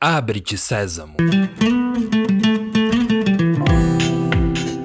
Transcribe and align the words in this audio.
Abre-te, 0.00 0.56
Sésamo. 0.56 1.16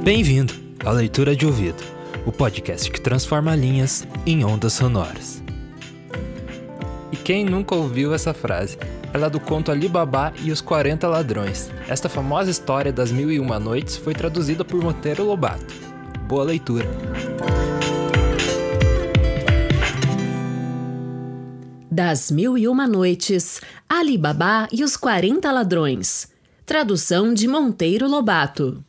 Bem-vindo 0.04 0.52
à 0.84 0.90
Leitura 0.90 1.36
de 1.36 1.46
Ouvido, 1.46 1.84
o 2.26 2.32
podcast 2.32 2.90
que 2.90 3.00
transforma 3.00 3.56
linhas 3.56 4.08
em 4.26 4.44
ondas 4.44 4.74
sonoras. 4.74 5.44
E 7.12 7.16
quem 7.16 7.46
nunca 7.46 7.76
ouviu 7.76 8.12
essa 8.12 8.34
frase? 8.34 8.80
Ela 9.14 9.28
é 9.28 9.30
do 9.30 9.40
conto 9.40 9.72
Alibaba 9.72 10.34
e 10.42 10.52
os 10.52 10.62
40 10.62 11.08
Ladrões. 11.08 11.70
Esta 11.88 12.10
famosa 12.10 12.50
história 12.50 12.92
das 12.92 13.12
Mil 13.12 13.32
e 13.32 13.40
Uma 13.40 13.60
Noites 13.60 13.96
foi 13.96 14.16
traduzida 14.16 14.66
por 14.66 14.82
Monteiro 14.82 15.24
Lobato. 15.24 15.76
Boa 16.28 16.44
leitura! 16.44 16.90
Das 21.96 22.32
Mil 22.32 22.58
e 22.58 22.68
Uma 22.68 22.88
Noites, 22.88 23.62
Ali 23.88 24.18
Babá 24.18 24.68
e 24.72 24.84
os 24.84 24.98
Quarenta 24.98 25.52
Ladrões. 25.52 26.28
Tradução 26.66 27.36
de 27.36 27.48
Monteiro 27.48 28.08
Lobato. 28.08 28.84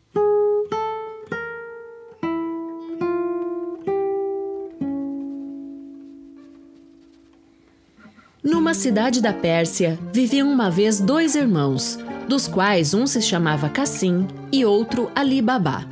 Numa 8.42 8.72
cidade 8.72 9.20
da 9.20 9.34
Pérsia, 9.34 9.98
viviam 10.10 10.50
uma 10.50 10.70
vez 10.70 10.98
dois 10.98 11.34
irmãos, 11.34 11.98
dos 12.26 12.48
quais 12.48 12.94
um 12.94 13.06
se 13.06 13.20
chamava 13.20 13.68
Cassim 13.68 14.26
e 14.50 14.64
outro 14.64 15.10
Ali 15.14 15.42
Babá. 15.42 15.84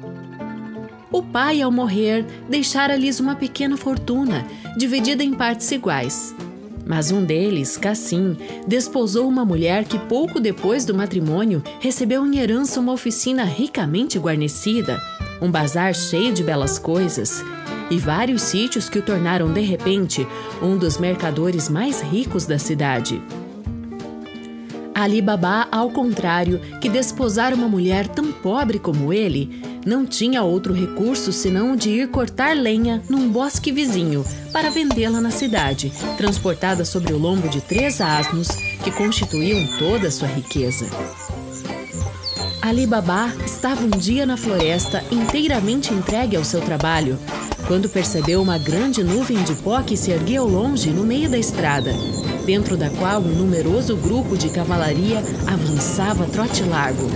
O 1.10 1.22
pai, 1.22 1.60
ao 1.60 1.70
morrer, 1.70 2.24
deixara-lhes 2.48 3.20
uma 3.20 3.36
pequena 3.36 3.76
fortuna, 3.76 4.46
dividida 4.78 5.22
em 5.22 5.34
partes 5.34 5.70
iguais. 5.70 6.34
Mas 6.84 7.10
um 7.10 7.24
deles, 7.24 7.76
Cassim, 7.76 8.36
desposou 8.66 9.28
uma 9.28 9.44
mulher 9.44 9.84
que 9.84 9.98
pouco 9.98 10.40
depois 10.40 10.84
do 10.84 10.94
matrimônio 10.94 11.62
recebeu 11.80 12.26
em 12.26 12.38
herança 12.38 12.80
uma 12.80 12.92
oficina 12.92 13.44
ricamente 13.44 14.18
guarnecida, 14.18 15.00
um 15.40 15.50
bazar 15.50 15.94
cheio 15.94 16.32
de 16.32 16.42
belas 16.42 16.78
coisas 16.78 17.44
e 17.90 17.98
vários 17.98 18.42
sítios 18.42 18.88
que 18.88 18.98
o 18.98 19.02
tornaram 19.02 19.52
de 19.52 19.60
repente 19.60 20.26
um 20.62 20.76
dos 20.76 20.98
mercadores 20.98 21.68
mais 21.68 22.00
ricos 22.00 22.46
da 22.46 22.58
cidade. 22.58 23.22
Ali 24.94 25.22
Babá, 25.22 25.68
ao 25.72 25.90
contrário, 25.90 26.60
que 26.80 26.88
desposar 26.88 27.54
uma 27.54 27.66
mulher 27.66 28.06
tão 28.08 28.30
pobre 28.30 28.78
como 28.78 29.12
ele, 29.12 29.50
não 29.84 30.06
tinha 30.06 30.42
outro 30.42 30.72
recurso 30.72 31.32
senão 31.32 31.72
o 31.72 31.76
de 31.76 31.90
ir 31.90 32.08
cortar 32.08 32.54
lenha 32.54 33.02
num 33.08 33.28
bosque 33.28 33.72
vizinho 33.72 34.24
para 34.52 34.70
vendê-la 34.70 35.20
na 35.20 35.30
cidade, 35.30 35.92
transportada 36.16 36.84
sobre 36.84 37.12
o 37.12 37.18
lombo 37.18 37.48
de 37.48 37.60
três 37.60 38.00
asnos 38.00 38.48
que 38.84 38.90
constituíam 38.90 39.66
toda 39.78 40.08
a 40.08 40.10
sua 40.10 40.28
riqueza. 40.28 40.86
Ali 42.60 42.86
Babá 42.86 43.32
estava 43.44 43.82
um 43.82 43.90
dia 43.90 44.24
na 44.24 44.36
floresta 44.36 45.02
inteiramente 45.10 45.92
entregue 45.92 46.36
ao 46.36 46.44
seu 46.44 46.60
trabalho, 46.60 47.18
quando 47.66 47.88
percebeu 47.88 48.40
uma 48.40 48.56
grande 48.56 49.02
nuvem 49.02 49.42
de 49.42 49.54
pó 49.56 49.82
que 49.82 49.96
se 49.96 50.12
erguia 50.12 50.40
ao 50.40 50.48
longe 50.48 50.90
no 50.90 51.04
meio 51.04 51.28
da 51.28 51.36
estrada, 51.36 51.92
dentro 52.46 52.76
da 52.76 52.88
qual 52.90 53.20
um 53.20 53.34
numeroso 53.34 53.96
grupo 53.96 54.36
de 54.36 54.48
cavalaria 54.48 55.24
avançava 55.46 56.24
trote 56.26 56.62
largo. 56.62 57.10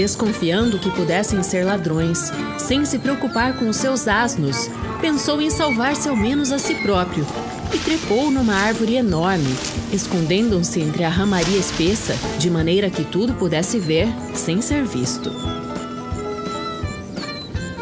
Desconfiando 0.00 0.78
que 0.78 0.90
pudessem 0.92 1.42
ser 1.42 1.62
ladrões, 1.62 2.32
sem 2.56 2.86
se 2.86 2.98
preocupar 2.98 3.58
com 3.58 3.70
seus 3.70 4.08
asnos, 4.08 4.70
pensou 4.98 5.42
em 5.42 5.50
salvar-se 5.50 6.08
ao 6.08 6.16
menos 6.16 6.50
a 6.52 6.58
si 6.58 6.74
próprio 6.76 7.26
e 7.70 7.76
trepou 7.76 8.30
numa 8.30 8.54
árvore 8.54 8.96
enorme, 8.96 9.54
escondendo-se 9.92 10.80
entre 10.80 11.04
a 11.04 11.10
ramaria 11.10 11.58
espessa, 11.58 12.14
de 12.38 12.48
maneira 12.48 12.88
que 12.88 13.04
tudo 13.04 13.34
pudesse 13.34 13.78
ver 13.78 14.08
sem 14.32 14.62
ser 14.62 14.86
visto. 14.86 15.30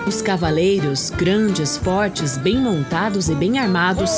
Os 0.04 0.20
cavaleiros, 0.20 1.10
grandes, 1.10 1.76
fortes, 1.76 2.36
bem 2.36 2.56
montados 2.56 3.28
e 3.28 3.34
bem 3.36 3.60
armados, 3.60 4.10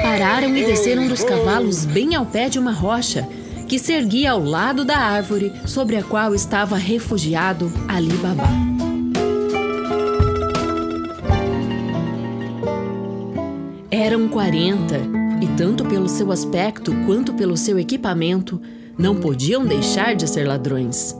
pararam 0.00 0.56
e 0.56 0.64
desceram 0.64 1.06
dos 1.06 1.22
cavalos 1.22 1.84
bem 1.84 2.14
ao 2.14 2.24
pé 2.24 2.48
de 2.48 2.58
uma 2.58 2.72
rocha 2.72 3.28
que 3.72 3.78
se 3.78 3.94
erguia 3.94 4.32
ao 4.32 4.44
lado 4.44 4.84
da 4.84 4.98
árvore 4.98 5.50
sobre 5.64 5.96
a 5.96 6.02
qual 6.02 6.34
estava 6.34 6.76
refugiado 6.76 7.72
Ali 7.88 8.12
Babá. 8.18 8.46
Eram 13.90 14.28
quarenta, 14.28 15.00
e 15.40 15.46
tanto 15.56 15.86
pelo 15.86 16.06
seu 16.06 16.30
aspecto 16.30 16.92
quanto 17.06 17.32
pelo 17.32 17.56
seu 17.56 17.78
equipamento, 17.78 18.60
não 18.98 19.16
podiam 19.16 19.64
deixar 19.64 20.14
de 20.14 20.28
ser 20.28 20.46
ladrões. 20.46 21.16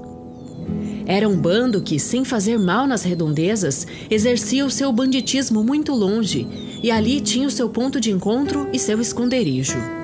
Era 1.06 1.26
um 1.26 1.38
bando 1.38 1.80
que, 1.80 1.98
sem 1.98 2.22
fazer 2.22 2.58
mal 2.58 2.86
nas 2.86 3.02
redondezas, 3.02 3.86
exercia 4.10 4.66
o 4.66 4.70
seu 4.70 4.92
banditismo 4.92 5.64
muito 5.64 5.94
longe, 5.94 6.46
e 6.82 6.90
ali 6.90 7.22
tinha 7.22 7.48
o 7.48 7.50
seu 7.50 7.70
ponto 7.70 7.98
de 7.98 8.10
encontro 8.10 8.68
e 8.74 8.78
seu 8.78 9.00
esconderijo. 9.00 10.01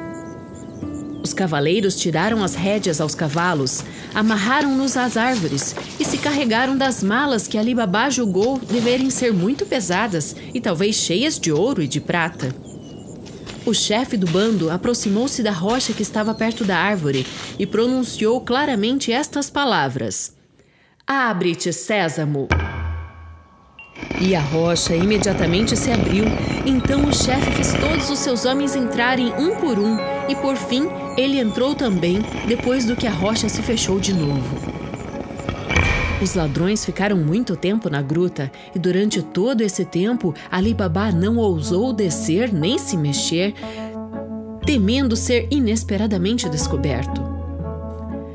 Os 1.39 1.41
cavaleiros 1.41 1.95
tiraram 1.95 2.43
as 2.43 2.57
rédeas 2.57 3.01
aos 3.01 3.15
cavalos, 3.15 3.85
amarraram-nos 4.13 4.97
às 4.97 5.17
árvores 5.17 5.73
e 6.01 6.05
se 6.05 6.19
carregaram 6.19 6.77
das 6.77 7.01
malas 7.01 7.47
que 7.47 7.57
Ali 7.57 7.77
Babá 7.77 8.11
julgou 8.11 8.59
deverem 8.59 9.09
ser 9.09 9.33
muito 9.33 9.65
pesadas 9.65 10.35
e 10.53 10.61
talvez 10.61 10.97
cheias 10.97 11.39
de 11.39 11.53
ouro 11.53 11.81
e 11.81 11.87
de 11.87 12.01
prata. 12.01 12.53
O 13.65 13.73
chefe 13.73 14.17
do 14.17 14.27
bando 14.27 14.69
aproximou-se 14.69 15.41
da 15.41 15.53
rocha 15.53 15.93
que 15.93 16.03
estava 16.03 16.35
perto 16.35 16.65
da 16.65 16.77
árvore 16.77 17.25
e 17.57 17.65
pronunciou 17.65 18.41
claramente 18.41 19.13
estas 19.13 19.49
palavras: 19.49 20.35
Abre-te, 21.07 21.73
Sésamo! 21.73 22.49
E 24.21 24.35
a 24.35 24.41
rocha 24.41 24.97
imediatamente 24.97 25.77
se 25.77 25.93
abriu. 25.93 26.25
Então 26.67 27.05
o 27.05 27.15
chefe 27.15 27.53
fez 27.53 27.75
todos 27.75 28.11
os 28.11 28.19
seus 28.19 28.45
homens 28.45 28.75
entrarem 28.75 29.33
um 29.35 29.55
por 29.61 29.79
um, 29.79 30.18
e 30.29 30.35
por 30.37 30.57
fim 30.57 30.89
ele 31.17 31.39
entrou 31.39 31.75
também, 31.75 32.21
depois 32.47 32.85
do 32.85 32.95
que 32.95 33.07
a 33.07 33.11
rocha 33.11 33.49
se 33.49 33.63
fechou 33.63 33.99
de 33.99 34.13
novo. 34.13 34.79
Os 36.21 36.35
ladrões 36.35 36.85
ficaram 36.85 37.17
muito 37.17 37.57
tempo 37.57 37.89
na 37.89 38.03
gruta 38.03 38.51
e 38.75 38.79
durante 38.79 39.23
todo 39.23 39.61
esse 39.61 39.85
tempo 39.85 40.35
Ali 40.51 40.75
Baba 40.75 41.13
não 41.13 41.37
ousou 41.37 41.93
descer 41.93 42.53
nem 42.53 42.77
se 42.77 42.97
mexer, 42.97 43.55
temendo 44.67 45.15
ser 45.15 45.47
inesperadamente 45.51 46.49
descoberto. 46.49 47.23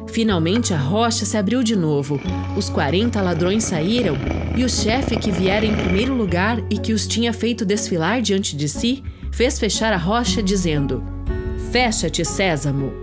Finalmente 0.07 0.73
a 0.73 0.77
rocha 0.77 1.25
se 1.25 1.35
abriu 1.35 1.63
de 1.63 1.75
novo. 1.75 2.21
Os 2.55 2.69
40 2.69 3.19
ladrões 3.21 3.63
saíram 3.63 4.15
e 4.55 4.63
o 4.63 4.69
chefe 4.69 5.17
que 5.17 5.31
viera 5.31 5.65
em 5.65 5.75
primeiro 5.75 6.13
lugar 6.13 6.63
e 6.69 6.77
que 6.77 6.93
os 6.93 7.07
tinha 7.07 7.33
feito 7.33 7.65
desfilar 7.65 8.21
diante 8.21 8.55
de 8.55 8.69
si, 8.69 9.03
fez 9.31 9.59
fechar 9.59 9.91
a 9.91 9.97
rocha 9.97 10.41
dizendo: 10.41 11.03
Fecha-te, 11.73 12.23
Sésamo. 12.23 12.93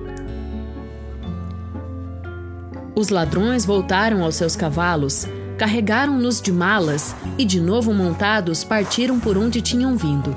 Os 2.94 3.08
ladrões 3.08 3.64
voltaram 3.64 4.22
aos 4.22 4.36
seus 4.36 4.54
cavalos, 4.54 5.26
carregaram-nos 5.58 6.40
de 6.40 6.52
malas 6.52 7.12
e, 7.36 7.44
de 7.44 7.60
novo 7.60 7.92
montados, 7.92 8.62
partiram 8.62 9.18
por 9.18 9.36
onde 9.36 9.60
tinham 9.60 9.96
vindo. 9.96 10.36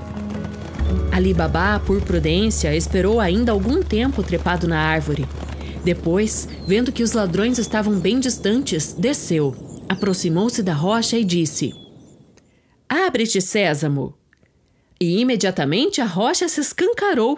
Ali 1.12 1.32
Babá, 1.32 1.80
por 1.80 2.02
prudência, 2.02 2.76
esperou 2.76 3.20
ainda 3.20 3.52
algum 3.52 3.84
tempo 3.84 4.24
trepado 4.24 4.68
na 4.68 4.80
árvore. 4.80 5.28
Depois, 5.84 6.50
vendo 6.66 6.92
que 6.92 7.04
os 7.04 7.12
ladrões 7.12 7.60
estavam 7.60 8.00
bem 8.00 8.20
distantes, 8.20 8.94
desceu, 8.94 9.56
aproximou-se 9.88 10.64
da 10.64 10.74
rocha 10.74 11.20
e 11.20 11.24
disse: 11.24 11.72
Abre-te, 12.90 13.40
sésamo! 13.40 14.23
E 15.04 15.20
imediatamente 15.20 16.00
a 16.00 16.06
rocha 16.06 16.48
se 16.48 16.62
escancarou. 16.62 17.38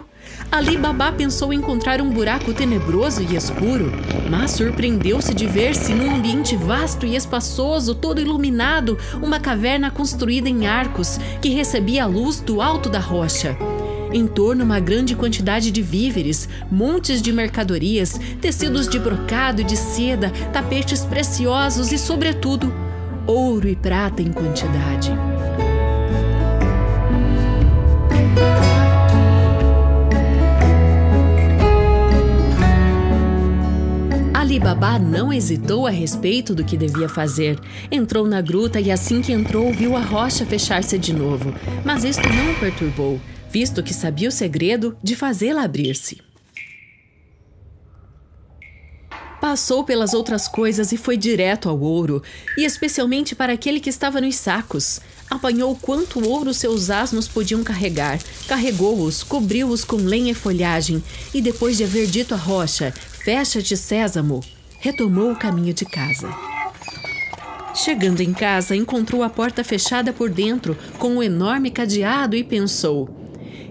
Ali 0.52 0.76
Babá 0.76 1.10
pensou 1.10 1.52
encontrar 1.52 2.00
um 2.00 2.08
buraco 2.08 2.54
tenebroso 2.54 3.24
e 3.24 3.34
escuro, 3.34 3.90
mas 4.30 4.52
surpreendeu-se 4.52 5.34
de 5.34 5.48
ver-se 5.48 5.92
num 5.92 6.14
ambiente 6.14 6.54
vasto 6.54 7.04
e 7.04 7.16
espaçoso, 7.16 7.92
todo 7.92 8.20
iluminado, 8.20 8.96
uma 9.20 9.40
caverna 9.40 9.90
construída 9.90 10.48
em 10.48 10.64
arcos 10.64 11.18
que 11.42 11.48
recebia 11.48 12.04
a 12.04 12.06
luz 12.06 12.38
do 12.38 12.62
alto 12.62 12.88
da 12.88 13.00
rocha. 13.00 13.58
Em 14.12 14.28
torno, 14.28 14.62
uma 14.62 14.78
grande 14.78 15.16
quantidade 15.16 15.72
de 15.72 15.82
víveres, 15.82 16.48
montes 16.70 17.20
de 17.20 17.32
mercadorias, 17.32 18.16
tecidos 18.40 18.86
de 18.86 19.00
brocado 19.00 19.62
e 19.62 19.64
de 19.64 19.76
seda, 19.76 20.30
tapetes 20.52 21.04
preciosos 21.04 21.90
e, 21.90 21.98
sobretudo, 21.98 22.72
ouro 23.26 23.66
e 23.66 23.74
prata 23.74 24.22
em 24.22 24.30
quantidade. 24.30 25.10
Alibaba 34.56 34.98
não 34.98 35.30
hesitou 35.30 35.86
a 35.86 35.90
respeito 35.90 36.54
do 36.54 36.64
que 36.64 36.78
devia 36.78 37.10
fazer. 37.10 37.60
Entrou 37.92 38.26
na 38.26 38.40
gruta 38.40 38.80
e 38.80 38.90
assim 38.90 39.20
que 39.20 39.30
entrou 39.30 39.70
viu 39.70 39.94
a 39.94 40.00
rocha 40.00 40.46
fechar-se 40.46 40.96
de 40.96 41.12
novo. 41.12 41.52
Mas 41.84 42.04
isto 42.04 42.26
não 42.26 42.52
o 42.52 42.58
perturbou, 42.58 43.20
visto 43.50 43.82
que 43.82 43.92
sabia 43.92 44.30
o 44.30 44.32
segredo 44.32 44.96
de 45.02 45.14
fazê-la 45.14 45.62
abrir-se. 45.62 46.22
Passou 49.42 49.84
pelas 49.84 50.14
outras 50.14 50.48
coisas 50.48 50.90
e 50.90 50.96
foi 50.96 51.18
direto 51.18 51.68
ao 51.68 51.78
ouro, 51.78 52.22
e 52.56 52.64
especialmente 52.64 53.34
para 53.34 53.52
aquele 53.52 53.78
que 53.78 53.90
estava 53.90 54.22
nos 54.22 54.36
sacos. 54.36 55.00
Apanhou 55.28 55.76
quanto 55.76 56.26
ouro 56.26 56.54
seus 56.54 56.88
asnos 56.88 57.28
podiam 57.28 57.62
carregar, 57.62 58.18
carregou-os, 58.48 59.22
cobriu-os 59.22 59.84
com 59.84 59.96
lenha 59.96 60.32
e 60.32 60.34
folhagem, 60.34 61.04
e 61.34 61.42
depois 61.42 61.76
de 61.76 61.84
haver 61.84 62.06
dito 62.06 62.32
à 62.32 62.38
rocha: 62.38 62.94
Fecha-te, 63.26 63.76
sésamo, 63.76 64.40
retomou 64.78 65.32
o 65.32 65.36
caminho 65.36 65.74
de 65.74 65.84
casa. 65.84 66.32
Chegando 67.74 68.20
em 68.20 68.32
casa, 68.32 68.76
encontrou 68.76 69.24
a 69.24 69.28
porta 69.28 69.64
fechada 69.64 70.12
por 70.12 70.30
dentro 70.30 70.78
com 70.96 71.08
um 71.08 71.20
enorme 71.20 71.72
cadeado 71.72 72.36
e 72.36 72.44
pensou: 72.44 73.10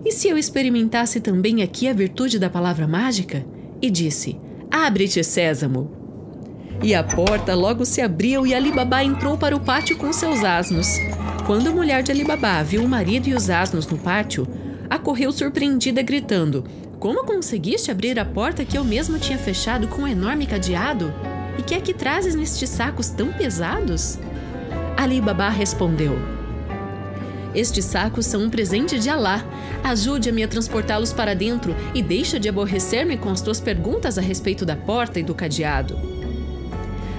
E 0.04 0.12
se 0.12 0.28
eu 0.28 0.38
experimentasse 0.38 1.22
também 1.22 1.64
aqui 1.64 1.88
a 1.88 1.94
virtude 1.94 2.38
da 2.38 2.50
palavra 2.50 2.86
mágica? 2.86 3.46
E 3.82 3.90
disse: 3.90 4.38
Abre-te, 4.70 5.24
sésamo. 5.24 5.90
E 6.84 6.94
a 6.94 7.02
porta 7.02 7.56
logo 7.56 7.86
se 7.86 8.02
abriu 8.02 8.46
e 8.46 8.54
Alibabá 8.54 9.06
entrou 9.06 9.38
para 9.38 9.56
o 9.56 9.62
pátio 9.62 9.96
com 9.96 10.12
seus 10.12 10.44
asnos. 10.44 10.86
Quando 11.46 11.70
a 11.70 11.72
mulher 11.72 12.04
de 12.04 12.12
Alibabá 12.12 12.62
viu 12.62 12.84
o 12.84 12.90
marido 12.90 13.30
e 13.30 13.34
os 13.34 13.50
asnos 13.50 13.88
no 13.88 13.98
pátio, 13.98 14.46
acorreu 14.90 15.32
surpreendida, 15.32 16.02
gritando: 16.02 16.64
Como 17.00 17.26
conseguiste 17.26 17.92
abrir 17.92 18.20
a 18.20 18.26
porta 18.26 18.66
que 18.66 18.78
eu 18.78 18.84
mesma 18.84 19.20
tinha 19.20 19.38
fechado 19.38 19.88
com 19.88 20.04
um 20.04 20.08
enorme 20.08 20.46
cadeado? 20.46 21.14
E 21.58 21.64
que 21.64 21.74
é 21.74 21.80
que 21.82 21.94
trazes 21.94 22.36
nestes 22.36 22.70
sacos 22.70 23.10
tão 23.10 23.32
pesados? 23.32 24.20
Alibabá 24.98 25.50
respondeu: 25.50 26.36
estes 27.56 27.86
sacos 27.86 28.26
são 28.26 28.44
um 28.44 28.50
presente 28.50 29.00
de 29.00 29.10
Alá. 29.10 29.42
Ajude-me 29.82 30.44
a 30.44 30.48
transportá-los 30.48 31.14
para 31.14 31.34
dentro 31.34 31.74
e 31.94 32.04
deixa 32.04 32.38
de 32.38 32.50
aborrecer-me 32.50 33.18
com 33.18 33.30
as 33.30 33.42
tuas 33.42 33.62
perguntas 33.62 34.18
a 34.18 34.22
respeito 34.22 34.66
da 34.66 34.76
porta 34.76 35.22
e 35.22 35.24
do 35.24 35.34
cadeado. 35.34 36.15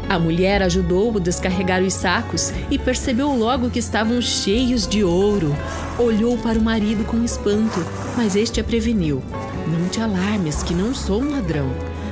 A 0.09 0.21
mulher 0.21 0.63
ajudou-o 0.63 1.19
a 1.19 1.21
descarregar 1.21 1.83
os 1.83 1.93
sacos 1.93 2.53
e 2.71 2.79
percebeu 2.79 3.35
logo 3.35 3.71
que 3.71 3.81
estavam 3.81 4.23
cheios 4.23 4.87
de 4.87 5.03
ouro. 5.03 5.53
Olhou 5.99 6.39
para 6.39 6.59
o 6.59 6.63
marido 6.63 7.05
com 7.05 7.25
espanto, 7.25 7.85
mas 8.17 8.37
este 8.37 8.61
a 8.61 8.65
preveniu: 8.65 9.21
Não 9.67 9.89
te 9.89 10.01
alarmes, 10.01 10.63
que 10.63 10.73
não 10.73 10.95
sou 10.95 11.21
um 11.21 11.33
ladrão, 11.33 11.69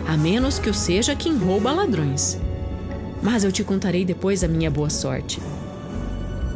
a 0.08 0.16
menos 0.16 0.58
que 0.58 0.68
eu 0.68 0.74
seja 0.74 1.14
quem 1.14 1.36
rouba 1.36 1.70
ladrões. 1.70 2.36
Mas 3.22 3.44
eu 3.44 3.52
te 3.52 3.62
contarei 3.62 4.04
depois 4.04 4.42
a 4.42 4.48
minha 4.48 4.70
boa 4.70 4.90
sorte. 4.90 5.40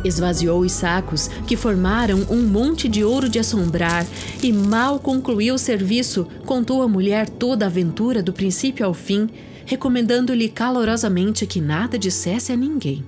Esvaziou 0.04 0.60
os 0.60 0.72
sacos, 0.72 1.28
que 1.46 1.56
formaram 1.56 2.26
um 2.30 2.42
monte 2.42 2.88
de 2.88 3.04
ouro 3.04 3.28
de 3.28 3.38
assombrar, 3.38 4.04
e 4.42 4.52
mal 4.52 4.98
concluiu 4.98 5.54
o 5.54 5.58
serviço, 5.58 6.26
contou 6.44 6.82
à 6.82 6.88
mulher 6.88 7.28
toda 7.28 7.64
a 7.64 7.68
aventura 7.68 8.22
do 8.22 8.32
princípio 8.32 8.84
ao 8.84 8.94
fim, 8.94 9.28
recomendando-lhe 9.68 10.48
calorosamente 10.48 11.46
que 11.46 11.60
nada 11.60 11.98
dissesse 11.98 12.50
a 12.50 12.56
ninguém. 12.56 13.04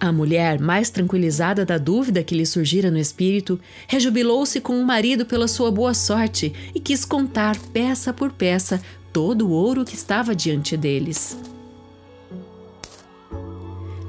A 0.00 0.10
mulher, 0.10 0.58
mais 0.58 0.90
tranquilizada 0.90 1.64
da 1.64 1.78
dúvida 1.78 2.24
que 2.24 2.34
lhe 2.34 2.44
surgira 2.44 2.90
no 2.90 2.98
espírito, 2.98 3.60
rejubilou-se 3.86 4.60
com 4.60 4.76
o 4.76 4.84
marido 4.84 5.24
pela 5.24 5.46
sua 5.46 5.70
boa 5.70 5.94
sorte 5.94 6.52
e 6.74 6.80
quis 6.80 7.04
contar, 7.04 7.56
peça 7.72 8.12
por 8.12 8.32
peça, 8.32 8.82
todo 9.12 9.46
o 9.46 9.52
ouro 9.52 9.84
que 9.84 9.94
estava 9.94 10.34
diante 10.34 10.76
deles. 10.76 11.38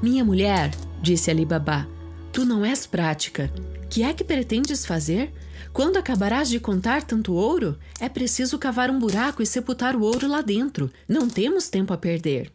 Minha 0.02 0.24
mulher, 0.24 0.72
disse 1.00 1.30
Ali 1.30 1.46
Babá, 1.46 1.86
tu 2.32 2.44
não 2.44 2.64
és 2.64 2.84
prática. 2.84 3.48
Que 3.88 4.02
é 4.02 4.12
que 4.12 4.24
pretendes 4.24 4.84
fazer? 4.84 5.32
Quando 5.76 5.98
acabarás 5.98 6.48
de 6.48 6.58
contar 6.58 7.02
tanto 7.02 7.34
ouro, 7.34 7.78
é 8.00 8.08
preciso 8.08 8.58
cavar 8.58 8.90
um 8.90 8.98
buraco 8.98 9.42
e 9.42 9.46
sepultar 9.46 9.94
o 9.94 10.00
ouro 10.00 10.26
lá 10.26 10.40
dentro. 10.40 10.90
Não 11.06 11.28
temos 11.28 11.68
tempo 11.68 11.92
a 11.92 11.98
perder. 11.98 12.50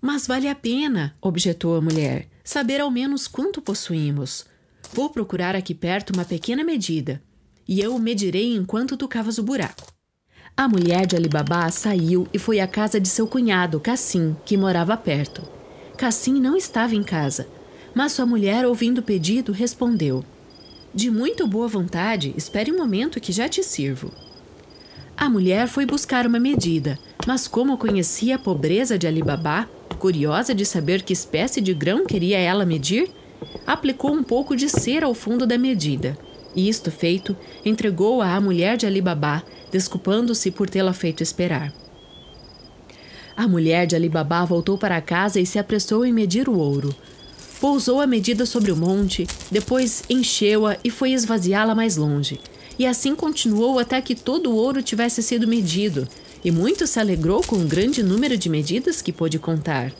Mas 0.00 0.26
vale 0.26 0.48
a 0.48 0.54
pena, 0.54 1.14
objetou 1.20 1.76
a 1.76 1.82
mulher, 1.82 2.26
saber 2.42 2.80
ao 2.80 2.90
menos 2.90 3.28
quanto 3.28 3.60
possuímos. 3.60 4.46
Vou 4.94 5.10
procurar 5.10 5.54
aqui 5.54 5.74
perto 5.74 6.14
uma 6.14 6.24
pequena 6.24 6.64
medida, 6.64 7.22
e 7.68 7.82
eu 7.82 7.94
o 7.94 8.00
medirei 8.00 8.56
enquanto 8.56 8.96
tu 8.96 9.06
cavas 9.06 9.36
o 9.36 9.42
buraco. 9.42 9.92
A 10.56 10.66
mulher 10.66 11.04
de 11.04 11.16
Alibabá 11.16 11.70
saiu 11.70 12.26
e 12.32 12.38
foi 12.38 12.60
à 12.60 12.66
casa 12.66 12.98
de 12.98 13.08
seu 13.08 13.26
cunhado, 13.26 13.78
Cassim, 13.78 14.34
que 14.46 14.56
morava 14.56 14.96
perto. 14.96 15.42
Cassim 15.98 16.40
não 16.40 16.56
estava 16.56 16.94
em 16.94 17.02
casa, 17.02 17.46
mas 17.94 18.12
sua 18.12 18.24
mulher, 18.24 18.64
ouvindo 18.64 19.00
o 19.00 19.02
pedido, 19.02 19.52
respondeu: 19.52 20.24
De 20.94 21.10
muito 21.10 21.46
boa 21.46 21.68
vontade, 21.68 22.32
espere 22.36 22.72
um 22.72 22.78
momento 22.78 23.20
que 23.20 23.30
já 23.30 23.48
te 23.48 23.62
sirvo. 23.62 24.10
A 25.16 25.28
mulher 25.28 25.68
foi 25.68 25.84
buscar 25.84 26.26
uma 26.26 26.38
medida, 26.38 26.98
mas 27.26 27.46
como 27.46 27.76
conhecia 27.76 28.36
a 28.36 28.38
pobreza 28.38 28.96
de 28.96 29.06
Alibabá, 29.06 29.68
curiosa 29.98 30.54
de 30.54 30.64
saber 30.64 31.02
que 31.02 31.12
espécie 31.12 31.60
de 31.60 31.74
grão 31.74 32.06
queria 32.06 32.38
ela 32.38 32.64
medir, 32.64 33.10
aplicou 33.66 34.12
um 34.12 34.22
pouco 34.22 34.56
de 34.56 34.68
cera 34.68 35.06
ao 35.06 35.14
fundo 35.14 35.46
da 35.46 35.58
medida. 35.58 36.16
E 36.56 36.68
isto 36.68 36.90
feito, 36.90 37.36
entregou-a 37.64 38.34
à 38.34 38.40
mulher 38.40 38.76
de 38.76 38.86
Alibabá, 38.86 39.42
desculpando-se 39.70 40.50
por 40.50 40.70
tê-la 40.70 40.92
feito 40.92 41.22
esperar. 41.22 41.72
A 43.36 43.46
mulher 43.46 43.86
de 43.86 43.94
Alibabá 43.94 44.44
voltou 44.44 44.78
para 44.78 45.00
casa 45.00 45.38
e 45.38 45.46
se 45.46 45.58
apressou 45.58 46.04
em 46.04 46.12
medir 46.12 46.48
o 46.48 46.58
ouro, 46.58 46.94
Pousou 47.60 48.00
a 48.00 48.06
medida 48.06 48.46
sobre 48.46 48.70
o 48.70 48.76
monte, 48.76 49.26
depois 49.50 50.04
encheu-a 50.08 50.76
e 50.84 50.90
foi 50.90 51.10
esvaziá-la 51.10 51.74
mais 51.74 51.96
longe. 51.96 52.38
E 52.78 52.86
assim 52.86 53.16
continuou 53.16 53.80
até 53.80 54.00
que 54.00 54.14
todo 54.14 54.50
o 54.50 54.54
ouro 54.54 54.80
tivesse 54.80 55.20
sido 55.24 55.48
medido, 55.48 56.06
e 56.44 56.52
muito 56.52 56.86
se 56.86 57.00
alegrou 57.00 57.42
com 57.42 57.56
o 57.56 57.66
grande 57.66 58.00
número 58.00 58.36
de 58.36 58.48
medidas 58.48 59.02
que 59.02 59.12
pôde 59.12 59.40
contar. 59.40 59.92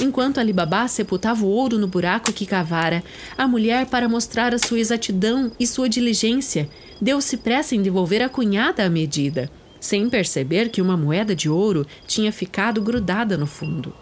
Enquanto 0.00 0.38
Alibabá 0.38 0.88
sepultava 0.88 1.44
o 1.44 1.48
ouro 1.48 1.78
no 1.78 1.86
buraco 1.86 2.32
que 2.32 2.44
cavara, 2.44 3.02
a 3.38 3.46
mulher, 3.46 3.86
para 3.86 4.08
mostrar 4.08 4.52
a 4.52 4.58
sua 4.58 4.80
exatidão 4.80 5.52
e 5.60 5.66
sua 5.68 5.88
diligência, 5.88 6.68
deu-se 7.00 7.36
pressa 7.36 7.76
em 7.76 7.80
devolver 7.80 8.20
à 8.20 8.28
cunhada 8.28 8.84
a 8.84 8.90
medida, 8.90 9.48
sem 9.80 10.10
perceber 10.10 10.68
que 10.68 10.82
uma 10.82 10.96
moeda 10.96 11.34
de 11.34 11.48
ouro 11.48 11.86
tinha 12.08 12.32
ficado 12.32 12.82
grudada 12.82 13.38
no 13.38 13.46
fundo. 13.46 13.94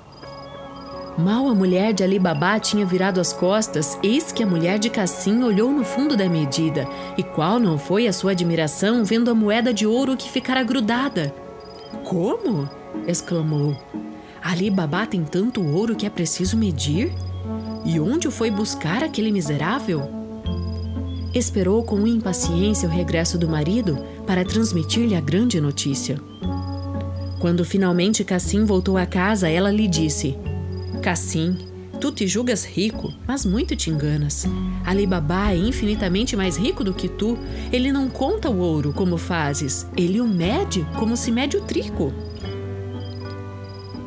Mal 1.17 1.49
a 1.49 1.55
mulher 1.55 1.93
de 1.93 2.03
Ali 2.03 2.19
Babá 2.19 2.59
tinha 2.59 2.85
virado 2.85 3.21
as 3.21 3.33
costas, 3.33 3.97
eis 4.03 4.33
que 4.33 4.43
a 4.43 4.47
mulher 4.47 4.81
de 4.81 4.91
Cassim 4.91 5.45
olhou 5.45 5.71
no 5.71 5.85
fundo 5.85 6.17
da 6.17 6.29
medida, 6.29 6.89
e 7.17 7.23
qual 7.23 7.61
não 7.61 7.79
foi 7.79 8.09
a 8.09 8.13
sua 8.13 8.33
admiração 8.33 9.05
vendo 9.05 9.31
a 9.31 9.35
moeda 9.35 9.73
de 9.73 9.87
ouro 9.87 10.17
que 10.17 10.29
ficara 10.29 10.65
grudada. 10.65 11.33
Como? 12.03 12.69
exclamou. 13.07 13.77
Ali 14.43 14.69
Babá 14.71 15.07
tem 15.07 15.25
tanto 15.25 15.65
ouro 15.65 15.95
que 15.95 16.05
é 16.05 16.11
preciso 16.11 16.57
medir? 16.57 17.13
E 17.85 18.01
onde 18.01 18.27
o 18.27 18.33
foi 18.33 18.51
buscar 18.51 19.05
aquele 19.05 19.31
miserável? 19.31 20.03
Esperou 21.33 21.85
com 21.85 22.07
impaciência 22.07 22.89
o 22.89 22.93
regresso 22.93 23.39
do 23.39 23.49
marido 23.49 23.99
para 24.27 24.45
transmitir-lhe 24.45 25.15
a 25.15 25.21
grande 25.21 25.61
notícia. 25.61 26.21
Quando 27.39 27.65
finalmente 27.65 28.25
Cassim 28.25 28.65
voltou 28.65 28.97
a 28.97 29.07
casa, 29.07 29.49
ela 29.49 29.71
lhe 29.71 29.87
disse: 29.87 30.37
Cassim, 31.05 31.59
tu 32.01 32.11
te 32.11 32.27
julgas 32.27 32.65
rico, 32.65 33.13
mas 33.29 33.45
muito 33.45 33.77
te 33.77 33.91
enganas. 33.91 34.47
Alibabá 34.87 35.53
é 35.53 35.57
infinitamente 35.59 36.35
mais 36.35 36.57
rico 36.57 36.83
do 36.83 36.95
que 36.95 37.09
tu. 37.09 37.37
Ele 37.71 37.93
não 37.93 38.09
conta 38.09 38.49
o 38.49 38.59
ouro 38.59 38.91
como 38.91 39.19
fazes, 39.19 39.87
ele 39.99 40.19
o 40.19 40.27
mede 40.27 40.83
como 40.99 41.15
se 41.15 41.31
mede 41.31 41.59
o 41.59 41.61
trico. 41.61 42.11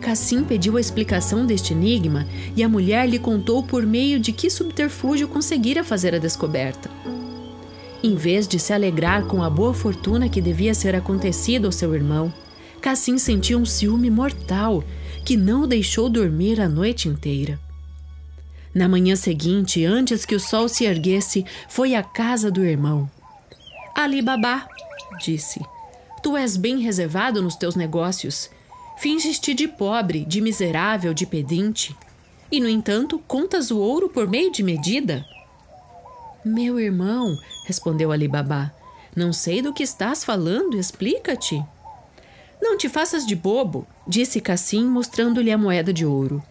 Cassim 0.01 0.43
pediu 0.43 0.75
a 0.75 0.81
explicação 0.81 1.45
deste 1.45 1.71
enigma 1.71 2.25
e 2.55 2.63
a 2.63 2.67
mulher 2.67 3.07
lhe 3.07 3.19
contou 3.19 3.61
por 3.61 3.85
meio 3.85 4.19
de 4.19 4.31
que 4.31 4.49
subterfúgio 4.49 5.27
conseguira 5.27 5.83
fazer 5.83 6.15
a 6.15 6.17
descoberta. 6.17 6.89
Em 8.01 8.15
vez 8.15 8.47
de 8.47 8.57
se 8.57 8.73
alegrar 8.73 9.25
com 9.25 9.43
a 9.43 9.49
boa 9.51 9.75
fortuna 9.75 10.27
que 10.27 10.41
devia 10.41 10.73
ser 10.73 10.95
acontecida 10.95 11.67
ao 11.67 11.71
seu 11.71 11.93
irmão, 11.93 12.33
Cassim 12.81 13.19
sentiu 13.19 13.59
um 13.59 13.65
ciúme 13.65 14.09
mortal 14.09 14.83
que 15.27 15.35
não 15.35 15.63
o 15.63 15.67
deixou 15.67 16.07
dormir 16.07 16.61
a 16.61 16.69
noite 16.69 17.09
inteira. 17.09 17.59
Na 18.73 18.87
manhã 18.87 19.13
seguinte, 19.13 19.83
antes 19.83 20.23
que 20.23 20.33
o 20.33 20.39
sol 20.39 20.69
se 20.69 20.85
erguesse, 20.85 21.45
foi 21.67 21.95
à 21.95 22.01
casa 22.01 22.49
do 22.49 22.63
irmão. 22.63 23.11
Ali 23.93 24.21
Babá, 24.21 24.65
disse, 25.19 25.59
tu 26.23 26.37
és 26.37 26.55
bem 26.55 26.79
reservado 26.79 27.41
nos 27.41 27.57
teus 27.57 27.75
negócios. 27.75 28.49
Finges-te 28.99 29.53
de 29.53 29.67
pobre, 29.67 30.23
de 30.23 30.39
miserável, 30.39 31.13
de 31.13 31.25
pedinte. 31.25 31.93
E, 32.49 32.61
no 32.61 32.69
entanto, 32.69 33.19
contas 33.27 33.69
o 33.69 33.79
ouro 33.79 34.07
por 34.07 34.29
meio 34.29 34.49
de 34.49 34.63
medida? 34.63 35.25
Meu 36.45 36.79
irmão, 36.79 37.35
respondeu 37.65 38.13
Ali 38.13 38.29
Babá, 38.29 38.71
não 39.13 39.33
sei 39.33 39.61
do 39.61 39.73
que 39.73 39.83
estás 39.83 40.23
falando, 40.23 40.79
explica-te. 40.79 41.61
Não 42.61 42.77
te 42.77 42.87
faças 42.87 43.25
de 43.25 43.35
bobo, 43.35 43.85
disse 44.07 44.39
Cassim, 44.39 44.85
mostrando-lhe 44.85 45.51
a 45.51 45.57
moeda 45.57 45.91
de 45.91 46.05
ouro. 46.05 46.41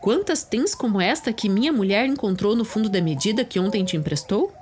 Quantas 0.00 0.42
tens 0.42 0.74
como 0.74 1.00
esta 1.00 1.32
que 1.32 1.48
minha 1.48 1.72
mulher 1.72 2.06
encontrou 2.06 2.56
no 2.56 2.64
fundo 2.64 2.88
da 2.88 3.00
medida 3.00 3.44
que 3.44 3.58
ontem 3.58 3.84
te 3.84 3.96
emprestou? 3.96 4.52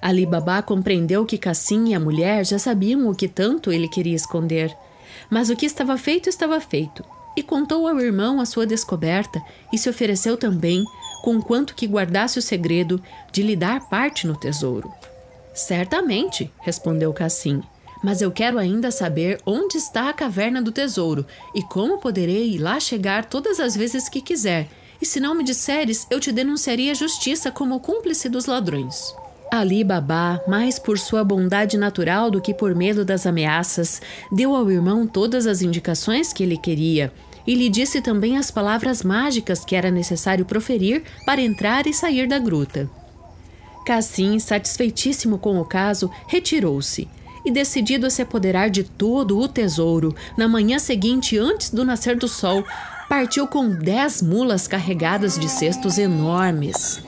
Ali 0.00 0.26
Babá 0.26 0.62
compreendeu 0.62 1.24
que 1.24 1.38
Cassim 1.38 1.88
e 1.88 1.94
a 1.94 2.00
mulher 2.00 2.44
já 2.44 2.58
sabiam 2.58 3.08
o 3.08 3.14
que 3.14 3.26
tanto 3.26 3.72
ele 3.72 3.88
queria 3.88 4.14
esconder. 4.14 4.76
Mas 5.30 5.48
o 5.48 5.56
que 5.56 5.66
estava 5.66 5.96
feito 5.96 6.28
estava 6.28 6.60
feito, 6.60 7.04
e 7.36 7.42
contou 7.42 7.88
ao 7.88 7.98
irmão 7.98 8.40
a 8.40 8.46
sua 8.46 8.66
descoberta 8.66 9.42
e 9.72 9.78
se 9.78 9.88
ofereceu 9.88 10.36
também, 10.36 10.84
conquanto 11.22 11.74
que 11.74 11.86
guardasse 11.86 12.38
o 12.38 12.42
segredo, 12.42 13.02
de 13.32 13.42
lhe 13.42 13.56
dar 13.56 13.88
parte 13.88 14.26
no 14.26 14.36
tesouro. 14.36 14.92
Certamente, 15.54 16.50
respondeu 16.60 17.12
Cassim, 17.12 17.62
mas 18.04 18.20
eu 18.20 18.30
quero 18.30 18.58
ainda 18.58 18.90
saber 18.90 19.40
onde 19.46 19.78
está 19.78 20.10
a 20.10 20.12
caverna 20.12 20.60
do 20.60 20.70
tesouro 20.70 21.24
e 21.54 21.62
como 21.62 21.96
poderei 21.96 22.50
ir 22.50 22.58
lá 22.58 22.78
chegar 22.78 23.24
todas 23.24 23.58
as 23.58 23.74
vezes 23.74 24.10
que 24.10 24.20
quiser. 24.20 24.68
E 25.00 25.06
se 25.06 25.18
não 25.18 25.34
me 25.34 25.42
disseres, 25.42 26.06
eu 26.10 26.20
te 26.20 26.30
denunciaria 26.30 26.92
à 26.92 26.94
justiça 26.94 27.50
como 27.50 27.80
cúmplice 27.80 28.28
dos 28.28 28.44
ladrões. 28.44 29.14
Ali 29.50 29.82
Babá, 29.82 30.38
mais 30.46 30.78
por 30.78 30.98
sua 30.98 31.24
bondade 31.24 31.78
natural 31.78 32.30
do 32.30 32.42
que 32.42 32.52
por 32.52 32.74
medo 32.74 33.06
das 33.06 33.24
ameaças, 33.24 34.02
deu 34.30 34.54
ao 34.54 34.70
irmão 34.70 35.06
todas 35.06 35.46
as 35.46 35.62
indicações 35.62 36.30
que 36.30 36.42
ele 36.42 36.58
queria 36.58 37.10
e 37.46 37.54
lhe 37.54 37.70
disse 37.70 38.02
também 38.02 38.36
as 38.36 38.50
palavras 38.50 39.02
mágicas 39.02 39.64
que 39.64 39.74
era 39.74 39.90
necessário 39.90 40.44
proferir 40.44 41.04
para 41.24 41.40
entrar 41.40 41.86
e 41.86 41.94
sair 41.94 42.28
da 42.28 42.38
gruta. 42.38 42.88
Cassim, 43.86 44.38
satisfeitíssimo 44.38 45.38
com 45.38 45.58
o 45.58 45.64
caso, 45.64 46.10
retirou-se 46.26 47.08
e, 47.44 47.50
decidido 47.50 48.06
a 48.06 48.10
se 48.10 48.22
apoderar 48.22 48.70
de 48.70 48.84
todo 48.84 49.38
o 49.38 49.48
tesouro, 49.48 50.14
na 50.36 50.48
manhã 50.48 50.78
seguinte, 50.78 51.38
antes 51.38 51.70
do 51.70 51.84
nascer 51.84 52.16
do 52.16 52.28
sol, 52.28 52.64
partiu 53.08 53.46
com 53.46 53.68
dez 53.68 54.22
mulas 54.22 54.66
carregadas 54.66 55.38
de 55.38 55.48
cestos 55.48 55.98
enormes. 55.98 57.02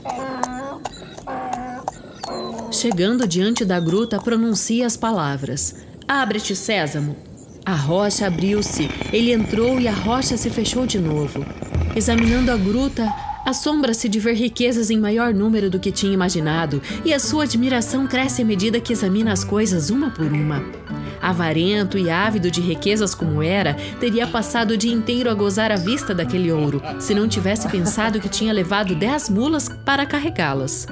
Chegando 2.70 3.26
diante 3.26 3.64
da 3.64 3.80
gruta, 3.80 4.20
pronuncia 4.20 4.86
as 4.86 4.96
palavras: 4.96 5.74
Abre-te, 6.06 6.54
Sésamo. 6.54 7.16
A 7.64 7.74
rocha 7.74 8.28
abriu-se, 8.28 8.88
ele 9.12 9.32
entrou 9.32 9.80
e 9.80 9.88
a 9.88 9.92
rocha 9.92 10.36
se 10.36 10.48
fechou 10.50 10.86
de 10.86 11.00
novo. 11.00 11.44
Examinando 11.96 12.52
a 12.52 12.56
gruta, 12.56 13.12
Assombra-se 13.46 14.08
de 14.08 14.18
ver 14.18 14.34
riquezas 14.34 14.90
em 14.90 14.98
maior 14.98 15.32
número 15.32 15.70
do 15.70 15.78
que 15.78 15.92
tinha 15.92 16.12
imaginado, 16.12 16.82
e 17.04 17.14
a 17.14 17.20
sua 17.20 17.44
admiração 17.44 18.04
cresce 18.04 18.42
à 18.42 18.44
medida 18.44 18.80
que 18.80 18.92
examina 18.92 19.32
as 19.32 19.44
coisas 19.44 19.88
uma 19.88 20.10
por 20.10 20.26
uma. 20.26 20.64
Avarento 21.22 21.96
e 21.96 22.10
ávido 22.10 22.50
de 22.50 22.60
riquezas 22.60 23.14
como 23.14 23.40
era, 23.40 23.74
teria 24.00 24.26
passado 24.26 24.72
o 24.72 24.76
dia 24.76 24.92
inteiro 24.92 25.30
a 25.30 25.34
gozar 25.34 25.70
a 25.70 25.76
vista 25.76 26.12
daquele 26.12 26.50
ouro, 26.50 26.82
se 26.98 27.14
não 27.14 27.28
tivesse 27.28 27.68
pensado 27.68 28.18
que 28.18 28.28
tinha 28.28 28.52
levado 28.52 28.96
dez 28.96 29.30
mulas 29.30 29.68
para 29.84 30.04
carregá-las. 30.04 30.88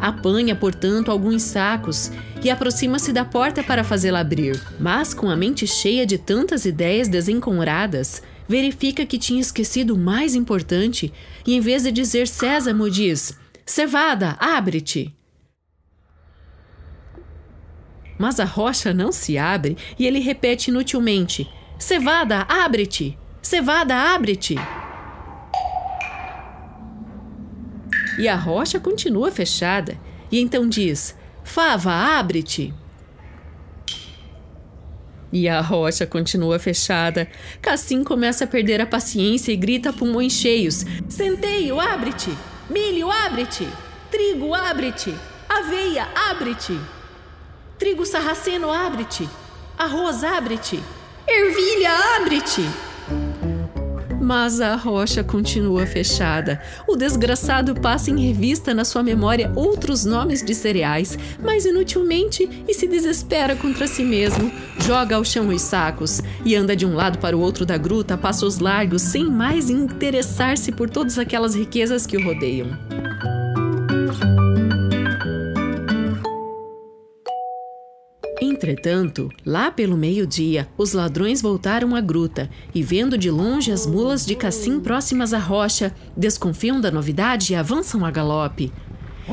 Apanha, 0.00 0.56
portanto, 0.56 1.10
alguns 1.10 1.42
sacos 1.42 2.10
e 2.42 2.48
aproxima-se 2.48 3.12
da 3.12 3.26
porta 3.26 3.62
para 3.62 3.84
fazê-la 3.84 4.20
abrir, 4.20 4.58
mas 4.80 5.12
com 5.12 5.28
a 5.28 5.36
mente 5.36 5.66
cheia 5.66 6.06
de 6.06 6.16
tantas 6.16 6.64
ideias 6.64 7.06
desencontradas, 7.06 8.22
verifica 8.52 9.06
que 9.06 9.16
tinha 9.18 9.40
esquecido 9.40 9.94
o 9.94 9.98
mais 9.98 10.34
importante 10.34 11.10
e, 11.46 11.54
em 11.54 11.60
vez 11.60 11.84
de 11.84 11.90
dizer 11.90 12.28
Sésamo, 12.28 12.90
diz: 12.90 13.34
Cevada, 13.64 14.36
abre-te! 14.38 15.16
Mas 18.18 18.38
a 18.38 18.44
rocha 18.44 18.92
não 18.92 19.10
se 19.10 19.38
abre 19.38 19.78
e 19.98 20.06
ele 20.06 20.18
repete 20.18 20.68
inutilmente: 20.70 21.48
Cevada, 21.78 22.42
abre-te! 22.46 23.18
Cevada, 23.40 23.96
abre-te! 23.96 24.56
E 28.18 28.28
a 28.28 28.36
rocha 28.36 28.78
continua 28.78 29.30
fechada. 29.30 29.98
E 30.30 30.38
então 30.38 30.68
diz: 30.68 31.16
Fava, 31.42 31.90
abre-te! 31.90 32.74
E 35.32 35.48
a 35.48 35.60
rocha 35.60 36.06
continua 36.06 36.58
fechada. 36.58 37.28
Cassim 37.60 38.04
começa 38.04 38.44
a 38.44 38.46
perder 38.46 38.80
a 38.80 38.86
paciência 38.86 39.50
e 39.50 39.56
grita 39.56 39.90
a 39.90 39.92
pulmões 39.92 40.32
cheios: 40.34 40.84
Centeio, 41.08 41.80
abre-te! 41.80 42.30
Milho, 42.68 43.10
abre-te! 43.10 43.66
Trigo, 44.10 44.54
abre-te! 44.54 45.14
Aveia, 45.48 46.06
abre-te! 46.30 46.78
Trigo 47.78 48.04
sarraceno, 48.04 48.70
abre-te! 48.70 49.28
Arroz, 49.78 50.22
abre-te! 50.22 50.78
Ervilha, 51.26 51.90
abre-te! 52.16 52.91
Mas 54.32 54.62
a 54.62 54.76
rocha 54.76 55.22
continua 55.22 55.84
fechada. 55.84 56.58
O 56.88 56.96
desgraçado 56.96 57.74
passa 57.74 58.10
em 58.10 58.18
revista 58.28 58.72
na 58.72 58.82
sua 58.82 59.02
memória 59.02 59.52
outros 59.54 60.06
nomes 60.06 60.42
de 60.42 60.54
cereais, 60.54 61.18
mas 61.38 61.66
inutilmente 61.66 62.48
e 62.66 62.72
se 62.72 62.88
desespera 62.88 63.54
contra 63.54 63.86
si 63.86 64.02
mesmo. 64.02 64.50
Joga 64.80 65.16
ao 65.16 65.24
chão 65.24 65.48
os 65.48 65.60
sacos 65.60 66.22
e 66.46 66.56
anda 66.56 66.74
de 66.74 66.86
um 66.86 66.94
lado 66.94 67.18
para 67.18 67.36
o 67.36 67.40
outro 67.40 67.66
da 67.66 67.76
gruta 67.76 68.16
passos 68.16 68.58
largos, 68.58 69.02
sem 69.02 69.26
mais 69.26 69.68
interessar-se 69.68 70.72
por 70.72 70.88
todas 70.88 71.18
aquelas 71.18 71.54
riquezas 71.54 72.06
que 72.06 72.16
o 72.16 72.24
rodeiam. 72.24 72.68
Entretanto, 78.52 79.30
lá 79.46 79.70
pelo 79.70 79.96
meio-dia, 79.96 80.68
os 80.76 80.92
ladrões 80.92 81.40
voltaram 81.40 81.96
à 81.96 82.02
gruta 82.02 82.50
e, 82.74 82.82
vendo 82.82 83.16
de 83.16 83.30
longe 83.30 83.72
as 83.72 83.86
mulas 83.86 84.26
de 84.26 84.34
Cassim 84.34 84.78
próximas 84.78 85.32
à 85.32 85.38
rocha, 85.38 85.94
desconfiam 86.14 86.78
da 86.78 86.90
novidade 86.90 87.54
e 87.54 87.56
avançam 87.56 88.04
a 88.04 88.10
galope. 88.10 88.70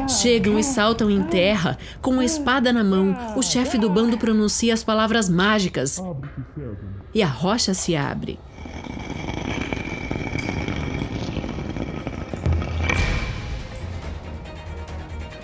Chegam 0.07 0.57
e 0.57 0.63
saltam 0.63 1.11
em 1.11 1.21
terra. 1.23 1.77
Com 2.01 2.21
a 2.21 2.23
espada 2.23 2.71
na 2.71 2.81
mão, 2.81 3.13
o 3.35 3.41
chefe 3.41 3.77
do 3.77 3.89
bando 3.89 4.17
pronuncia 4.17 4.73
as 4.73 4.85
palavras 4.85 5.27
mágicas 5.27 6.01
e 7.13 7.21
a 7.21 7.27
rocha 7.27 7.73
se 7.73 7.97
abre. 7.97 8.39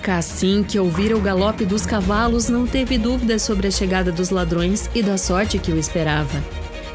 Cassim, 0.06 0.64
que 0.64 0.78
ouvira 0.78 1.18
o 1.18 1.20
galope 1.20 1.66
dos 1.66 1.84
cavalos, 1.84 2.48
não 2.48 2.68
teve 2.68 2.96
dúvidas 2.96 3.42
sobre 3.42 3.66
a 3.66 3.72
chegada 3.72 4.12
dos 4.12 4.30
ladrões 4.30 4.88
e 4.94 5.02
da 5.02 5.18
sorte 5.18 5.58
que 5.58 5.72
o 5.72 5.80
esperava. 5.80 6.44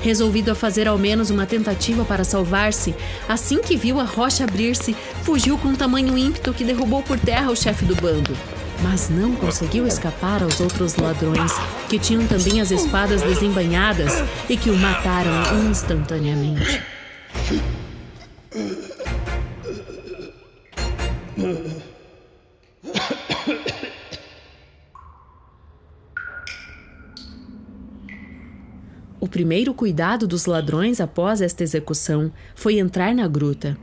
Resolvido 0.00 0.52
a 0.52 0.54
fazer 0.54 0.86
ao 0.86 0.96
menos 0.96 1.28
uma 1.28 1.44
tentativa 1.44 2.04
para 2.04 2.22
salvar-se, 2.22 2.94
assim 3.28 3.60
que 3.60 3.76
viu 3.76 3.98
a 3.98 4.04
rocha 4.04 4.44
abrir-se, 4.44 4.94
fugiu 5.24 5.58
com 5.58 5.74
tamanho 5.74 6.16
ímpeto 6.16 6.54
que 6.54 6.62
derrubou 6.62 7.02
por 7.02 7.18
terra 7.18 7.50
o 7.50 7.56
chefe 7.56 7.84
do 7.84 7.96
bando. 7.96 8.36
Mas 8.80 9.10
não 9.10 9.34
conseguiu 9.34 9.88
escapar 9.88 10.44
aos 10.44 10.60
outros 10.60 10.94
ladrões, 10.94 11.50
que 11.88 11.98
tinham 11.98 12.24
também 12.28 12.60
as 12.60 12.70
espadas 12.70 13.22
desembanhadas 13.22 14.22
e 14.48 14.56
que 14.56 14.70
o 14.70 14.76
mataram 14.76 15.32
instantaneamente. 15.68 16.80
O 29.20 29.28
primeiro 29.28 29.74
cuidado 29.74 30.26
dos 30.26 30.46
ladrões 30.46 30.98
após 30.98 31.42
esta 31.42 31.62
execução 31.62 32.32
foi 32.54 32.78
entrar 32.78 33.14
na 33.14 33.28
gruta. 33.28 33.76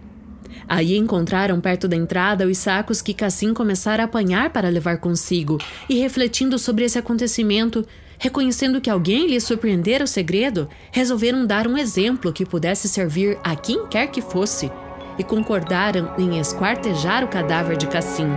Aí 0.68 0.98
encontraram 0.98 1.62
perto 1.62 1.88
da 1.88 1.96
entrada 1.96 2.48
os 2.48 2.58
sacos 2.58 3.04
que 3.04 3.14
Cassim 3.14 3.54
começara 3.54 4.02
a 4.02 4.06
apanhar 4.06 4.50
para 4.50 4.68
levar 4.68 4.98
consigo, 4.98 5.60
e 5.88 6.00
refletindo 6.00 6.58
sobre 6.58 6.86
esse 6.86 6.98
acontecimento, 6.98 7.86
reconhecendo 8.18 8.82
que 8.82 8.90
alguém 8.90 9.28
lhe 9.28 9.40
surpreendera 9.40 10.04
o 10.04 10.08
segredo, 10.08 10.68
resolveram 10.92 11.46
dar 11.46 11.68
um 11.68 11.78
exemplo 11.78 12.34
que 12.34 12.44
pudesse 12.44 12.90
servir 12.90 13.38
a 13.44 13.56
quem 13.56 13.86
quer 13.88 14.08
que 14.08 14.24
fosse 14.24 14.72
e 15.20 15.24
concordaram 15.24 16.16
em 16.18 16.40
esquartejar 16.40 17.24
o 17.24 17.28
cadáver 17.28 17.78
de 17.78 17.86
Cassim 17.86 18.28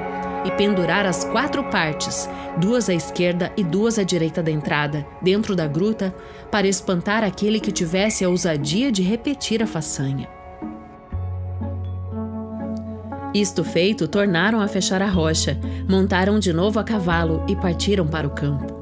e 0.44 0.50
pendurar 0.52 1.04
as 1.04 1.24
quatro 1.24 1.62
partes, 1.64 2.28
duas 2.56 2.88
à 2.88 2.94
esquerda 2.94 3.52
e 3.56 3.64
duas 3.64 3.98
à 3.98 4.02
direita 4.02 4.42
da 4.42 4.50
entrada, 4.50 5.06
dentro 5.20 5.54
da 5.54 5.66
gruta, 5.66 6.14
para 6.50 6.66
espantar 6.66 7.22
aquele 7.22 7.60
que 7.60 7.72
tivesse 7.72 8.24
a 8.24 8.28
ousadia 8.28 8.90
de 8.90 9.02
repetir 9.02 9.62
a 9.62 9.66
façanha. 9.66 10.28
Isto 13.32 13.62
feito, 13.62 14.08
tornaram 14.08 14.60
a 14.60 14.66
fechar 14.66 15.00
a 15.00 15.08
rocha, 15.08 15.58
montaram 15.88 16.38
de 16.40 16.52
novo 16.52 16.80
a 16.80 16.84
cavalo 16.84 17.44
e 17.48 17.54
partiram 17.54 18.06
para 18.06 18.26
o 18.26 18.30
campo. 18.30 18.80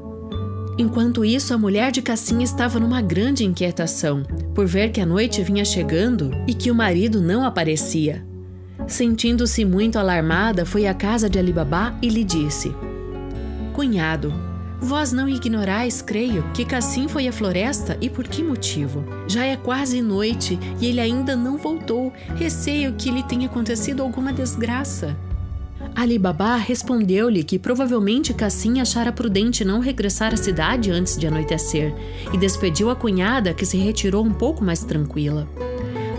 Enquanto 0.77 1.23
isso, 1.25 1.53
a 1.53 1.57
mulher 1.57 1.91
de 1.91 2.01
Cassim 2.01 2.41
estava 2.41 2.79
numa 2.79 3.01
grande 3.01 3.45
inquietação, 3.45 4.23
por 4.55 4.65
ver 4.65 4.91
que 4.91 5.01
a 5.01 5.05
noite 5.05 5.43
vinha 5.43 5.63
chegando 5.65 6.31
e 6.47 6.53
que 6.53 6.71
o 6.71 6.75
marido 6.75 7.21
não 7.21 7.43
aparecia. 7.45 8.25
Sentindo-se 8.87 9.63
muito 9.65 9.99
alarmada, 9.99 10.65
foi 10.65 10.87
à 10.87 10.93
casa 10.93 11.29
de 11.29 11.37
Alibabá 11.37 11.95
e 12.01 12.09
lhe 12.09 12.23
disse: 12.23 12.73
Cunhado, 13.73 14.33
vós 14.81 15.11
não 15.11 15.27
ignorais, 15.27 16.01
creio, 16.01 16.43
que 16.53 16.65
Cassim 16.65 17.07
foi 17.07 17.27
à 17.27 17.31
floresta 17.31 17.97
e 18.01 18.09
por 18.09 18.27
que 18.27 18.43
motivo? 18.43 19.03
Já 19.27 19.45
é 19.45 19.55
quase 19.55 20.01
noite 20.01 20.59
e 20.79 20.87
ele 20.87 20.99
ainda 20.99 21.35
não 21.35 21.57
voltou. 21.57 22.13
Receio 22.35 22.93
que 22.93 23.11
lhe 23.11 23.23
tenha 23.23 23.47
acontecido 23.47 24.01
alguma 24.01 24.31
desgraça. 24.31 25.17
Alibabá 25.95 26.55
respondeu-lhe 26.55 27.43
que 27.43 27.59
provavelmente 27.59 28.33
Cassim 28.33 28.79
achara 28.79 29.11
prudente 29.11 29.65
não 29.65 29.79
regressar 29.79 30.33
à 30.33 30.37
cidade 30.37 30.91
antes 30.91 31.17
de 31.17 31.27
anoitecer 31.27 31.93
e 32.33 32.37
despediu 32.37 32.89
a 32.89 32.95
cunhada, 32.95 33.53
que 33.53 33.65
se 33.65 33.77
retirou 33.77 34.23
um 34.25 34.31
pouco 34.31 34.63
mais 34.63 34.83
tranquila. 34.83 35.47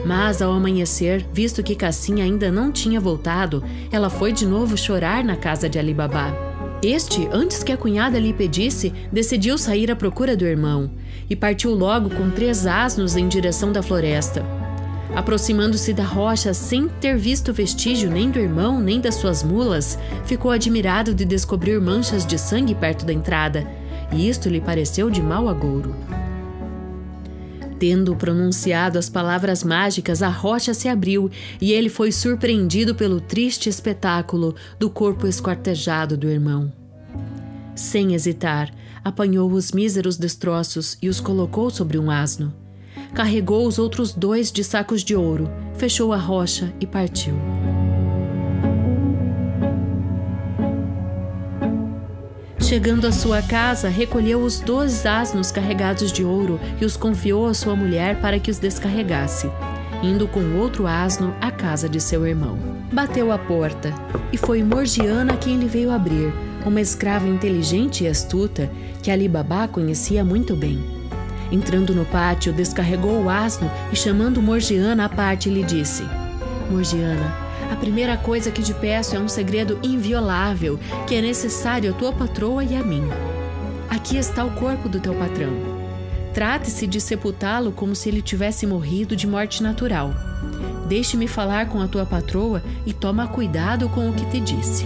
Mas 0.04 0.40
ao 0.40 0.52
amanhecer, 0.52 1.26
visto 1.32 1.62
que 1.62 1.74
Cassim 1.74 2.20
ainda 2.20 2.50
não 2.50 2.72
tinha 2.72 3.00
voltado, 3.00 3.62
ela 3.92 4.08
foi 4.08 4.32
de 4.32 4.46
novo 4.46 4.76
chorar 4.76 5.22
na 5.22 5.36
casa 5.36 5.68
de 5.68 5.78
Alibabá. 5.78 6.49
Este, 6.82 7.28
antes 7.30 7.62
que 7.62 7.72
a 7.72 7.76
cunhada 7.76 8.18
lhe 8.18 8.32
pedisse, 8.32 8.92
decidiu 9.12 9.58
sair 9.58 9.90
à 9.90 9.96
procura 9.96 10.34
do 10.34 10.46
irmão 10.46 10.90
e 11.28 11.36
partiu 11.36 11.74
logo 11.74 12.08
com 12.08 12.30
três 12.30 12.66
asnos 12.66 13.16
em 13.16 13.28
direção 13.28 13.70
da 13.70 13.82
floresta. 13.82 14.42
Aproximando-se 15.14 15.92
da 15.92 16.04
rocha 16.04 16.54
sem 16.54 16.88
ter 16.88 17.18
visto 17.18 17.52
vestígio 17.52 18.10
nem 18.10 18.30
do 18.30 18.38
irmão 18.38 18.80
nem 18.80 19.00
das 19.00 19.16
suas 19.16 19.42
mulas, 19.42 19.98
ficou 20.24 20.50
admirado 20.50 21.12
de 21.12 21.24
descobrir 21.24 21.78
manchas 21.80 22.24
de 22.24 22.38
sangue 22.38 22.74
perto 22.74 23.04
da 23.04 23.12
entrada, 23.12 23.66
e 24.12 24.28
isto 24.28 24.48
lhe 24.48 24.60
pareceu 24.60 25.10
de 25.10 25.20
mau 25.20 25.48
agouro. 25.48 25.94
Tendo 27.80 28.14
pronunciado 28.14 28.98
as 28.98 29.08
palavras 29.08 29.64
mágicas, 29.64 30.22
a 30.22 30.28
rocha 30.28 30.74
se 30.74 30.86
abriu 30.86 31.30
e 31.58 31.72
ele 31.72 31.88
foi 31.88 32.12
surpreendido 32.12 32.94
pelo 32.94 33.22
triste 33.22 33.70
espetáculo 33.70 34.54
do 34.78 34.90
corpo 34.90 35.26
esquartejado 35.26 36.14
do 36.14 36.28
irmão. 36.28 36.70
Sem 37.74 38.12
hesitar, 38.12 38.70
apanhou 39.02 39.50
os 39.50 39.72
míseros 39.72 40.18
destroços 40.18 40.98
e 41.00 41.08
os 41.08 41.20
colocou 41.20 41.70
sobre 41.70 41.98
um 41.98 42.10
asno. 42.10 42.52
Carregou 43.14 43.66
os 43.66 43.78
outros 43.78 44.12
dois 44.12 44.52
de 44.52 44.62
sacos 44.62 45.02
de 45.02 45.16
ouro, 45.16 45.50
fechou 45.78 46.12
a 46.12 46.18
rocha 46.18 46.70
e 46.78 46.86
partiu. 46.86 47.34
Chegando 52.70 53.04
à 53.04 53.10
sua 53.10 53.42
casa, 53.42 53.88
recolheu 53.88 54.40
os 54.44 54.60
dois 54.60 55.04
asnos 55.04 55.50
carregados 55.50 56.12
de 56.12 56.22
ouro 56.22 56.60
e 56.80 56.84
os 56.84 56.96
confiou 56.96 57.48
à 57.48 57.52
sua 57.52 57.74
mulher 57.74 58.20
para 58.20 58.38
que 58.38 58.48
os 58.48 58.60
descarregasse, 58.60 59.50
indo 60.04 60.28
com 60.28 60.54
outro 60.54 60.86
asno 60.86 61.34
à 61.40 61.50
casa 61.50 61.88
de 61.88 61.98
seu 61.98 62.24
irmão. 62.24 62.56
Bateu 62.92 63.32
à 63.32 63.38
porta 63.38 63.92
e 64.32 64.38
foi 64.38 64.62
Morgiana 64.62 65.36
quem 65.36 65.56
lhe 65.56 65.66
veio 65.66 65.90
abrir, 65.90 66.32
uma 66.64 66.80
escrava 66.80 67.26
inteligente 67.26 68.04
e 68.04 68.06
astuta 68.06 68.70
que 69.02 69.10
Ali 69.10 69.26
Babá 69.26 69.66
conhecia 69.66 70.24
muito 70.24 70.54
bem. 70.54 70.78
Entrando 71.50 71.92
no 71.92 72.04
pátio, 72.04 72.52
descarregou 72.52 73.24
o 73.24 73.28
asno 73.28 73.68
e, 73.92 73.96
chamando 73.96 74.40
Morgiana 74.40 75.06
à 75.06 75.08
parte, 75.08 75.50
lhe 75.50 75.64
disse: 75.64 76.04
Morgiana, 76.70 77.49
a 77.70 77.76
primeira 77.76 78.16
coisa 78.16 78.50
que 78.50 78.62
te 78.62 78.74
peço 78.74 79.14
é 79.14 79.20
um 79.20 79.28
segredo 79.28 79.78
inviolável 79.82 80.78
que 81.06 81.14
é 81.14 81.22
necessário 81.22 81.92
à 81.92 81.94
tua 81.94 82.12
patroa 82.12 82.64
e 82.64 82.74
a 82.74 82.82
mim. 82.82 83.04
Aqui 83.88 84.16
está 84.16 84.44
o 84.44 84.50
corpo 84.52 84.88
do 84.88 85.00
teu 85.00 85.14
patrão. 85.14 85.52
Trate-se 86.34 86.86
de 86.86 87.00
sepultá-lo 87.00 87.72
como 87.72 87.94
se 87.94 88.08
ele 88.08 88.22
tivesse 88.22 88.66
morrido 88.66 89.14
de 89.14 89.26
morte 89.26 89.62
natural. 89.62 90.12
Deixe-me 90.88 91.28
falar 91.28 91.68
com 91.68 91.80
a 91.80 91.88
tua 91.88 92.04
patroa 92.04 92.62
e 92.84 92.92
toma 92.92 93.28
cuidado 93.28 93.88
com 93.88 94.10
o 94.10 94.12
que 94.12 94.24
te 94.26 94.40
disse. 94.40 94.84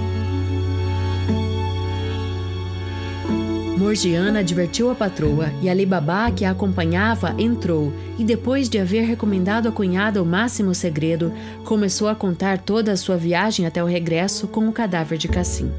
Morgiana 3.85 4.39
advertiu 4.39 4.91
a 4.91 4.95
patroa 4.95 5.53
e 5.61 5.69
Alibabá, 5.69 6.31
que 6.31 6.47
a 6.47 6.53
acompanhava, 6.53 7.35
entrou 7.39 7.93
e, 8.19 8.25
depois 8.25 8.67
de 8.67 8.79
haver 8.79 9.05
recomendado 9.05 9.69
à 9.69 9.71
cunhada 9.71 10.23
o 10.23 10.27
máximo 10.27 10.75
segredo, 10.75 11.31
começou 11.67 12.09
a 12.09 12.15
contar 12.15 12.57
toda 12.57 12.93
a 12.93 12.97
sua 12.97 13.19
viagem 13.19 13.67
até 13.67 13.85
o 13.85 13.87
regresso 13.87 14.49
com 14.49 14.67
o 14.67 14.73
cadáver 14.73 15.19
de 15.19 15.29
Cassim. 15.29 15.71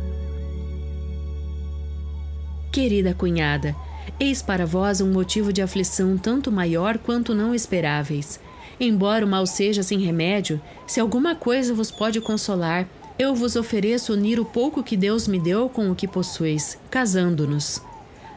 Querida 2.71 3.15
cunhada, 3.15 3.75
eis 4.19 4.39
para 4.39 4.67
vós 4.67 5.01
um 5.01 5.11
motivo 5.11 5.51
de 5.51 5.63
aflição 5.63 6.15
tanto 6.15 6.51
maior 6.51 6.99
quanto 6.99 7.33
não 7.33 7.55
esperáveis. 7.55 8.39
Embora 8.79 9.25
o 9.25 9.27
mal 9.27 9.47
seja 9.47 9.81
sem 9.81 9.99
remédio, 9.99 10.61
se 10.85 10.99
alguma 10.99 11.33
coisa 11.33 11.73
vos 11.73 11.89
pode 11.89 12.21
consolar, 12.21 12.87
eu 13.17 13.33
vos 13.33 13.55
ofereço 13.55 14.13
unir 14.13 14.39
o 14.39 14.45
pouco 14.45 14.83
que 14.83 14.95
Deus 14.95 15.27
me 15.27 15.39
deu 15.39 15.67
com 15.67 15.89
o 15.89 15.95
que 15.95 16.07
possuis, 16.07 16.77
casando-nos. 16.91 17.81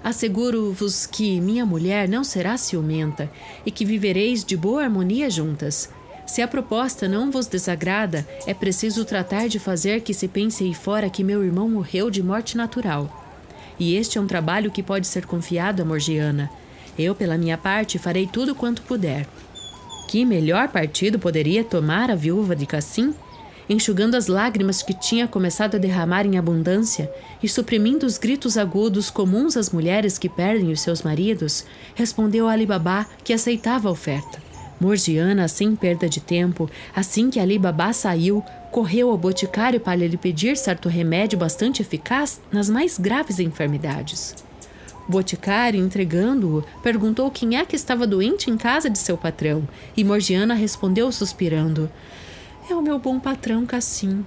Asseguro-vos 0.08 1.04
que 1.04 1.38
minha 1.38 1.66
mulher 1.66 2.08
não 2.08 2.24
será 2.24 2.56
ciumenta 2.56 3.30
e 3.66 3.70
que 3.70 3.84
vivereis 3.84 4.42
de 4.42 4.56
boa 4.56 4.82
harmonia 4.82 5.28
juntas. 5.28 5.90
Se 6.26 6.40
a 6.40 6.48
proposta 6.48 7.06
não 7.06 7.30
vos 7.30 7.46
desagrada, 7.46 8.26
é 8.46 8.54
preciso 8.54 9.04
tratar 9.04 9.48
de 9.48 9.58
fazer 9.58 10.00
que 10.00 10.14
se 10.14 10.26
pense 10.26 10.64
aí 10.64 10.72
fora 10.72 11.10
que 11.10 11.22
meu 11.22 11.44
irmão 11.44 11.68
morreu 11.68 12.08
de 12.08 12.22
morte 12.22 12.56
natural. 12.56 13.36
E 13.78 13.96
este 13.96 14.16
é 14.16 14.20
um 14.22 14.26
trabalho 14.26 14.70
que 14.70 14.82
pode 14.82 15.06
ser 15.06 15.26
confiado 15.26 15.82
a 15.82 15.84
Morgiana. 15.84 16.50
Eu, 16.98 17.14
pela 17.14 17.36
minha 17.36 17.58
parte, 17.58 17.98
farei 17.98 18.26
tudo 18.26 18.54
quanto 18.54 18.80
puder. 18.80 19.28
Que 20.08 20.24
melhor 20.24 20.68
partido 20.68 21.18
poderia 21.18 21.62
tomar 21.62 22.10
a 22.10 22.14
viúva 22.14 22.56
de 22.56 22.64
Cassim? 22.64 23.12
Enxugando 23.68 24.16
as 24.16 24.26
lágrimas 24.26 24.82
que 24.82 24.94
tinha 24.94 25.28
começado 25.28 25.74
a 25.74 25.78
derramar 25.78 26.24
em 26.24 26.38
abundância 26.38 27.10
e 27.42 27.48
suprimindo 27.48 28.06
os 28.06 28.18
gritos 28.18 28.56
agudos 28.56 29.10
comuns 29.10 29.56
às 29.56 29.70
mulheres 29.70 30.18
que 30.18 30.28
perdem 30.28 30.72
os 30.72 30.80
seus 30.80 31.02
maridos, 31.02 31.64
respondeu 31.94 32.48
a 32.48 32.52
Ali 32.52 32.66
Babá 32.66 33.06
que 33.22 33.32
aceitava 33.32 33.88
a 33.88 33.92
oferta. 33.92 34.48
Morgiana, 34.80 35.48
sem 35.48 35.74
perda 35.74 36.08
de 36.08 36.20
tempo, 36.20 36.70
assim 36.94 37.30
que 37.30 37.40
Ali 37.40 37.58
Babá 37.58 37.92
saiu, 37.92 38.44
correu 38.70 39.10
ao 39.10 39.18
boticário 39.18 39.80
para 39.80 40.06
lhe 40.06 40.16
pedir 40.16 40.56
certo 40.56 40.88
remédio 40.88 41.38
bastante 41.38 41.82
eficaz 41.82 42.40
nas 42.52 42.70
mais 42.70 42.96
graves 42.96 43.40
enfermidades. 43.40 44.34
O 45.08 45.10
boticário, 45.10 45.82
entregando-o, 45.82 46.62
perguntou 46.82 47.30
quem 47.30 47.56
é 47.56 47.64
que 47.64 47.74
estava 47.74 48.06
doente 48.06 48.50
em 48.50 48.58
casa 48.58 48.90
de 48.90 48.98
seu 48.98 49.16
patrão, 49.16 49.66
e 49.96 50.04
Morgiana 50.04 50.54
respondeu 50.54 51.10
suspirando: 51.10 51.90
é 52.70 52.76
o 52.76 52.82
meu 52.82 52.98
bom 52.98 53.18
patrão 53.18 53.64
Cassim. 53.64 54.24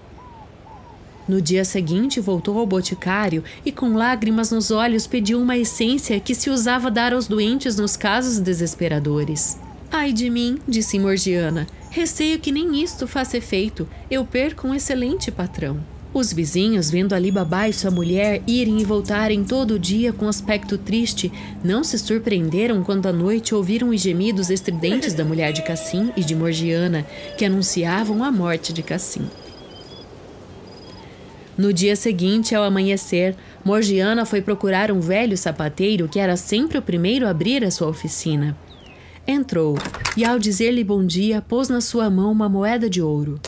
No 1.28 1.42
dia 1.42 1.64
seguinte, 1.64 2.20
voltou 2.20 2.58
ao 2.58 2.66
boticário 2.66 3.44
e, 3.66 3.72
com 3.72 3.94
lágrimas 3.94 4.52
nos 4.52 4.72
olhos, 4.72 5.06
pediu 5.06 5.40
uma 5.40 5.58
essência 5.58 6.20
que 6.20 6.34
se 6.34 6.50
usava 6.50 6.90
dar 6.90 7.14
aos 7.14 7.28
doentes 7.28 7.78
nos 7.78 7.96
casos 7.96 8.40
desesperadores. 8.40 9.58
Ai 9.92 10.12
de 10.12 10.30
mim, 10.30 10.58
disse 10.68 10.98
Morgiana, 10.98 11.68
receio 11.90 12.40
que 12.40 12.52
nem 12.52 12.82
isto 12.82 13.08
faça 13.08 13.38
efeito. 13.38 13.88
Eu 14.10 14.26
perco 14.26 14.68
um 14.68 14.76
excelente 14.76 15.32
patrão. 15.32 15.80
Os 16.14 16.34
vizinhos, 16.34 16.92
vendo 16.92 17.14
Ali 17.14 17.32
Babá 17.32 17.70
e 17.70 17.74
sua 17.74 17.90
mulher 17.90 18.44
irem 18.46 18.82
e 18.82 18.84
voltarem 18.84 19.46
todo 19.46 19.76
o 19.76 19.80
dia 19.80 20.12
com 20.12 20.28
aspecto 20.28 20.78
triste, 20.78 21.32
não 21.64 21.86
se 21.86 21.98
surpreenderam 21.98 22.84
quando 22.84 23.06
à 23.08 23.14
noite 23.14 23.56
ouviram 23.56 23.90
os 23.90 24.02
gemidos 24.02 24.50
estridentes 24.50 25.14
da 25.14 25.24
mulher 25.24 25.54
de 25.54 25.62
Cassim 25.62 26.12
e 26.18 26.22
de 26.22 26.36
Morgiana, 26.36 27.06
que 27.38 27.46
anunciavam 27.46 28.26
a 28.26 28.32
morte 28.32 28.74
de 28.74 28.84
Cassim. 28.84 29.26
No 31.58 31.72
dia 31.72 31.96
seguinte, 31.96 32.54
ao 32.54 32.64
amanhecer, 32.64 33.34
Morgiana 33.64 34.26
foi 34.26 34.42
procurar 34.42 34.92
um 34.92 35.00
velho 35.00 35.38
sapateiro 35.38 36.10
que 36.10 36.20
era 36.20 36.36
sempre 36.36 36.78
o 36.78 36.82
primeiro 36.82 37.26
a 37.26 37.30
abrir 37.30 37.64
a 37.64 37.72
sua 37.72 37.88
oficina. 37.88 38.58
Entrou 39.26 39.78
e, 40.18 40.26
ao 40.26 40.38
dizer-lhe 40.38 40.84
bom 40.84 41.06
dia, 41.06 41.42
pôs 41.42 41.70
na 41.70 41.80
sua 41.80 42.10
mão 42.10 42.32
uma 42.32 42.50
moeda 42.50 42.90
de 42.90 43.02
ouro. 43.02 43.40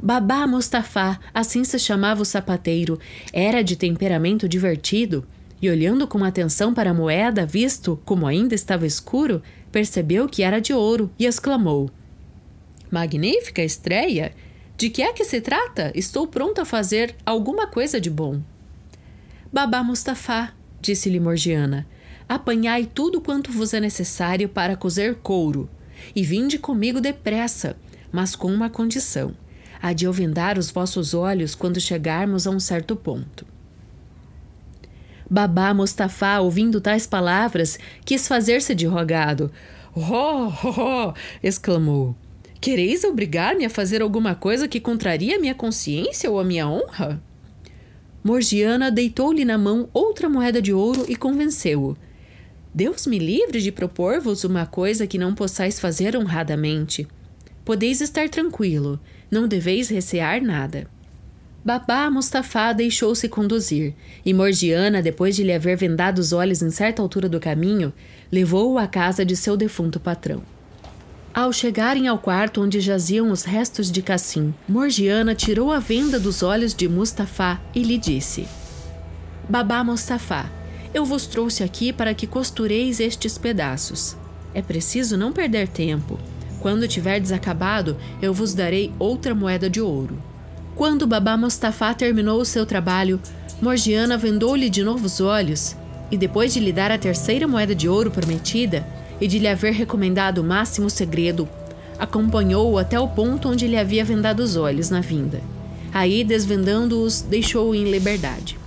Babá 0.00 0.46
Mustafá, 0.46 1.18
assim 1.34 1.64
se 1.64 1.78
chamava 1.78 2.22
o 2.22 2.24
sapateiro, 2.24 3.00
era 3.32 3.62
de 3.62 3.74
temperamento 3.74 4.48
divertido 4.48 5.26
e, 5.60 5.68
olhando 5.68 6.06
com 6.06 6.22
atenção 6.24 6.72
para 6.72 6.90
a 6.90 6.94
moeda, 6.94 7.44
visto 7.44 8.00
como 8.04 8.26
ainda 8.26 8.54
estava 8.54 8.86
escuro, 8.86 9.42
percebeu 9.72 10.28
que 10.28 10.44
era 10.44 10.60
de 10.60 10.72
ouro 10.72 11.10
e 11.18 11.26
exclamou: 11.26 11.90
Magnífica 12.90 13.62
estreia! 13.62 14.32
De 14.76 14.88
que 14.88 15.02
é 15.02 15.12
que 15.12 15.24
se 15.24 15.40
trata? 15.40 15.90
Estou 15.92 16.28
pronto 16.28 16.60
a 16.60 16.64
fazer 16.64 17.16
alguma 17.26 17.66
coisa 17.66 18.00
de 18.00 18.08
bom. 18.08 18.40
Babá 19.52 19.82
Mustafá, 19.82 20.52
disse-lhe 20.80 21.18
Morgiana, 21.18 21.84
apanhai 22.28 22.86
tudo 22.86 23.20
quanto 23.20 23.50
vos 23.50 23.74
é 23.74 23.80
necessário 23.80 24.48
para 24.48 24.76
cozer 24.76 25.16
couro, 25.16 25.68
e 26.14 26.22
vinde 26.22 26.60
comigo 26.60 27.00
depressa, 27.00 27.76
mas 28.12 28.36
com 28.36 28.54
uma 28.54 28.70
condição: 28.70 29.34
a 29.80 29.92
de 29.92 30.04
eu 30.04 30.12
vendar 30.12 30.58
os 30.58 30.70
vossos 30.70 31.14
olhos 31.14 31.54
quando 31.54 31.80
chegarmos 31.80 32.46
a 32.46 32.50
um 32.50 32.60
certo 32.60 32.96
ponto. 32.96 33.46
Babá 35.30 35.74
Mustafá, 35.74 36.40
ouvindo 36.40 36.80
tais 36.80 37.06
palavras, 37.06 37.78
quis 38.04 38.26
fazer-se 38.26 38.74
de 38.74 38.86
rogado. 38.86 39.50
Oh, 39.94 40.52
oh, 40.64 40.80
oh! 40.80 41.14
exclamou. 41.42 42.16
Quereis 42.60 43.04
obrigar-me 43.04 43.64
a 43.64 43.70
fazer 43.70 44.02
alguma 44.02 44.34
coisa 44.34 44.66
que 44.66 44.80
contraria 44.80 45.36
a 45.36 45.40
minha 45.40 45.54
consciência 45.54 46.30
ou 46.30 46.40
a 46.40 46.44
minha 46.44 46.68
honra? 46.68 47.22
Morgiana 48.24 48.90
deitou-lhe 48.90 49.44
na 49.44 49.56
mão 49.56 49.88
outra 49.92 50.28
moeda 50.28 50.60
de 50.60 50.72
ouro 50.72 51.04
e 51.08 51.14
convenceu-o. 51.14 51.96
Deus 52.74 53.06
me 53.06 53.18
livre 53.18 53.60
de 53.60 53.70
propor-vos 53.70 54.44
uma 54.44 54.66
coisa 54.66 55.06
que 55.06 55.18
não 55.18 55.34
possais 55.34 55.78
fazer 55.78 56.16
honradamente. 56.16 57.06
Podeis 57.64 58.00
estar 58.00 58.28
tranquilo, 58.28 58.98
não 59.30 59.48
deveis 59.48 59.88
recear 59.88 60.42
nada. 60.42 60.86
Babá 61.64 62.10
Mustafá 62.10 62.72
deixou-se 62.72 63.28
conduzir, 63.28 63.92
e 64.24 64.32
Morgiana, 64.32 65.02
depois 65.02 65.36
de 65.36 65.42
lhe 65.42 65.52
haver 65.52 65.76
vendado 65.76 66.18
os 66.18 66.32
olhos 66.32 66.62
em 66.62 66.70
certa 66.70 67.02
altura 67.02 67.28
do 67.28 67.38
caminho, 67.38 67.92
levou-o 68.32 68.78
à 68.78 68.86
casa 68.86 69.24
de 69.24 69.36
seu 69.36 69.56
defunto 69.56 70.00
patrão. 70.00 70.42
Ao 71.34 71.52
chegarem 71.52 72.08
ao 72.08 72.18
quarto 72.18 72.62
onde 72.62 72.80
jaziam 72.80 73.30
os 73.30 73.44
restos 73.44 73.90
de 73.90 74.00
Cassim, 74.00 74.54
Morgiana 74.68 75.34
tirou 75.34 75.70
a 75.70 75.78
venda 75.78 76.18
dos 76.18 76.42
olhos 76.42 76.74
de 76.74 76.88
Mustafá 76.88 77.60
e 77.74 77.82
lhe 77.82 77.98
disse: 77.98 78.48
Babá 79.48 79.84
Mustafá, 79.84 80.50
eu 80.94 81.04
vos 81.04 81.26
trouxe 81.26 81.62
aqui 81.62 81.92
para 81.92 82.14
que 82.14 82.26
costureis 82.26 82.98
estes 82.98 83.36
pedaços. 83.36 84.16
É 84.54 84.62
preciso 84.62 85.16
não 85.16 85.32
perder 85.32 85.68
tempo. 85.68 86.18
Quando 86.60 86.88
tiverdes 86.88 87.32
acabado, 87.32 87.96
eu 88.20 88.34
vos 88.34 88.54
darei 88.54 88.92
outra 88.98 89.34
moeda 89.34 89.70
de 89.70 89.80
ouro. 89.80 90.18
Quando 90.74 91.06
Babá 91.06 91.36
Mustafá 91.36 91.94
terminou 91.94 92.40
o 92.40 92.44
seu 92.44 92.64
trabalho, 92.64 93.20
Morgiana 93.60 94.16
vendou-lhe 94.16 94.70
de 94.70 94.82
novo 94.82 95.06
os 95.06 95.20
olhos 95.20 95.76
e, 96.10 96.16
depois 96.16 96.52
de 96.52 96.60
lhe 96.60 96.72
dar 96.72 96.90
a 96.90 96.98
terceira 96.98 97.46
moeda 97.46 97.74
de 97.74 97.88
ouro 97.88 98.10
prometida 98.10 98.86
e 99.20 99.26
de 99.26 99.38
lhe 99.38 99.48
haver 99.48 99.72
recomendado 99.72 100.38
o 100.38 100.44
máximo 100.44 100.88
segredo, 100.88 101.48
acompanhou-o 101.98 102.78
até 102.78 102.98
o 102.98 103.08
ponto 103.08 103.48
onde 103.48 103.66
lhe 103.66 103.76
havia 103.76 104.04
vendado 104.04 104.40
os 104.40 104.56
olhos 104.56 104.90
na 104.90 105.00
vinda. 105.00 105.40
Aí, 105.92 106.22
desvendando-os, 106.22 107.22
deixou-o 107.22 107.74
em 107.74 107.90
liberdade. 107.90 108.58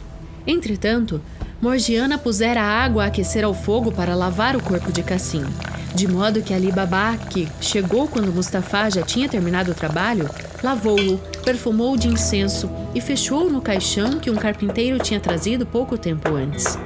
Entretanto, 0.45 1.21
Morgiana 1.61 2.17
pusera 2.17 2.61
água 2.61 3.03
a 3.03 3.07
aquecer 3.07 3.45
ao 3.45 3.53
fogo 3.53 3.91
para 3.91 4.15
lavar 4.15 4.55
o 4.55 4.63
corpo 4.63 4.91
de 4.91 5.03
Cassim, 5.03 5.45
de 5.93 6.07
modo 6.07 6.41
que 6.41 6.53
Ali 6.53 6.71
Babá, 6.71 7.17
que 7.17 7.47
chegou 7.59 8.07
quando 8.07 8.33
Mustafá 8.33 8.89
já 8.89 9.01
tinha 9.01 9.27
terminado 9.27 9.71
o 9.71 9.75
trabalho, 9.75 10.29
lavou-o, 10.63 11.17
perfumou-o 11.43 11.97
de 11.97 12.07
incenso 12.07 12.69
e 12.95 13.01
fechou-o 13.01 13.49
no 13.49 13.61
caixão 13.61 14.19
que 14.19 14.31
um 14.31 14.35
carpinteiro 14.35 14.97
tinha 14.99 15.19
trazido 15.19 15.65
pouco 15.65 15.97
tempo 15.97 16.33
antes. 16.33 16.77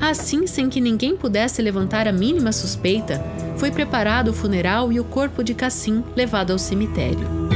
Assim, 0.00 0.46
sem 0.46 0.68
que 0.68 0.80
ninguém 0.80 1.16
pudesse 1.16 1.60
levantar 1.60 2.06
a 2.06 2.12
mínima 2.12 2.52
suspeita, 2.52 3.22
foi 3.56 3.70
preparado 3.70 4.28
o 4.28 4.34
funeral 4.34 4.92
e 4.92 5.00
o 5.00 5.04
corpo 5.04 5.42
de 5.42 5.54
Cassim 5.54 6.04
levado 6.14 6.52
ao 6.52 6.58
cemitério. 6.58 7.46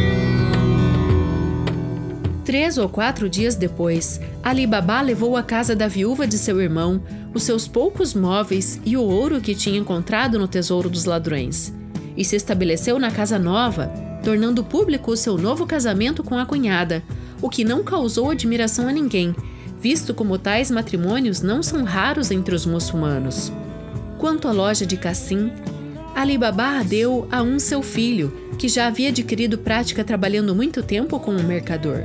Três 2.44 2.78
ou 2.78 2.88
quatro 2.88 3.28
dias 3.28 3.54
depois, 3.54 4.20
Ali 4.42 4.66
Babá 4.66 5.00
levou 5.00 5.36
à 5.36 5.42
casa 5.42 5.76
da 5.76 5.86
viúva 5.86 6.26
de 6.26 6.36
seu 6.36 6.60
irmão 6.60 7.00
os 7.32 7.42
seus 7.42 7.68
poucos 7.68 8.14
móveis 8.14 8.80
e 8.84 8.96
o 8.96 9.02
ouro 9.02 9.40
que 9.40 9.54
tinha 9.54 9.78
encontrado 9.78 10.38
no 10.38 10.48
tesouro 10.48 10.90
dos 10.90 11.04
ladrões, 11.04 11.72
e 12.16 12.24
se 12.24 12.36
estabeleceu 12.36 12.98
na 12.98 13.10
casa 13.10 13.38
nova, 13.38 13.86
tornando 14.22 14.64
público 14.64 15.12
o 15.12 15.16
seu 15.16 15.38
novo 15.38 15.66
casamento 15.66 16.22
com 16.22 16.36
a 16.36 16.44
cunhada, 16.44 17.02
o 17.40 17.48
que 17.48 17.64
não 17.64 17.82
causou 17.82 18.30
admiração 18.30 18.88
a 18.88 18.92
ninguém, 18.92 19.34
visto 19.80 20.12
como 20.12 20.38
tais 20.38 20.70
matrimônios 20.70 21.40
não 21.40 21.62
são 21.62 21.84
raros 21.84 22.30
entre 22.30 22.54
os 22.54 22.66
muçulmanos. 22.66 23.52
Quanto 24.18 24.48
à 24.48 24.52
loja 24.52 24.84
de 24.84 24.96
Cassim, 24.96 25.50
Ali 26.14 26.36
Baba 26.36 26.82
deu 26.82 27.26
a 27.30 27.40
um 27.40 27.58
seu 27.58 27.82
filho, 27.82 28.32
que 28.58 28.68
já 28.68 28.88
havia 28.88 29.08
adquirido 29.08 29.56
prática 29.56 30.04
trabalhando 30.04 30.54
muito 30.54 30.82
tempo 30.82 31.18
como 31.18 31.42
mercador. 31.42 32.00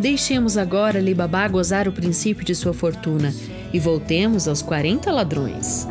Deixemos 0.00 0.56
agora 0.56 0.98
Ali 0.98 1.12
Baba 1.12 1.46
gozar 1.48 1.86
o 1.86 1.92
princípio 1.92 2.44
de 2.44 2.54
sua 2.54 2.72
fortuna 2.72 3.34
e 3.74 3.78
voltemos 3.80 4.48
aos 4.48 4.62
40 4.62 5.10
ladrões. 5.10 5.86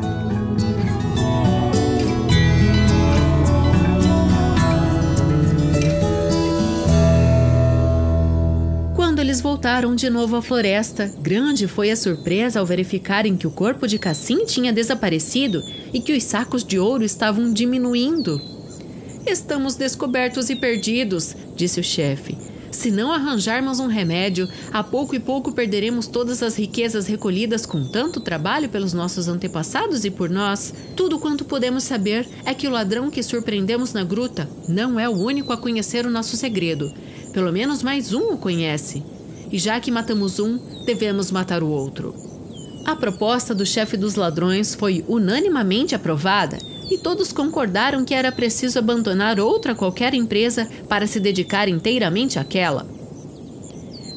eles 9.34 9.40
voltaram 9.40 9.96
de 9.96 10.10
novo 10.10 10.36
à 10.36 10.42
floresta. 10.42 11.10
Grande 11.20 11.66
foi 11.66 11.90
a 11.90 11.96
surpresa 11.96 12.60
ao 12.60 12.66
verificarem 12.66 13.36
que 13.36 13.46
o 13.46 13.50
corpo 13.50 13.88
de 13.88 13.98
Cassim 13.98 14.44
tinha 14.44 14.72
desaparecido 14.72 15.60
e 15.92 16.00
que 16.00 16.12
os 16.12 16.22
sacos 16.22 16.62
de 16.62 16.78
ouro 16.78 17.02
estavam 17.02 17.50
diminuindo. 17.52 18.38
Estamos 19.26 19.76
descobertos 19.76 20.50
e 20.50 20.56
perdidos, 20.56 21.34
disse 21.56 21.80
o 21.80 21.82
chefe. 21.82 22.53
Se 22.74 22.90
não 22.90 23.12
arranjarmos 23.12 23.78
um 23.78 23.86
remédio, 23.86 24.48
a 24.72 24.82
pouco 24.82 25.14
e 25.14 25.20
pouco 25.20 25.52
perderemos 25.52 26.08
todas 26.08 26.42
as 26.42 26.56
riquezas 26.56 27.06
recolhidas 27.06 27.64
com 27.64 27.84
tanto 27.84 28.20
trabalho 28.20 28.68
pelos 28.68 28.92
nossos 28.92 29.28
antepassados 29.28 30.04
e 30.04 30.10
por 30.10 30.28
nós. 30.28 30.74
Tudo 30.96 31.20
quanto 31.20 31.44
podemos 31.44 31.84
saber 31.84 32.28
é 32.44 32.52
que 32.52 32.66
o 32.66 32.70
ladrão 32.70 33.12
que 33.12 33.22
surpreendemos 33.22 33.92
na 33.92 34.02
gruta 34.02 34.50
não 34.68 34.98
é 34.98 35.08
o 35.08 35.12
único 35.12 35.52
a 35.52 35.56
conhecer 35.56 36.04
o 36.04 36.10
nosso 36.10 36.36
segredo. 36.36 36.92
Pelo 37.32 37.52
menos 37.52 37.80
mais 37.80 38.12
um 38.12 38.32
o 38.32 38.36
conhece 38.36 39.04
e 39.52 39.58
já 39.58 39.78
que 39.78 39.92
matamos 39.92 40.40
um, 40.40 40.58
devemos 40.84 41.30
matar 41.30 41.62
o 41.62 41.68
outro. 41.68 42.12
A 42.84 42.96
proposta 42.96 43.54
do 43.54 43.64
chefe 43.64 43.96
dos 43.96 44.16
ladrões 44.16 44.74
foi 44.74 45.04
unanimamente 45.06 45.94
aprovada 45.94 46.58
e 46.90 46.98
todos 46.98 47.32
concordaram 47.32 48.04
que 48.04 48.14
era 48.14 48.32
preciso 48.32 48.78
abandonar 48.78 49.40
outra 49.40 49.74
qualquer 49.74 50.14
empresa 50.14 50.68
para 50.88 51.06
se 51.06 51.18
dedicar 51.18 51.68
inteiramente 51.68 52.38
àquela. 52.38 52.86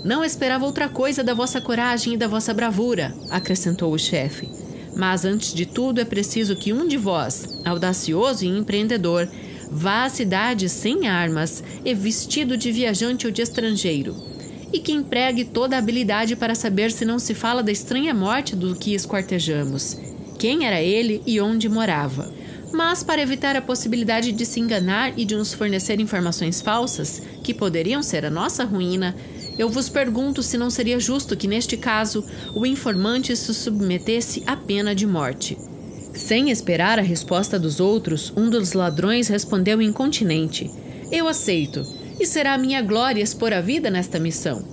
Não 0.03 0.23
esperava 0.23 0.65
outra 0.65 0.87
coisa 0.87 1.23
da 1.23 1.33
vossa 1.33 1.59
coragem 1.59 2.13
e 2.13 2.17
da 2.17 2.27
vossa 2.27 2.53
bravura, 2.53 3.13
acrescentou 3.29 3.93
o 3.93 3.99
chefe. 3.99 4.47
Mas 4.95 5.25
antes 5.25 5.53
de 5.53 5.65
tudo 5.65 5.99
é 5.99 6.05
preciso 6.05 6.55
que 6.55 6.73
um 6.73 6.87
de 6.87 6.97
vós, 6.97 7.61
audacioso 7.65 8.45
e 8.45 8.47
empreendedor, 8.47 9.27
vá 9.69 10.05
à 10.05 10.09
cidade 10.09 10.69
sem 10.69 11.07
armas 11.07 11.63
e 11.83 11.93
vestido 11.93 12.55
de 12.57 12.71
viajante 12.71 13.25
ou 13.25 13.31
de 13.31 13.41
estrangeiro 13.41 14.15
e 14.71 14.79
que 14.79 14.91
empregue 14.91 15.45
toda 15.45 15.75
a 15.75 15.79
habilidade 15.79 16.35
para 16.35 16.55
saber 16.55 16.91
se 16.91 17.05
não 17.05 17.19
se 17.19 17.33
fala 17.33 17.63
da 17.63 17.71
estranha 17.71 18.13
morte 18.13 18.55
do 18.55 18.75
que 18.75 18.93
esquartejamos, 18.93 19.97
quem 20.37 20.65
era 20.65 20.81
ele 20.81 21.21
e 21.25 21.39
onde 21.39 21.69
morava. 21.69 22.36
Mas, 22.77 23.01
para 23.01 23.23
evitar 23.23 23.55
a 23.55 23.61
possibilidade 23.61 24.31
de 24.31 24.45
se 24.45 24.59
enganar 24.59 25.11
e 25.17 25.25
de 25.25 25.35
nos 25.35 25.51
fornecer 25.51 25.99
informações 25.99 26.61
falsas, 26.61 27.19
que 27.43 27.51
poderiam 27.51 28.03
ser 28.03 28.23
a 28.23 28.29
nossa 28.29 28.63
ruína, 28.63 29.15
eu 29.57 29.67
vos 29.67 29.89
pergunto 29.89 30.43
se 30.43 30.59
não 30.59 30.69
seria 30.69 30.99
justo 30.99 31.35
que, 31.35 31.47
neste 31.47 31.75
caso, 31.75 32.23
o 32.53 32.67
informante 32.67 33.35
se 33.35 33.51
submetesse 33.51 34.43
à 34.45 34.55
pena 34.55 34.93
de 34.93 35.07
morte. 35.07 35.57
Sem 36.13 36.51
esperar 36.51 36.99
a 36.99 37.01
resposta 37.01 37.57
dos 37.57 37.79
outros, 37.79 38.31
um 38.37 38.47
dos 38.47 38.73
ladrões 38.73 39.27
respondeu 39.27 39.81
incontinente: 39.81 40.69
Eu 41.11 41.27
aceito 41.27 41.81
e 42.19 42.27
será 42.27 42.59
minha 42.59 42.83
glória 42.83 43.23
expor 43.23 43.53
a 43.53 43.59
vida 43.59 43.89
nesta 43.89 44.19
missão. 44.19 44.63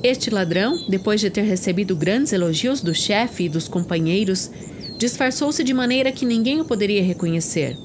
Este 0.00 0.30
ladrão, 0.30 0.76
depois 0.88 1.20
de 1.20 1.28
ter 1.28 1.42
recebido 1.42 1.96
grandes 1.96 2.32
elogios 2.32 2.80
do 2.80 2.94
chefe 2.94 3.46
e 3.46 3.48
dos 3.48 3.66
companheiros, 3.66 4.48
disfarçou-se 4.98 5.62
de 5.62 5.74
maneira 5.74 6.12
que 6.12 6.24
ninguém 6.24 6.60
o 6.60 6.64
poderia 6.64 7.02
reconhecer. 7.02 7.76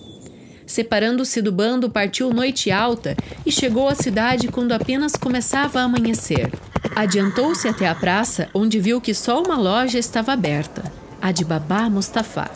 Separando-se 0.65 1.41
do 1.41 1.51
bando, 1.51 1.89
partiu 1.89 2.31
noite 2.31 2.69
alta 2.69 3.17
e 3.45 3.51
chegou 3.51 3.89
à 3.89 3.95
cidade 3.95 4.49
quando 4.49 4.71
apenas 4.71 5.13
começava 5.13 5.79
a 5.79 5.83
amanhecer. 5.83 6.51
Adiantou-se 6.95 7.67
até 7.67 7.87
a 7.87 7.95
praça, 7.95 8.47
onde 8.53 8.79
viu 8.79 9.01
que 9.01 9.13
só 9.13 9.41
uma 9.41 9.57
loja 9.57 9.97
estava 9.97 10.31
aberta, 10.31 10.83
a 11.19 11.31
de 11.31 11.43
Babá 11.43 11.89
Mustafá. 11.89 12.51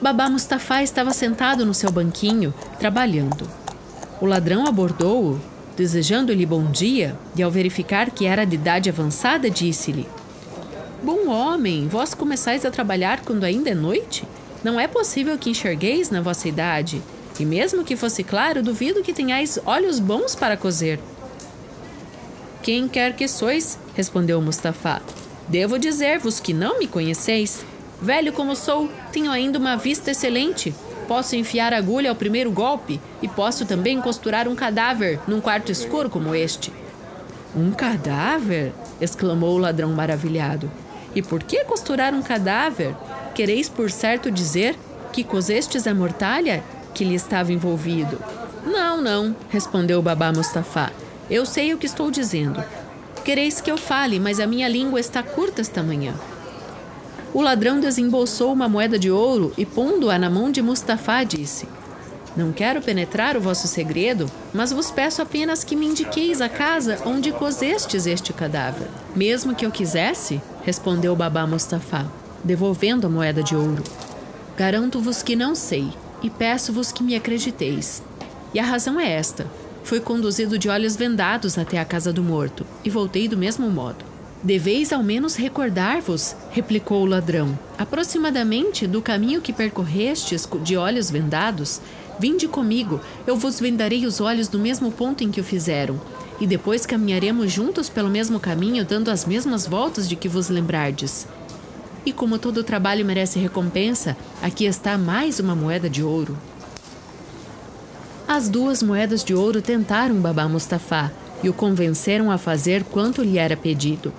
Babá 0.00 0.28
Mustafá 0.28 0.82
estava 0.82 1.12
sentado 1.12 1.64
no 1.64 1.72
seu 1.72 1.90
banquinho, 1.90 2.52
trabalhando. 2.78 3.48
O 4.20 4.26
ladrão 4.26 4.66
abordou-o, 4.66 5.40
desejando-lhe 5.76 6.44
bom 6.44 6.70
dia, 6.70 7.16
e 7.34 7.42
ao 7.42 7.50
verificar 7.50 8.10
que 8.10 8.26
era 8.26 8.44
de 8.44 8.56
idade 8.56 8.90
avançada, 8.90 9.48
disse-lhe: 9.48 10.06
Bom 11.04 11.28
homem, 11.28 11.86
vós 11.86 12.14
começais 12.14 12.64
a 12.64 12.70
trabalhar 12.70 13.20
quando 13.26 13.44
ainda 13.44 13.68
é 13.68 13.74
noite? 13.74 14.26
Não 14.64 14.80
é 14.80 14.88
possível 14.88 15.36
que 15.36 15.50
enxergueis 15.50 16.08
na 16.08 16.22
vossa 16.22 16.48
idade. 16.48 17.02
E 17.38 17.44
mesmo 17.44 17.84
que 17.84 17.94
fosse 17.94 18.24
claro, 18.24 18.62
duvido 18.62 19.02
que 19.02 19.12
tenhais 19.12 19.58
olhos 19.66 19.98
bons 19.98 20.34
para 20.34 20.56
cozer. 20.56 20.98
Quem 22.62 22.88
quer 22.88 23.14
que 23.14 23.28
sois, 23.28 23.78
respondeu 23.94 24.40
Mustafá. 24.40 25.02
Devo 25.46 25.78
dizer-vos 25.78 26.40
que 26.40 26.54
não 26.54 26.78
me 26.78 26.86
conheceis. 26.86 27.66
Velho 28.00 28.32
como 28.32 28.56
sou, 28.56 28.88
tenho 29.12 29.30
ainda 29.30 29.58
uma 29.58 29.76
vista 29.76 30.10
excelente. 30.10 30.74
Posso 31.06 31.36
enfiar 31.36 31.74
agulha 31.74 32.08
ao 32.08 32.16
primeiro 32.16 32.50
golpe 32.50 32.98
e 33.20 33.28
posso 33.28 33.66
também 33.66 34.00
costurar 34.00 34.48
um 34.48 34.54
cadáver 34.54 35.20
num 35.28 35.42
quarto 35.42 35.70
escuro 35.70 36.08
como 36.08 36.34
este. 36.34 36.72
Um 37.54 37.72
cadáver? 37.72 38.72
exclamou 39.02 39.54
o 39.54 39.58
ladrão 39.58 39.92
maravilhado. 39.92 40.70
E 41.14 41.22
por 41.22 41.42
que 41.42 41.64
costurar 41.64 42.14
um 42.14 42.22
cadáver? 42.22 42.94
Quereis 43.34 43.68
por 43.68 43.90
certo 43.90 44.30
dizer 44.30 44.76
que 45.12 45.22
cozestes 45.22 45.86
a 45.86 45.94
mortalha 45.94 46.62
que 46.92 47.04
lhe 47.04 47.14
estava 47.14 47.52
envolvido? 47.52 48.18
Não, 48.66 49.00
não, 49.00 49.36
respondeu 49.50 49.98
o 49.98 50.02
babá 50.02 50.32
Mustafá. 50.32 50.90
Eu 51.30 51.46
sei 51.46 51.72
o 51.72 51.78
que 51.78 51.86
estou 51.86 52.10
dizendo. 52.10 52.62
Quereis 53.24 53.60
que 53.60 53.70
eu 53.70 53.76
fale, 53.76 54.18
mas 54.18 54.40
a 54.40 54.46
minha 54.46 54.68
língua 54.68 55.00
está 55.00 55.22
curta 55.22 55.60
esta 55.60 55.82
manhã. 55.82 56.14
O 57.32 57.40
ladrão 57.40 57.80
desembolsou 57.80 58.52
uma 58.52 58.68
moeda 58.68 58.98
de 58.98 59.10
ouro 59.10 59.52
e, 59.56 59.66
pondo-a 59.66 60.18
na 60.18 60.30
mão 60.30 60.50
de 60.50 60.62
Mustafá, 60.62 61.24
disse: 61.24 61.66
Não 62.36 62.52
quero 62.52 62.80
penetrar 62.80 63.36
o 63.36 63.40
vosso 63.40 63.66
segredo, 63.66 64.30
mas 64.52 64.72
vos 64.72 64.90
peço 64.90 65.20
apenas 65.20 65.64
que 65.64 65.74
me 65.74 65.86
indiqueis 65.86 66.40
a 66.40 66.48
casa 66.48 66.98
onde 67.04 67.32
cozestes 67.32 68.06
este 68.06 68.32
cadáver. 68.32 68.86
Mesmo 69.16 69.54
que 69.54 69.66
eu 69.66 69.70
quisesse, 69.70 70.40
respondeu 70.64 71.14
Babá 71.14 71.46
Mustafá, 71.46 72.06
devolvendo 72.42 73.06
a 73.06 73.10
moeda 73.10 73.42
de 73.42 73.54
ouro. 73.54 73.82
Garanto-vos 74.56 75.22
que 75.22 75.36
não 75.36 75.54
sei, 75.54 75.92
e 76.22 76.30
peço-vos 76.30 76.90
que 76.90 77.02
me 77.02 77.14
acrediteis. 77.14 78.02
E 78.52 78.58
a 78.58 78.64
razão 78.64 78.98
é 78.98 79.10
esta: 79.10 79.46
Fui 79.82 80.00
conduzido 80.00 80.58
de 80.58 80.68
olhos 80.68 80.96
vendados 80.96 81.58
até 81.58 81.78
a 81.78 81.84
casa 81.84 82.12
do 82.12 82.22
morto 82.22 82.64
e 82.82 82.88
voltei 82.88 83.28
do 83.28 83.36
mesmo 83.36 83.68
modo. 83.68 84.04
Deveis 84.42 84.92
ao 84.92 85.02
menos 85.02 85.36
recordar-vos, 85.36 86.36
replicou 86.50 87.02
o 87.02 87.06
ladrão, 87.06 87.58
aproximadamente 87.78 88.86
do 88.86 89.00
caminho 89.00 89.40
que 89.40 89.52
percorrestes 89.52 90.46
de 90.62 90.76
olhos 90.76 91.10
vendados. 91.10 91.80
Vinde 92.18 92.46
comigo, 92.46 93.00
eu 93.26 93.36
vos 93.36 93.58
vendarei 93.58 94.06
os 94.06 94.20
olhos 94.20 94.48
do 94.48 94.58
mesmo 94.58 94.92
ponto 94.92 95.24
em 95.24 95.30
que 95.30 95.40
o 95.40 95.44
fizeram, 95.44 96.00
e 96.40 96.46
depois 96.46 96.86
caminharemos 96.86 97.52
juntos 97.52 97.88
pelo 97.88 98.08
mesmo 98.08 98.38
caminho, 98.38 98.84
dando 98.84 99.10
as 99.10 99.24
mesmas 99.24 99.66
voltas 99.66 100.08
de 100.08 100.16
que 100.16 100.28
vos 100.28 100.48
lembrardes. 100.48 101.26
E 102.06 102.12
como 102.12 102.38
todo 102.38 102.62
trabalho 102.62 103.04
merece 103.04 103.38
recompensa, 103.38 104.16
aqui 104.42 104.64
está 104.64 104.96
mais 104.96 105.40
uma 105.40 105.54
moeda 105.54 105.88
de 105.88 106.02
ouro. 106.02 106.36
As 108.28 108.48
duas 108.48 108.82
moedas 108.82 109.24
de 109.24 109.34
ouro 109.34 109.60
tentaram 109.60 110.16
Babá 110.16 110.48
Mustafá 110.48 111.10
e 111.42 111.48
o 111.48 111.52
convenceram 111.52 112.30
a 112.30 112.38
fazer 112.38 112.84
quanto 112.84 113.22
lhe 113.22 113.38
era 113.38 113.56
pedido. 113.56 114.12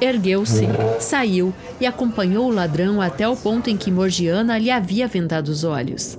Ergueu-se, 0.00 0.66
saiu 0.98 1.52
e 1.78 1.86
acompanhou 1.86 2.46
o 2.46 2.54
ladrão 2.54 3.02
até 3.02 3.28
o 3.28 3.36
ponto 3.36 3.68
em 3.68 3.76
que 3.76 3.90
Morgiana 3.90 4.56
lhe 4.56 4.70
havia 4.70 5.06
vendado 5.06 5.48
os 5.48 5.62
olhos. 5.62 6.16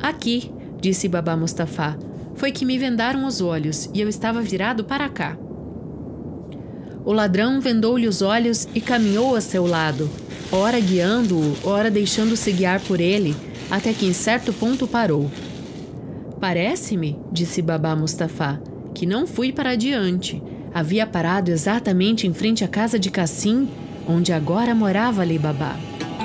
Aqui, 0.00 0.50
disse 0.80 1.08
Babá 1.08 1.36
Mustafá, 1.36 1.96
foi 2.34 2.52
que 2.52 2.64
me 2.64 2.78
vendaram 2.78 3.26
os 3.26 3.40
olhos 3.40 3.88
e 3.94 4.00
eu 4.00 4.08
estava 4.08 4.40
virado 4.42 4.84
para 4.84 5.08
cá. 5.08 5.36
O 7.04 7.12
ladrão 7.12 7.60
vendou-lhe 7.60 8.06
os 8.06 8.20
olhos 8.20 8.68
e 8.74 8.80
caminhou 8.80 9.36
a 9.36 9.40
seu 9.40 9.66
lado, 9.66 10.10
ora 10.50 10.78
guiando-o, 10.78 11.56
ora 11.64 11.90
deixando-se 11.90 12.50
guiar 12.52 12.80
por 12.80 13.00
ele, 13.00 13.34
até 13.70 13.92
que 13.92 14.06
em 14.06 14.12
certo 14.12 14.52
ponto 14.52 14.86
parou. 14.86 15.30
Parece-me, 16.40 17.18
disse 17.32 17.62
Babá 17.62 17.96
Mustafá, 17.96 18.60
que 18.94 19.06
não 19.06 19.26
fui 19.26 19.52
para 19.52 19.70
adiante. 19.70 20.42
Havia 20.74 21.06
parado 21.06 21.50
exatamente 21.50 22.26
em 22.26 22.34
frente 22.34 22.64
à 22.64 22.68
casa 22.68 22.98
de 22.98 23.10
Cassim, 23.10 23.68
onde 24.06 24.32
agora 24.32 24.74
morava 24.74 25.22
Ali 25.22 25.38
Babá. 25.38 25.76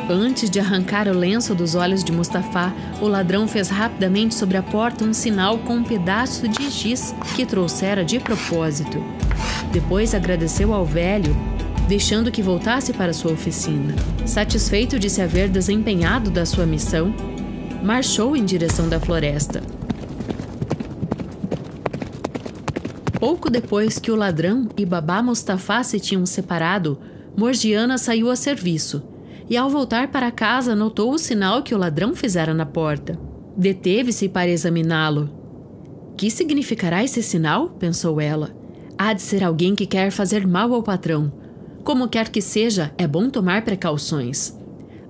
Antes 0.09 0.49
de 0.49 0.59
arrancar 0.59 1.07
o 1.07 1.13
lenço 1.13 1.53
dos 1.55 1.75
olhos 1.75 2.03
de 2.03 2.11
Mustafá, 2.11 2.73
o 3.01 3.07
ladrão 3.07 3.47
fez 3.47 3.69
rapidamente 3.69 4.35
sobre 4.35 4.57
a 4.57 4.63
porta 4.63 5.05
um 5.05 5.13
sinal 5.13 5.59
com 5.59 5.75
um 5.75 5.83
pedaço 5.83 6.47
de 6.47 6.69
giz 6.69 7.15
que 7.35 7.45
trouxera 7.45 8.03
de 8.03 8.19
propósito. 8.19 9.03
Depois 9.71 10.13
agradeceu 10.13 10.73
ao 10.73 10.85
velho, 10.85 11.35
deixando 11.87 12.31
que 12.31 12.41
voltasse 12.41 12.91
para 12.91 13.13
sua 13.13 13.31
oficina. 13.31 13.95
Satisfeito 14.25 14.99
de 14.99 15.09
se 15.09 15.21
haver 15.21 15.49
desempenhado 15.49 16.29
da 16.29 16.45
sua 16.45 16.65
missão, 16.65 17.13
marchou 17.83 18.35
em 18.35 18.43
direção 18.43 18.89
da 18.89 18.99
floresta. 18.99 19.61
Pouco 23.19 23.49
depois 23.49 23.99
que 23.99 24.11
o 24.11 24.15
ladrão 24.15 24.67
e 24.75 24.85
Babá 24.85 25.21
Mustafá 25.21 25.83
se 25.83 25.99
tinham 25.99 26.25
separado, 26.25 26.99
Morgiana 27.37 27.97
saiu 27.97 28.29
a 28.29 28.35
serviço 28.35 29.10
e, 29.51 29.57
ao 29.57 29.69
voltar 29.69 30.07
para 30.07 30.31
casa, 30.31 30.73
notou 30.73 31.11
o 31.11 31.17
sinal 31.17 31.61
que 31.61 31.75
o 31.75 31.77
ladrão 31.77 32.15
fizera 32.15 32.53
na 32.53 32.65
porta. 32.65 33.19
Deteve-se 33.57 34.29
para 34.29 34.49
examiná-lo. 34.49 35.29
Que 36.15 36.31
significará 36.31 37.03
esse 37.03 37.21
sinal? 37.21 37.71
pensou 37.71 38.21
ela. 38.21 38.55
Há 38.97 39.11
de 39.11 39.21
ser 39.21 39.43
alguém 39.43 39.75
que 39.75 39.85
quer 39.85 40.09
fazer 40.09 40.47
mal 40.47 40.73
ao 40.73 40.81
patrão. 40.81 41.33
Como 41.83 42.07
quer 42.07 42.29
que 42.29 42.41
seja, 42.41 42.93
é 42.97 43.05
bom 43.05 43.29
tomar 43.29 43.65
precauções. 43.65 44.57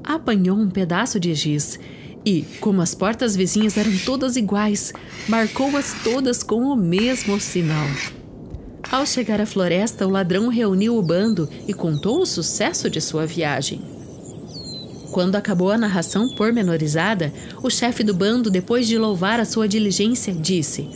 Apanhou 0.04 0.58
um 0.58 0.72
pedaço 0.72 1.20
de 1.20 1.36
giz 1.36 1.80
e, 2.26 2.42
como 2.60 2.82
as 2.82 2.96
portas 2.96 3.36
vizinhas 3.36 3.78
eram 3.78 3.96
todas 4.04 4.36
iguais, 4.38 4.92
marcou-as 5.28 5.94
todas 6.04 6.42
com 6.42 6.64
o 6.64 6.76
mesmo 6.76 7.40
sinal. 7.40 7.86
Ao 8.92 9.06
chegar 9.06 9.40
à 9.40 9.46
floresta, 9.46 10.08
o 10.08 10.10
ladrão 10.10 10.48
reuniu 10.48 10.98
o 10.98 11.02
bando 11.04 11.48
e 11.68 11.76
contou 11.76 12.22
o 12.22 12.26
sucesso 12.26 12.90
de 12.90 13.00
sua 13.00 13.28
viagem. 13.28 13.91
Quando 15.12 15.36
acabou 15.36 15.72
a 15.72 15.78
narração 15.78 16.30
pormenorizada, 16.30 17.34
o 17.62 17.70
chefe 17.70 18.02
do 18.02 18.14
bando, 18.14 18.50
depois 18.50 18.88
de 18.88 18.98
louvar 18.98 19.42
a 19.42 19.46
sua 19.46 19.68
diligência, 19.68 20.34
disse: 20.34 20.90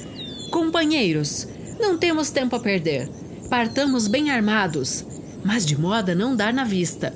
Companheiros, 0.49 1.47
não 1.79 1.97
temos 1.97 2.29
tempo 2.29 2.55
a 2.55 2.59
perder. 2.59 3.09
Partamos 3.49 4.07
bem 4.07 4.31
armados, 4.31 5.05
mas 5.43 5.65
de 5.65 5.77
modo 5.77 6.11
a 6.11 6.15
não 6.15 6.33
dar 6.33 6.53
na 6.53 6.63
vista. 6.63 7.13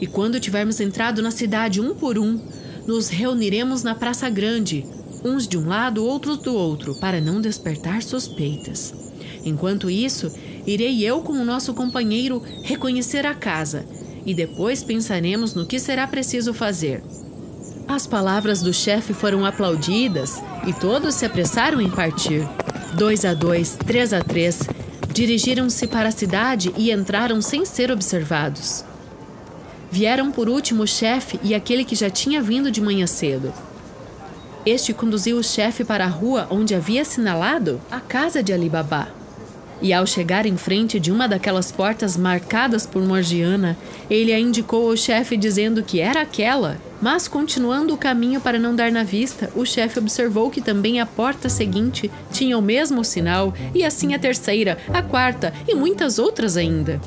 E 0.00 0.06
quando 0.06 0.40
tivermos 0.40 0.80
entrado 0.80 1.22
na 1.22 1.30
cidade 1.30 1.80
um 1.80 1.94
por 1.94 2.18
um, 2.18 2.40
nos 2.86 3.08
reuniremos 3.08 3.84
na 3.84 3.94
Praça 3.94 4.28
Grande, 4.28 4.84
uns 5.24 5.46
de 5.46 5.56
um 5.56 5.68
lado, 5.68 6.04
outros 6.04 6.38
do 6.38 6.52
outro, 6.52 6.96
para 6.96 7.20
não 7.20 7.40
despertar 7.40 8.02
suspeitas. 8.02 8.92
Enquanto 9.44 9.88
isso, 9.88 10.30
irei 10.66 11.04
eu 11.04 11.20
com 11.20 11.34
o 11.34 11.44
nosso 11.44 11.72
companheiro 11.72 12.42
reconhecer 12.64 13.24
a 13.24 13.32
casa 13.32 13.86
e 14.26 14.34
depois 14.34 14.82
pensaremos 14.82 15.54
no 15.54 15.64
que 15.64 15.78
será 15.78 16.06
preciso 16.06 16.52
fazer. 16.52 17.02
As 17.88 18.06
palavras 18.06 18.60
do 18.60 18.74
chefe 18.74 19.14
foram 19.14 19.46
aplaudidas 19.46 20.42
e 20.66 20.72
todos 20.72 21.14
se 21.14 21.24
apressaram 21.24 21.80
em 21.80 21.88
partir. 21.88 22.46
Dois 22.94 23.24
a 23.24 23.32
dois, 23.32 23.76
três 23.86 24.12
a 24.12 24.20
três, 24.20 24.60
dirigiram-se 25.14 25.86
para 25.86 26.08
a 26.08 26.12
cidade 26.12 26.74
e 26.76 26.90
entraram 26.90 27.40
sem 27.40 27.64
ser 27.64 27.92
observados. 27.92 28.84
Vieram 29.90 30.32
por 30.32 30.48
último 30.48 30.82
o 30.82 30.86
chefe 30.86 31.38
e 31.44 31.54
aquele 31.54 31.84
que 31.84 31.94
já 31.94 32.10
tinha 32.10 32.42
vindo 32.42 32.72
de 32.72 32.80
manhã 32.80 33.06
cedo. 33.06 33.54
Este 34.66 34.92
conduziu 34.92 35.38
o 35.38 35.44
chefe 35.44 35.84
para 35.84 36.04
a 36.04 36.08
rua 36.08 36.48
onde 36.50 36.74
havia 36.74 37.02
assinalado 37.02 37.80
a 37.88 38.00
casa 38.00 38.42
de 38.42 38.52
Ali 38.52 38.68
Baba. 38.68 39.15
E 39.80 39.92
ao 39.92 40.06
chegar 40.06 40.46
em 40.46 40.56
frente 40.56 40.98
de 40.98 41.12
uma 41.12 41.28
daquelas 41.28 41.70
portas 41.70 42.16
marcadas 42.16 42.86
por 42.86 43.02
Morgiana, 43.02 43.76
ele 44.08 44.32
a 44.32 44.38
indicou 44.38 44.90
ao 44.90 44.96
chefe 44.96 45.36
dizendo 45.36 45.82
que 45.82 46.00
era 46.00 46.22
aquela. 46.22 46.78
Mas 47.00 47.28
continuando 47.28 47.92
o 47.92 47.98
caminho 47.98 48.40
para 48.40 48.58
não 48.58 48.74
dar 48.74 48.90
na 48.90 49.02
vista, 49.02 49.50
o 49.54 49.66
chefe 49.66 49.98
observou 49.98 50.50
que 50.50 50.62
também 50.62 50.98
a 50.98 51.04
porta 51.04 51.48
seguinte 51.48 52.10
tinha 52.32 52.56
o 52.56 52.62
mesmo 52.62 53.04
sinal, 53.04 53.52
e 53.74 53.84
assim 53.84 54.14
a 54.14 54.18
terceira, 54.18 54.78
a 54.92 55.02
quarta 55.02 55.52
e 55.68 55.74
muitas 55.74 56.18
outras 56.18 56.56
ainda. 56.56 56.98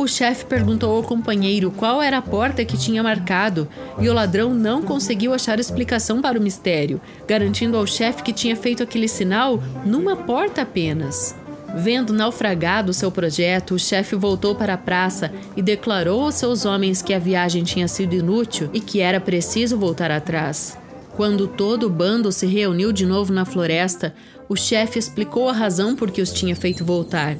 O 0.00 0.08
chefe 0.08 0.46
perguntou 0.46 0.96
ao 0.96 1.02
companheiro 1.02 1.70
qual 1.70 2.00
era 2.00 2.16
a 2.16 2.22
porta 2.22 2.64
que 2.64 2.78
tinha 2.78 3.02
marcado 3.02 3.68
e 3.98 4.08
o 4.08 4.14
ladrão 4.14 4.54
não 4.54 4.80
conseguiu 4.80 5.34
achar 5.34 5.60
explicação 5.60 6.22
para 6.22 6.38
o 6.38 6.42
mistério, 6.42 6.98
garantindo 7.28 7.76
ao 7.76 7.86
chefe 7.86 8.22
que 8.22 8.32
tinha 8.32 8.56
feito 8.56 8.82
aquele 8.82 9.06
sinal 9.06 9.62
numa 9.84 10.16
porta 10.16 10.62
apenas. 10.62 11.36
Vendo 11.74 12.12
naufragado 12.12 12.92
seu 12.92 13.10
projeto, 13.10 13.74
o 13.74 13.78
chefe 13.78 14.16
voltou 14.16 14.54
para 14.54 14.74
a 14.74 14.78
praça 14.78 15.32
e 15.56 15.62
declarou 15.62 16.22
aos 16.22 16.34
seus 16.34 16.64
homens 16.64 17.00
que 17.00 17.14
a 17.14 17.18
viagem 17.18 17.62
tinha 17.62 17.86
sido 17.86 18.14
inútil 18.14 18.68
e 18.72 18.80
que 18.80 19.00
era 19.00 19.20
preciso 19.20 19.78
voltar 19.78 20.10
atrás. 20.10 20.76
Quando 21.16 21.46
todo 21.46 21.86
o 21.86 21.90
bando 21.90 22.32
se 22.32 22.46
reuniu 22.46 22.92
de 22.92 23.06
novo 23.06 23.32
na 23.32 23.44
floresta, 23.44 24.14
o 24.48 24.56
chefe 24.56 24.98
explicou 24.98 25.48
a 25.48 25.52
razão 25.52 25.94
por 25.94 26.10
que 26.10 26.22
os 26.22 26.32
tinha 26.32 26.56
feito 26.56 26.84
voltar 26.84 27.36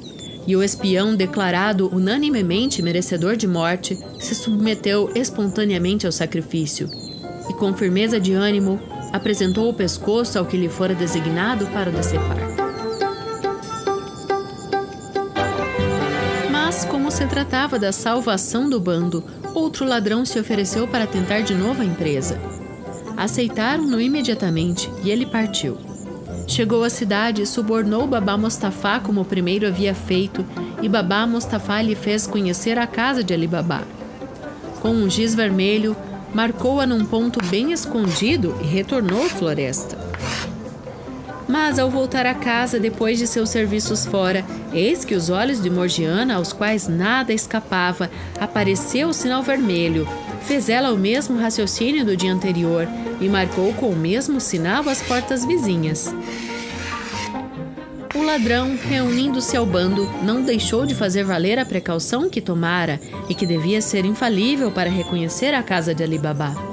e 0.47 0.55
o 0.55 0.63
espião, 0.63 1.15
declarado 1.15 1.87
unanimemente 1.93 2.81
merecedor 2.81 3.35
de 3.35 3.47
morte, 3.47 3.97
se 4.19 4.33
submeteu 4.33 5.11
espontaneamente 5.15 6.05
ao 6.05 6.11
sacrifício 6.11 6.89
e, 7.49 7.53
com 7.53 7.73
firmeza 7.73 8.19
de 8.19 8.33
ânimo, 8.33 8.79
apresentou 9.11 9.69
o 9.69 9.73
pescoço 9.73 10.39
ao 10.39 10.45
que 10.45 10.57
lhe 10.57 10.69
fora 10.69 10.95
designado 10.95 11.67
para 11.67 11.91
decepar. 11.91 12.60
Se 17.21 17.27
tratava 17.27 17.77
da 17.77 17.91
salvação 17.91 18.67
do 18.67 18.79
bando, 18.79 19.23
outro 19.53 19.85
ladrão 19.85 20.25
se 20.25 20.39
ofereceu 20.39 20.87
para 20.87 21.05
tentar 21.05 21.41
de 21.41 21.53
novo 21.53 21.83
a 21.83 21.85
empresa. 21.85 22.41
Aceitaram-no 23.15 24.01
imediatamente 24.01 24.89
e 25.03 25.11
ele 25.11 25.27
partiu. 25.27 25.77
Chegou 26.47 26.83
à 26.83 26.89
cidade 26.89 27.43
e 27.43 27.45
subornou 27.45 28.07
Babá 28.07 28.35
Mostafá 28.35 28.99
como 28.99 29.21
o 29.21 29.25
primeiro 29.25 29.67
havia 29.67 29.93
feito, 29.93 30.43
e 30.81 30.89
Babá 30.89 31.27
Mostafá 31.27 31.79
lhe 31.79 31.93
fez 31.93 32.25
conhecer 32.25 32.79
a 32.79 32.87
casa 32.87 33.23
de 33.23 33.35
Ali 33.35 33.45
Babá. 33.45 33.83
Com 34.81 34.89
um 34.89 35.07
giz 35.07 35.35
vermelho, 35.35 35.95
marcou-a 36.33 36.87
num 36.87 37.05
ponto 37.05 37.39
bem 37.51 37.71
escondido 37.71 38.57
e 38.63 38.65
retornou 38.65 39.23
à 39.23 39.29
floresta. 39.29 39.95
Mas 41.51 41.77
ao 41.77 41.89
voltar 41.89 42.25
a 42.25 42.33
casa 42.33 42.79
depois 42.79 43.19
de 43.19 43.27
seus 43.27 43.49
serviços 43.49 44.05
fora, 44.05 44.45
eis 44.71 45.03
que 45.03 45.13
os 45.13 45.29
olhos 45.29 45.61
de 45.61 45.69
Morgiana, 45.69 46.35
aos 46.35 46.53
quais 46.53 46.87
nada 46.87 47.33
escapava, 47.33 48.09
apareceu 48.39 49.09
o 49.09 49.13
sinal 49.13 49.43
vermelho. 49.43 50.07
Fez 50.43 50.69
ela 50.69 50.93
o 50.93 50.97
mesmo 50.97 51.37
raciocínio 51.37 52.05
do 52.05 52.15
dia 52.15 52.31
anterior 52.31 52.87
e 53.19 53.27
marcou 53.27 53.73
com 53.73 53.89
o 53.89 53.95
mesmo 53.95 54.39
sinal 54.39 54.87
as 54.87 55.01
portas 55.01 55.43
vizinhas. 55.43 56.15
O 58.15 58.23
ladrão, 58.23 58.77
reunindo-se 58.87 59.57
ao 59.57 59.65
bando, 59.65 60.09
não 60.23 60.41
deixou 60.43 60.85
de 60.85 60.95
fazer 60.95 61.25
valer 61.25 61.59
a 61.59 61.65
precaução 61.65 62.29
que 62.29 62.39
tomara 62.39 62.97
e 63.27 63.35
que 63.35 63.45
devia 63.45 63.81
ser 63.81 64.05
infalível 64.05 64.71
para 64.71 64.89
reconhecer 64.89 65.53
a 65.53 65.61
casa 65.61 65.93
de 65.93 66.01
Alibaba. 66.01 66.70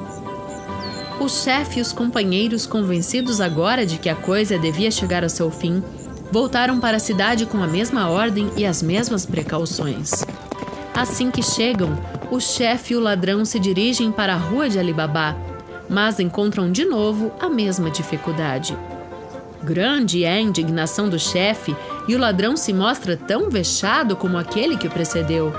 O 1.20 1.28
chefe 1.28 1.78
e 1.78 1.82
os 1.82 1.92
companheiros, 1.92 2.64
convencidos 2.64 3.40
agora 3.40 3.84
de 3.84 3.98
que 3.98 4.08
a 4.08 4.14
coisa 4.14 4.56
devia 4.56 4.90
chegar 4.90 5.24
ao 5.24 5.28
seu 5.28 5.50
fim, 5.50 5.82
voltaram 6.30 6.78
para 6.78 6.98
a 6.98 7.00
cidade 7.00 7.44
com 7.44 7.60
a 7.60 7.66
mesma 7.66 8.08
ordem 8.08 8.48
e 8.56 8.64
as 8.64 8.80
mesmas 8.80 9.26
precauções. 9.26 10.24
Assim 10.94 11.28
que 11.28 11.42
chegam, 11.42 11.98
o 12.30 12.38
chefe 12.38 12.94
e 12.94 12.96
o 12.96 13.00
ladrão 13.00 13.44
se 13.44 13.58
dirigem 13.58 14.12
para 14.12 14.34
a 14.34 14.36
rua 14.36 14.68
de 14.68 14.78
Alibaba, 14.78 15.36
mas 15.88 16.20
encontram 16.20 16.70
de 16.70 16.84
novo 16.84 17.32
a 17.40 17.48
mesma 17.48 17.90
dificuldade. 17.90 18.76
Grande 19.62 20.22
é 20.22 20.34
a 20.34 20.40
indignação 20.40 21.08
do 21.08 21.18
chefe 21.18 21.74
e 22.06 22.14
o 22.14 22.18
ladrão 22.18 22.56
se 22.56 22.72
mostra 22.72 23.16
tão 23.16 23.50
vexado 23.50 24.14
como 24.14 24.38
aquele 24.38 24.76
que 24.76 24.86
o 24.86 24.90
precedeu. 24.90 25.52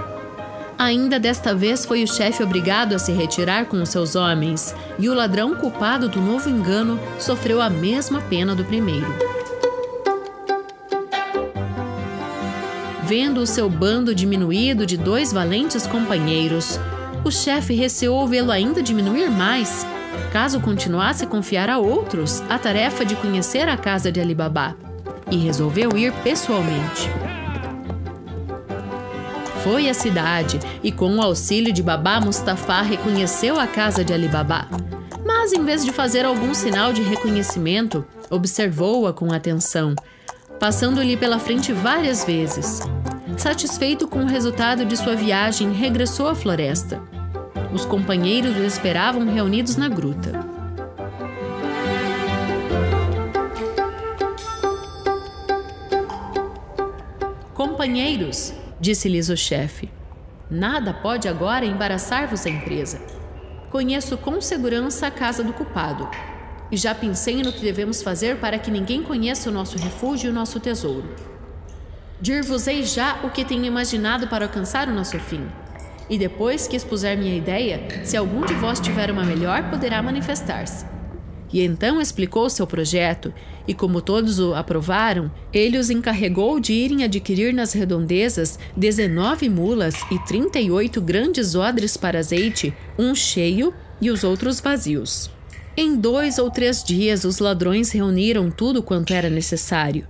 Ainda 0.79 1.19
desta 1.19 1.53
vez 1.53 1.85
foi 1.85 2.01
o 2.03 2.07
chefe 2.07 2.41
obrigado 2.41 2.95
a 2.95 2.99
se 2.99 3.11
retirar 3.11 3.65
com 3.65 3.81
os 3.81 3.89
seus 3.89 4.15
homens, 4.15 4.73
e 4.97 5.09
o 5.09 5.13
ladrão 5.13 5.53
culpado 5.53 6.07
do 6.07 6.21
novo 6.21 6.49
engano 6.49 6.97
sofreu 7.19 7.61
a 7.61 7.69
mesma 7.69 8.21
pena 8.21 8.55
do 8.55 8.63
primeiro. 8.63 9.13
Vendo 13.03 13.41
o 13.41 13.45
seu 13.45 13.69
bando 13.69 14.15
diminuído 14.15 14.85
de 14.85 14.95
dois 14.95 15.33
valentes 15.33 15.85
companheiros, 15.85 16.79
o 17.25 17.29
chefe 17.29 17.73
receou 17.73 18.25
vê-lo 18.25 18.49
ainda 18.49 18.81
diminuir 18.81 19.29
mais 19.29 19.85
caso 20.31 20.59
continuasse 20.59 21.25
a 21.25 21.27
confiar 21.27 21.69
a 21.69 21.77
outros 21.77 22.41
a 22.49 22.57
tarefa 22.57 23.03
de 23.03 23.15
conhecer 23.15 23.67
a 23.67 23.75
casa 23.75 24.11
de 24.11 24.21
Alibaba, 24.21 24.77
e 25.29 25.35
resolveu 25.35 25.97
ir 25.97 26.13
pessoalmente. 26.23 27.09
Foi 29.63 29.89
à 29.89 29.93
cidade 29.93 30.59
e, 30.81 30.91
com 30.91 31.17
o 31.17 31.21
auxílio 31.21 31.73
de 31.73 31.83
Babá 31.83 32.21
Mustafa, 32.21 32.81
reconheceu 32.81 33.59
a 33.59 33.67
casa 33.67 34.05
de 34.05 34.13
Alibaba. 34.13 34.67
Mas, 35.25 35.51
em 35.51 35.63
vez 35.63 35.83
de 35.83 35.91
fazer 35.91 36.25
algum 36.25 36.53
sinal 36.53 36.93
de 36.93 37.01
reconhecimento, 37.01 38.05
observou-a 38.29 39.11
com 39.11 39.33
atenção, 39.33 39.95
passando-lhe 40.59 41.17
pela 41.17 41.39
frente 41.39 41.73
várias 41.73 42.23
vezes. 42.23 42.81
Satisfeito 43.37 44.07
com 44.07 44.23
o 44.23 44.27
resultado 44.27 44.85
de 44.85 44.95
sua 44.95 45.15
viagem, 45.15 45.71
regressou 45.71 46.27
à 46.27 46.35
floresta. 46.35 47.01
Os 47.73 47.85
companheiros 47.85 48.55
o 48.55 48.63
esperavam 48.63 49.25
reunidos 49.25 49.75
na 49.75 49.89
gruta. 49.89 50.47
Companheiros, 57.53 58.53
disse-lhes 58.79 59.29
o 59.29 59.35
chefe, 59.35 59.89
nada 60.49 60.93
pode 60.93 61.27
agora 61.27 61.65
embaraçar-vos 61.65 62.45
a 62.45 62.49
empresa. 62.49 63.01
Conheço 63.69 64.17
com 64.17 64.41
segurança 64.41 65.07
a 65.07 65.11
casa 65.11 65.43
do 65.43 65.53
culpado 65.53 66.09
e 66.71 66.77
já 66.77 66.93
pensei 66.95 67.43
no 67.43 67.51
que 67.51 67.61
devemos 67.61 68.01
fazer 68.01 68.37
para 68.37 68.57
que 68.57 68.71
ninguém 68.71 69.03
conheça 69.03 69.49
o 69.49 69.53
nosso 69.53 69.77
refúgio 69.77 70.27
e 70.27 70.31
o 70.31 70.33
nosso 70.33 70.59
tesouro. 70.59 71.15
Dir-vos-ei 72.21 72.83
já 72.83 73.19
o 73.23 73.29
que 73.29 73.45
tenho 73.45 73.65
imaginado 73.65 74.27
para 74.27 74.45
alcançar 74.45 74.87
o 74.87 74.93
nosso 74.93 75.17
fim. 75.19 75.47
E 76.09 76.17
depois 76.17 76.67
que 76.67 76.75
expuser 76.75 77.17
minha 77.17 77.35
ideia, 77.35 78.03
se 78.03 78.17
algum 78.17 78.45
de 78.45 78.53
vós 78.55 78.79
tiver 78.79 79.11
uma 79.11 79.23
melhor, 79.23 79.69
poderá 79.69 80.01
manifestar-se. 80.01 80.98
E 81.51 81.61
então 81.63 81.99
explicou 81.99 82.49
seu 82.49 82.67
projeto, 82.67 83.33
e 83.67 83.73
como 83.73 84.01
todos 84.01 84.39
o 84.39 84.53
aprovaram, 84.53 85.31
ele 85.51 85.77
os 85.77 85.89
encarregou 85.89 86.59
de 86.59 86.73
irem 86.73 87.03
adquirir 87.03 87.53
nas 87.53 87.73
redondezas 87.73 88.59
19 88.77 89.49
mulas 89.49 89.95
e 90.11 90.19
38 90.25 91.01
grandes 91.01 91.55
odres 91.55 91.97
para 91.97 92.19
azeite, 92.19 92.73
um 92.97 93.15
cheio 93.15 93.73
e 93.99 94.11
os 94.11 94.23
outros 94.23 94.59
vazios. 94.59 95.31
Em 95.75 95.95
dois 95.95 96.37
ou 96.37 96.51
três 96.51 96.83
dias, 96.83 97.23
os 97.23 97.39
ladrões 97.39 97.91
reuniram 97.91 98.51
tudo 98.51 98.83
quanto 98.83 99.13
era 99.13 99.29
necessário 99.29 100.05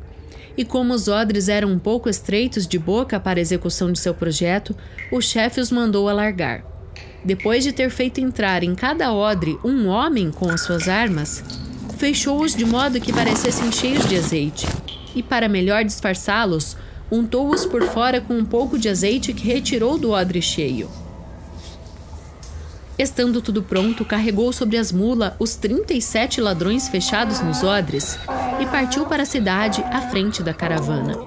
e 0.60 0.65
como 0.65 0.93
os 0.93 1.08
odres 1.08 1.47
eram 1.47 1.71
um 1.71 1.80
pouco 1.80 2.10
estreitos 2.10 2.67
de 2.67 2.78
boca 2.78 3.17
para 3.17 3.39
a 3.39 3.41
execução 3.41 3.93
de 3.93 3.97
seu 3.97 4.13
projeto, 4.13 4.75
o 5.10 5.21
chefe 5.21 5.62
os 5.62 5.71
mandou 5.71 6.10
alargar. 6.10 6.68
Depois 7.23 7.63
de 7.63 7.73
ter 7.73 7.89
feito 7.89 8.21
entrar 8.21 8.63
em 8.63 8.73
cada 8.73 9.13
odre 9.13 9.60
um 9.63 9.88
homem 9.88 10.32
com 10.32 10.49
as 10.49 10.62
suas 10.62 10.88
armas, 10.88 11.43
fechou-os 11.97 12.55
de 12.55 12.65
modo 12.65 12.99
que 12.99 13.12
parecessem 13.12 13.71
cheios 13.71 14.08
de 14.08 14.15
azeite, 14.15 14.67
e 15.13 15.21
para 15.21 15.49
melhor 15.49 15.84
disfarçá-los, 15.84 16.77
untou-os 17.12 17.65
por 17.65 17.84
fora 17.84 18.21
com 18.21 18.36
um 18.36 18.45
pouco 18.45 18.77
de 18.77 18.88
azeite 18.88 19.34
que 19.34 19.45
retirou 19.45 19.97
do 19.97 20.12
odre 20.12 20.41
cheio. 20.41 20.89
Estando 22.97 23.41
tudo 23.41 23.63
pronto, 23.63 24.03
carregou 24.03 24.51
sobre 24.51 24.77
as 24.77 24.91
mulas 24.91 25.34
os 25.39 25.55
37 25.55 26.41
ladrões 26.41 26.89
fechados 26.89 27.39
nos 27.39 27.63
odres 27.63 28.17
e 28.62 28.65
partiu 28.65 29.05
para 29.05 29.23
a 29.23 29.25
cidade 29.25 29.82
à 29.84 30.01
frente 30.10 30.43
da 30.43 30.53
caravana. 30.53 31.17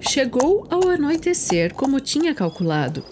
Chegou 0.00 0.66
ao 0.70 0.88
anoitecer, 0.88 1.74
como 1.74 2.00
tinha 2.00 2.34
calculado. 2.34 3.02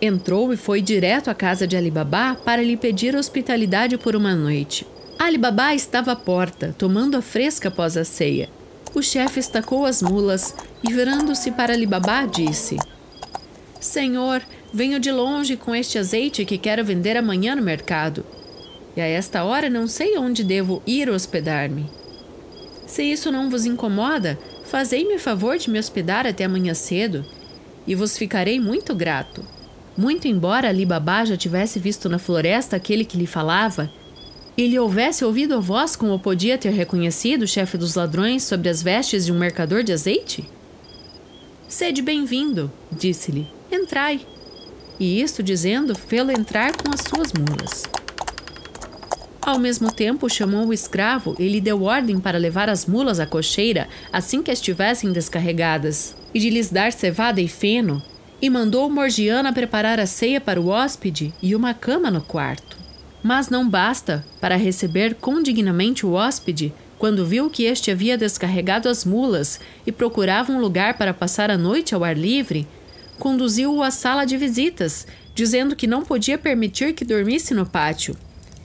Entrou 0.00 0.52
e 0.52 0.56
foi 0.56 0.80
direto 0.80 1.28
à 1.28 1.34
casa 1.34 1.66
de 1.66 1.76
Alibabá 1.76 2.36
para 2.36 2.62
lhe 2.62 2.76
pedir 2.76 3.16
hospitalidade 3.16 3.98
por 3.98 4.14
uma 4.14 4.32
noite. 4.34 4.86
Alibabá 5.18 5.74
estava 5.74 6.12
à 6.12 6.16
porta, 6.16 6.72
tomando 6.78 7.16
a 7.16 7.22
fresca 7.22 7.68
após 7.68 7.96
a 7.96 8.04
ceia. 8.04 8.48
O 8.94 9.02
chefe 9.02 9.40
estacou 9.40 9.84
as 9.84 10.00
mulas 10.00 10.54
e, 10.84 10.92
virando-se 10.92 11.50
para 11.50 11.72
Alibabá, 11.72 12.24
disse: 12.26 12.76
Senhor, 13.80 14.40
venho 14.72 15.00
de 15.00 15.10
longe 15.10 15.56
com 15.56 15.74
este 15.74 15.98
azeite 15.98 16.44
que 16.44 16.58
quero 16.58 16.84
vender 16.84 17.16
amanhã 17.16 17.56
no 17.56 17.62
mercado. 17.62 18.24
E 18.96 19.00
a 19.00 19.06
esta 19.06 19.42
hora 19.42 19.68
não 19.68 19.88
sei 19.88 20.16
onde 20.16 20.44
devo 20.44 20.80
ir 20.86 21.10
hospedar-me. 21.10 21.86
Se 22.86 23.02
isso 23.02 23.32
não 23.32 23.50
vos 23.50 23.66
incomoda, 23.66 24.38
fazei-me 24.64 25.16
o 25.16 25.20
favor 25.20 25.58
de 25.58 25.68
me 25.68 25.78
hospedar 25.78 26.24
até 26.24 26.44
amanhã 26.44 26.72
cedo, 26.72 27.24
e 27.86 27.94
vos 27.96 28.16
ficarei 28.16 28.60
muito 28.60 28.94
grato. 28.94 29.44
Muito 29.98 30.28
embora 30.28 30.68
Ali 30.68 30.86
Babá 30.86 31.24
já 31.24 31.36
tivesse 31.36 31.80
visto 31.80 32.08
na 32.08 32.20
floresta 32.20 32.76
aquele 32.76 33.04
que 33.04 33.18
lhe 33.18 33.26
falava, 33.26 33.90
e 34.56 34.78
houvesse 34.78 35.24
ouvido 35.24 35.56
a 35.56 35.58
voz 35.58 35.96
como 35.96 36.16
podia 36.20 36.56
ter 36.56 36.70
reconhecido 36.70 37.42
o 37.42 37.48
chefe 37.48 37.76
dos 37.76 37.96
ladrões 37.96 38.44
sobre 38.44 38.68
as 38.68 38.80
vestes 38.80 39.26
de 39.26 39.32
um 39.32 39.38
mercador 39.38 39.82
de 39.82 39.92
azeite? 39.92 40.48
Sede 41.66 42.00
bem-vindo, 42.00 42.70
disse-lhe. 42.92 43.48
Entrai. 43.72 44.20
E 45.00 45.20
isto 45.20 45.42
dizendo, 45.42 45.96
fê-lo 45.96 46.30
entrar 46.30 46.76
com 46.76 46.94
as 46.94 47.00
suas 47.00 47.32
mulas. 47.32 47.82
Ao 49.42 49.58
mesmo 49.58 49.90
tempo, 49.90 50.30
chamou 50.30 50.68
o 50.68 50.72
escravo 50.72 51.34
e 51.40 51.48
lhe 51.48 51.60
deu 51.60 51.82
ordem 51.82 52.20
para 52.20 52.38
levar 52.38 52.68
as 52.68 52.86
mulas 52.86 53.18
à 53.18 53.26
cocheira 53.26 53.88
assim 54.12 54.44
que 54.44 54.52
estivessem 54.52 55.10
descarregadas, 55.10 56.14
e 56.32 56.38
de 56.38 56.50
lhes 56.50 56.70
dar 56.70 56.92
cevada 56.92 57.40
e 57.40 57.48
feno, 57.48 58.00
e 58.40 58.48
mandou 58.48 58.88
Morgiana 58.88 59.52
preparar 59.52 59.98
a 59.98 60.06
ceia 60.06 60.40
para 60.40 60.60
o 60.60 60.68
hóspede 60.68 61.32
e 61.42 61.54
uma 61.54 61.74
cama 61.74 62.10
no 62.10 62.20
quarto. 62.20 62.76
Mas 63.22 63.48
não 63.48 63.68
basta, 63.68 64.24
para 64.40 64.56
receber 64.56 65.14
condignamente 65.14 66.06
o 66.06 66.12
hóspede, 66.12 66.72
Quando 66.98 67.24
viu 67.24 67.48
que 67.48 67.62
este 67.62 67.92
havia 67.92 68.18
descarregado 68.18 68.88
as 68.88 69.04
mulas 69.04 69.60
e 69.86 69.92
procurava 69.92 70.52
um 70.52 70.60
lugar 70.60 70.98
para 70.98 71.14
passar 71.14 71.48
a 71.48 71.56
noite 71.56 71.94
ao 71.94 72.02
ar 72.02 72.16
livre, 72.16 72.66
conduziu-o 73.18 73.82
à 73.82 73.90
sala 73.90 74.24
de 74.24 74.36
visitas, 74.36 75.06
dizendo 75.32 75.76
que 75.76 75.86
não 75.86 76.02
podia 76.02 76.36
permitir 76.36 76.92
que 76.94 77.04
dormisse 77.04 77.54
no 77.54 77.64
pátio. 77.64 78.16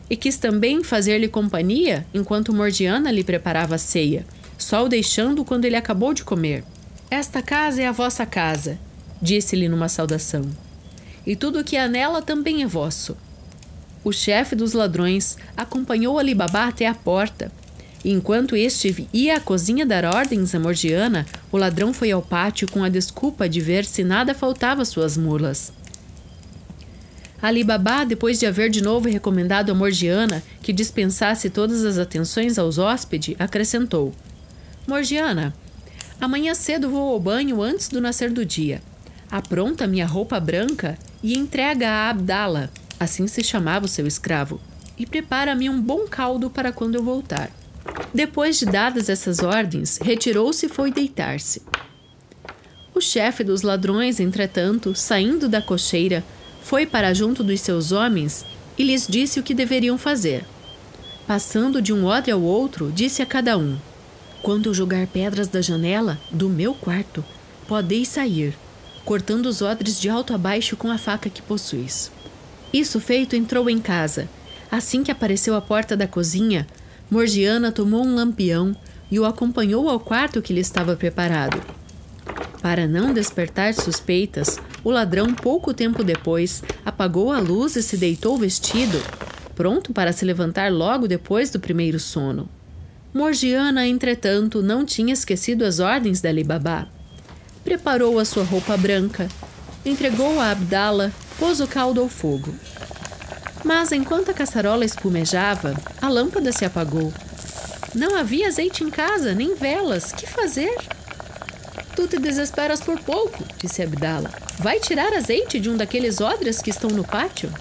E 0.09 0.17
quis 0.17 0.37
também 0.37 0.83
fazer-lhe 0.83 1.27
companhia 1.27 2.05
enquanto 2.13 2.53
Mordiana 2.53 3.11
lhe 3.11 3.23
preparava 3.23 3.75
a 3.75 3.77
ceia, 3.77 4.25
só 4.57 4.83
o 4.83 4.89
deixando 4.89 5.45
quando 5.45 5.65
ele 5.65 5.75
acabou 5.75 6.13
de 6.13 6.23
comer. 6.23 6.63
Esta 7.11 7.41
casa 7.41 7.83
é 7.83 7.87
a 7.87 7.91
vossa 7.91 8.25
casa, 8.25 8.79
disse-lhe 9.23 9.67
numa 9.67 9.89
saudação, 9.89 10.43
e 11.25 11.35
tudo 11.35 11.61
o 11.61 11.63
que 11.63 11.77
há 11.77 11.87
nela 11.87 12.21
também 12.21 12.61
é 12.61 12.67
vosso. 12.67 13.17
O 14.03 14.11
chefe 14.11 14.55
dos 14.55 14.73
ladrões 14.73 15.35
acompanhou 15.57 16.19
Alibabá 16.19 16.67
até 16.67 16.85
a 16.85 16.93
porta 16.93 17.51
enquanto 18.05 18.55
este 18.55 19.07
ia 19.13 19.37
à 19.37 19.39
cozinha 19.39 19.85
dar 19.85 20.03
ordens 20.03 20.53
a 20.53 20.59
Morgiana, 20.59 21.25
o 21.51 21.57
ladrão 21.57 21.93
foi 21.93 22.11
ao 22.11 22.21
pátio 22.21 22.69
com 22.69 22.83
a 22.83 22.89
desculpa 22.89 23.47
de 23.47 23.61
ver 23.61 23.85
se 23.85 24.03
nada 24.03 24.33
faltava 24.33 24.81
às 24.81 24.89
suas 24.89 25.15
mulas. 25.15 25.71
Ali 27.41 27.63
Baba, 27.63 28.05
depois 28.05 28.39
de 28.39 28.45
haver 28.45 28.69
de 28.69 28.81
novo 28.81 29.09
recomendado 29.09 29.69
a 29.69 29.75
Morgiana 29.75 30.43
que 30.61 30.71
dispensasse 30.71 31.49
todas 31.49 31.83
as 31.83 31.97
atenções 31.97 32.57
aos 32.57 32.77
hóspedes, 32.77 33.35
acrescentou: 33.37 34.13
Morgiana, 34.87 35.53
amanhã 36.19 36.53
cedo 36.53 36.89
vou 36.89 37.11
ao 37.11 37.19
banho 37.19 37.61
antes 37.61 37.89
do 37.89 37.99
nascer 37.99 38.31
do 38.31 38.45
dia. 38.45 38.81
Apronta 39.33 39.87
minha 39.87 40.05
roupa 40.05 40.39
branca 40.39 40.95
e 41.23 41.35
entrega 41.35 41.89
a 41.89 42.09
Abdala, 42.11 42.69
assim 42.99 43.25
se 43.25 43.43
chamava 43.43 43.85
o 43.85 43.89
seu 43.89 44.05
escravo, 44.05 44.61
e 44.95 45.07
prepara-me 45.07 45.67
um 45.71 45.81
bom 45.81 46.05
caldo 46.07 46.51
para 46.51 46.71
quando 46.71 46.93
eu 46.93 47.03
voltar. 47.03 47.49
Depois 48.13 48.59
de 48.59 48.67
dadas 48.67 49.09
essas 49.09 49.39
ordens, 49.39 49.97
retirou-se 49.97 50.67
e 50.67 50.69
foi 50.69 50.91
deitar-se. 50.91 51.63
O 52.93 53.01
chefe 53.01 53.43
dos 53.43 53.63
ladrões, 53.63 54.19
entretanto, 54.19 54.93
saindo 54.93 55.49
da 55.49 55.63
cocheira, 55.63 56.23
foi 56.61 56.85
para 56.85 57.11
junto 57.11 57.43
dos 57.43 57.59
seus 57.59 57.91
homens 57.91 58.45
e 58.77 58.83
lhes 58.83 59.07
disse 59.07 59.39
o 59.39 59.43
que 59.43 59.55
deveriam 59.55 59.97
fazer. 59.97 60.45
Passando 61.25 61.81
de 61.81 61.91
um 61.91 62.05
odre 62.05 62.29
ao 62.29 62.41
outro, 62.43 62.91
disse 62.91 63.23
a 63.23 63.25
cada 63.25 63.57
um: 63.57 63.79
Quando 64.43 64.67
eu 64.69 64.75
jogar 64.75 65.07
pedras 65.07 65.47
da 65.47 65.59
janela 65.59 66.19
do 66.29 66.47
meu 66.49 66.75
quarto, 66.75 67.25
podeis 67.67 68.09
sair, 68.09 68.55
cortando 69.05 69.45
os 69.47 69.61
odres 69.61 69.99
de 69.99 70.09
alto 70.09 70.33
a 70.33 70.37
baixo 70.37 70.75
com 70.75 70.89
a 70.89 70.97
faca 70.97 71.29
que 71.29 71.41
possuis. 71.41 72.11
Isso 72.73 72.99
feito, 72.99 73.35
entrou 73.35 73.69
em 73.69 73.79
casa. 73.79 74.27
Assim 74.71 75.03
que 75.03 75.11
apareceu 75.11 75.55
à 75.55 75.61
porta 75.61 75.95
da 75.95 76.07
cozinha, 76.07 76.65
Morgiana 77.09 77.71
tomou 77.71 78.03
um 78.03 78.15
lampião 78.15 78.75
e 79.11 79.19
o 79.19 79.25
acompanhou 79.25 79.87
ao 79.87 79.99
quarto 79.99 80.41
que 80.41 80.53
lhe 80.53 80.61
estava 80.61 80.95
preparado. 80.95 81.61
Para 82.61 82.87
não 82.87 83.13
despertar 83.13 83.73
suspeitas, 83.73 84.57
o 84.83 84.89
ladrão, 84.89 85.33
pouco 85.33 85.73
tempo 85.73 86.03
depois, 86.03 86.63
apagou 86.85 87.31
a 87.31 87.39
luz 87.39 87.75
e 87.75 87.83
se 87.83 87.97
deitou 87.97 88.37
vestido, 88.37 88.99
pronto 89.53 89.93
para 89.93 90.11
se 90.11 90.25
levantar 90.25 90.71
logo 90.71 91.07
depois 91.07 91.49
do 91.49 91.59
primeiro 91.59 91.99
sono. 91.99 92.49
Morgiana, 93.13 93.85
entretanto, 93.85 94.63
não 94.63 94.83
tinha 94.83 95.13
esquecido 95.13 95.63
as 95.63 95.79
ordens 95.79 96.19
da 96.19 96.29
Alibabá. 96.29 96.87
Preparou 97.63 98.19
a 98.19 98.25
sua 98.25 98.43
roupa 98.43 98.75
branca, 98.75 99.29
entregou 99.85 100.39
a 100.39 100.51
Abdala, 100.51 101.11
pôs 101.39 101.59
o 101.61 101.67
caldo 101.67 102.01
ao 102.01 102.09
fogo. 102.09 102.53
Mas 103.63 103.91
enquanto 103.91 104.29
a 104.29 104.33
caçarola 104.33 104.83
espumejava, 104.83 105.73
a 106.01 106.09
lâmpada 106.09 106.51
se 106.51 106.65
apagou. 106.65 107.13
Não 107.95 108.17
havia 108.17 108.47
azeite 108.47 108.83
em 108.83 108.89
casa, 108.89 109.33
nem 109.33 109.55
velas. 109.55 110.11
Que 110.11 110.27
fazer? 110.27 110.75
Tu 111.95 112.07
te 112.07 112.19
desesperas 112.19 112.81
por 112.81 112.99
pouco, 112.99 113.43
disse 113.57 113.81
Abdala. 113.81 114.29
Vai 114.59 114.79
tirar 114.79 115.13
azeite 115.13 115.59
de 115.59 115.69
um 115.69 115.77
daqueles 115.77 116.19
odres 116.19 116.61
que 116.61 116.69
estão 116.69 116.89
no 116.89 117.03
pátio? 117.03 117.51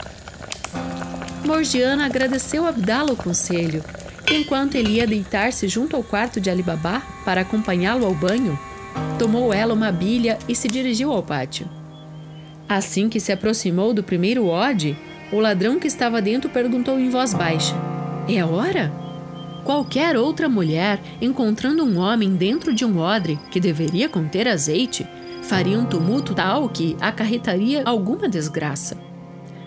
Morgiana 1.44 2.06
agradeceu 2.06 2.64
a 2.64 2.70
Abdala 2.70 3.12
o 3.12 3.16
conselho. 3.16 3.84
Enquanto 4.30 4.74
ele 4.74 4.92
ia 4.92 5.06
deitar-se 5.06 5.68
junto 5.68 5.94
ao 5.94 6.02
quarto 6.02 6.40
de 6.40 6.48
Alibabá 6.48 7.02
para 7.24 7.42
acompanhá-lo 7.42 8.06
ao 8.06 8.14
banho, 8.14 8.58
tomou 9.18 9.52
ela 9.52 9.74
uma 9.74 9.92
bilha 9.92 10.38
e 10.48 10.54
se 10.54 10.68
dirigiu 10.68 11.12
ao 11.12 11.22
pátio. 11.22 11.68
Assim 12.68 13.08
que 13.08 13.20
se 13.20 13.32
aproximou 13.32 13.92
do 13.92 14.02
primeiro 14.02 14.46
ode, 14.46 14.96
o 15.32 15.38
ladrão 15.38 15.78
que 15.78 15.86
estava 15.86 16.22
dentro 16.22 16.50
perguntou 16.50 16.98
em 16.98 17.10
voz 17.10 17.34
baixa: 17.34 17.74
É 18.28 18.44
hora? 18.44 18.92
Qualquer 19.64 20.16
outra 20.16 20.48
mulher, 20.48 21.00
encontrando 21.20 21.84
um 21.84 21.98
homem 21.98 22.34
dentro 22.34 22.74
de 22.74 22.84
um 22.84 22.98
odre 22.98 23.38
que 23.50 23.60
deveria 23.60 24.08
conter 24.08 24.48
azeite, 24.48 25.06
faria 25.42 25.78
um 25.78 25.84
tumulto 25.84 26.34
tal 26.34 26.68
que 26.68 26.96
acarretaria 27.00 27.82
alguma 27.84 28.28
desgraça. 28.28 28.96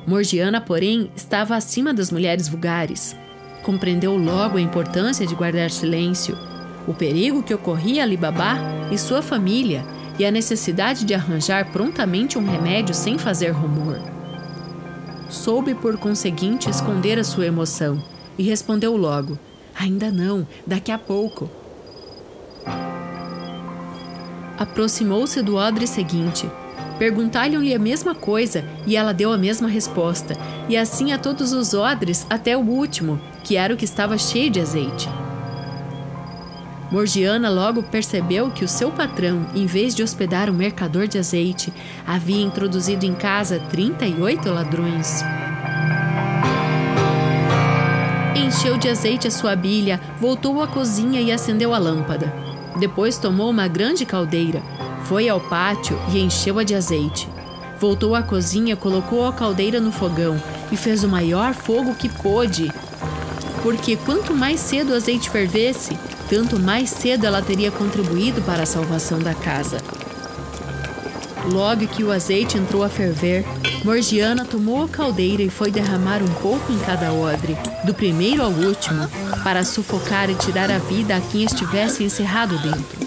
Morgiana, 0.05 0.59
porém, 0.59 1.09
estava 1.15 1.55
acima 1.55 1.93
das 1.93 2.11
mulheres 2.11 2.47
vulgares. 2.47 3.15
Compreendeu 3.63 4.15
logo 4.15 4.57
a 4.57 4.61
importância 4.61 5.25
de 5.25 5.33
guardar 5.33 5.71
silêncio, 5.71 6.37
o 6.87 6.93
perigo 6.93 7.43
que 7.43 7.53
ocorria 7.53 8.01
a 8.01 8.05
Alibabá 8.05 8.57
e 8.91 8.97
sua 8.97 9.21
família 9.21 9.85
e 10.17 10.25
a 10.25 10.31
necessidade 10.31 11.05
de 11.05 11.13
arranjar 11.13 11.71
prontamente 11.71 12.37
um 12.37 12.45
remédio 12.45 12.93
sem 12.93 13.17
fazer 13.17 13.49
rumor 13.49 14.15
soube 15.29 15.73
por 15.73 15.97
conseguinte 15.97 16.69
esconder 16.69 17.19
a 17.19 17.23
sua 17.23 17.45
emoção 17.45 18.01
e 18.37 18.43
respondeu 18.43 18.95
logo: 18.95 19.37
Ainda 19.77 20.11
não, 20.11 20.47
daqui 20.65 20.91
a 20.91 20.97
pouco. 20.97 21.49
Aproximou-se 24.57 25.41
do 25.41 25.55
odre 25.55 25.85
seguinte. 25.85 26.49
Perguntaram-lhe 26.97 27.75
a 27.75 27.79
mesma 27.79 28.15
coisa 28.15 28.63
e 28.87 28.95
ela 28.95 29.13
deu 29.13 29.33
a 29.33 29.37
mesma 29.37 29.67
resposta, 29.67 30.33
e 30.69 30.77
assim 30.77 31.11
a 31.11 31.17
todos 31.17 31.51
os 31.51 31.73
odres 31.73 32.25
até 32.29 32.55
o 32.55 32.61
último, 32.61 33.19
que 33.43 33.57
era 33.57 33.73
o 33.73 33.77
que 33.77 33.83
estava 33.83 34.17
cheio 34.17 34.49
de 34.49 34.61
azeite. 34.61 35.09
Morgiana 36.95 37.49
logo 37.49 37.83
percebeu 37.83 38.49
que 38.49 38.63
o 38.63 38.69
seu 38.69 38.89
patrão, 38.89 39.45
em 39.53 39.65
vez 39.65 39.93
de 39.93 40.01
hospedar 40.01 40.49
um 40.49 40.53
mercador 40.53 41.09
de 41.09 41.17
azeite, 41.17 41.73
havia 42.07 42.41
introduzido 42.41 43.05
em 43.05 43.13
casa 43.13 43.59
38 43.69 44.49
ladrões. 44.49 45.21
Encheu 48.33 48.77
de 48.77 48.87
azeite 48.87 49.27
a 49.27 49.31
sua 49.31 49.57
bilha, 49.57 49.99
voltou 50.21 50.61
à 50.61 50.67
cozinha 50.67 51.19
e 51.19 51.33
acendeu 51.33 51.73
a 51.73 51.77
lâmpada. 51.77 52.33
Depois 52.79 53.17
tomou 53.17 53.49
uma 53.49 53.67
grande 53.67 54.05
caldeira, 54.05 54.63
foi 55.03 55.27
ao 55.27 55.41
pátio 55.41 55.99
e 56.13 56.21
encheu-a 56.21 56.63
de 56.63 56.75
azeite. 56.75 57.27
Voltou 57.77 58.15
à 58.15 58.23
cozinha, 58.23 58.77
colocou 58.77 59.27
a 59.27 59.33
caldeira 59.33 59.81
no 59.81 59.91
fogão 59.91 60.41
e 60.71 60.77
fez 60.77 61.03
o 61.03 61.09
maior 61.09 61.53
fogo 61.53 61.93
que 61.93 62.07
pôde. 62.07 62.71
Porque 63.61 63.97
quanto 63.97 64.33
mais 64.33 64.61
cedo 64.61 64.93
o 64.93 64.95
azeite 64.95 65.29
fervesse, 65.29 65.97
tanto 66.29 66.59
mais 66.59 66.89
cedo 66.89 67.25
ela 67.25 67.41
teria 67.41 67.71
contribuído 67.71 68.41
para 68.41 68.63
a 68.63 68.65
salvação 68.65 69.19
da 69.19 69.33
casa. 69.33 69.77
Logo 71.51 71.87
que 71.87 72.03
o 72.03 72.11
azeite 72.11 72.57
entrou 72.57 72.83
a 72.83 72.89
ferver, 72.89 73.45
Morgiana 73.83 74.43
tomou 74.43 74.83
a 74.83 74.87
caldeira 74.87 75.43
e 75.43 75.49
foi 75.49 75.69
derramar 75.69 76.23
um 76.23 76.33
pouco 76.41 76.71
em 76.71 76.79
cada 76.79 77.13
odre, 77.13 77.55
do 77.83 77.93
primeiro 77.93 78.41
ao 78.41 78.49
último, 78.49 79.07
para 79.43 79.63
sufocar 79.63 80.27
e 80.29 80.35
tirar 80.35 80.71
a 80.71 80.79
vida 80.79 81.15
a 81.15 81.21
quem 81.21 81.43
estivesse 81.43 82.03
encerrado 82.03 82.57
dentro. 82.57 83.05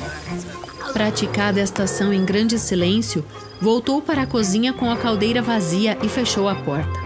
Praticada 0.93 1.61
esta 1.61 1.83
ação 1.83 2.13
em 2.13 2.25
grande 2.25 2.59
silêncio, 2.59 3.25
voltou 3.61 4.01
para 4.01 4.23
a 4.23 4.27
cozinha 4.27 4.73
com 4.73 4.89
a 4.91 4.97
caldeira 4.97 5.43
vazia 5.43 5.99
e 6.03 6.09
fechou 6.09 6.49
a 6.49 6.55
porta. 6.55 6.99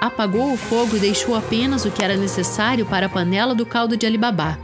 Apagou 0.00 0.52
o 0.52 0.56
fogo 0.58 0.96
e 0.96 1.00
deixou 1.00 1.34
apenas 1.34 1.86
o 1.86 1.90
que 1.90 2.04
era 2.04 2.16
necessário 2.16 2.84
para 2.84 3.06
a 3.06 3.08
panela 3.08 3.54
do 3.54 3.64
caldo 3.64 3.96
de 3.96 4.04
Alibabá. 4.04 4.58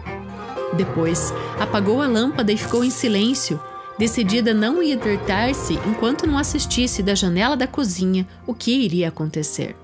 Depois, 0.76 1.32
apagou 1.58 2.00
a 2.00 2.06
lâmpada 2.06 2.52
e 2.52 2.56
ficou 2.56 2.84
em 2.84 2.90
silêncio, 2.90 3.60
decidida 3.98 4.52
a 4.52 4.54
não 4.54 4.82
ir 4.82 4.96
deitar-se 4.96 5.74
enquanto 5.86 6.26
não 6.26 6.38
assistisse 6.38 7.02
da 7.02 7.14
janela 7.14 7.56
da 7.56 7.66
cozinha 7.66 8.26
o 8.46 8.54
que 8.54 8.70
iria 8.70 9.08
acontecer. 9.08 9.76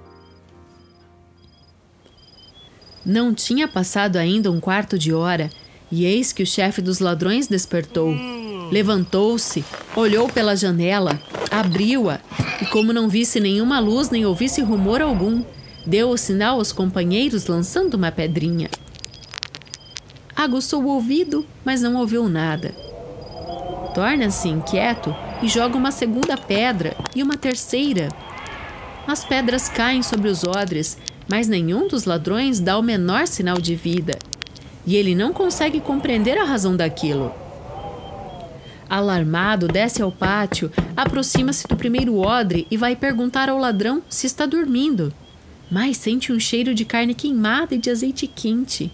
Não 3.05 3.33
tinha 3.33 3.69
passado 3.69 4.17
ainda 4.17 4.51
um 4.51 4.59
quarto 4.59 4.99
de 4.99 5.13
hora 5.13 5.51
e 5.93 6.05
eis 6.05 6.33
que 6.33 6.43
o 6.43 6.47
chefe 6.47 6.81
dos 6.83 6.99
ladrões 6.99 7.47
despertou. 7.47 8.13
Levantou-se, 8.73 9.65
olhou 9.95 10.29
pela 10.29 10.57
janela, 10.57 11.21
abriu-a 11.51 12.19
e, 12.61 12.67
como 12.67 12.93
não 12.93 13.09
visse 13.09 13.39
nenhuma 13.39 13.79
luz 13.79 14.11
nem 14.11 14.27
ouvisse 14.27 14.61
rumor 14.61 15.01
algum, 15.01 15.45
deu 15.87 16.11
o 16.11 16.17
sinal 16.17 16.59
aos 16.59 16.73
companheiros 16.73 17.47
lançando 17.47 17.95
uma 17.95 18.11
pedrinha. 18.11 18.69
Aguçou 20.37 20.83
o 20.83 20.89
ouvido, 20.89 21.47
mas 21.65 21.81
não 21.81 21.97
ouviu 21.97 22.29
nada. 22.29 22.75
Torna-se 23.95 24.49
inquieto 24.49 25.17
e 25.43 25.49
joga 25.49 25.79
uma 25.79 25.91
segunda 25.91 26.37
pedra 26.37 26.95
e 27.15 27.23
uma 27.23 27.37
terceira. 27.37 28.11
As 29.07 29.25
pedras 29.25 29.69
caem 29.69 30.03
sobre 30.03 30.29
os 30.29 30.45
odres, 30.45 30.99
mas 31.29 31.49
nenhum 31.49 31.89
dos 31.89 32.05
ladrões 32.05 32.61
dá 32.61 32.79
o 32.79 32.83
menor 32.83 33.27
sinal 33.27 33.57
de 33.59 33.75
vida. 33.75 34.19
e 34.87 34.95
ele 34.95 35.15
não 35.15 35.33
consegue 35.33 35.81
compreender 35.81 36.39
a 36.39 36.45
razão 36.45 36.77
daquilo. 36.77 37.33
Alarmado, 38.89 39.67
desce 39.67 40.01
ao 40.01 40.13
pátio, 40.13 40.71
aproxima-se 40.97 41.67
do 41.67 41.77
primeiro 41.77 42.19
odre 42.19 42.69
e 42.71 42.77
vai 42.77 42.95
perguntar 42.95 43.49
ao 43.49 43.59
ladrão 43.59 44.01
se 44.09 44.29
está 44.29 44.47
dormindo. 44.47 45.13
Mas 45.69 45.97
sente 45.97 46.33
um 46.33 46.39
cheiro 46.39 46.73
de 46.73 46.85
carne 46.85 47.15
queimada 47.15 47.75
e 47.75 47.79
de 47.79 47.91
azeite 47.91 48.29
quente. 48.29 48.93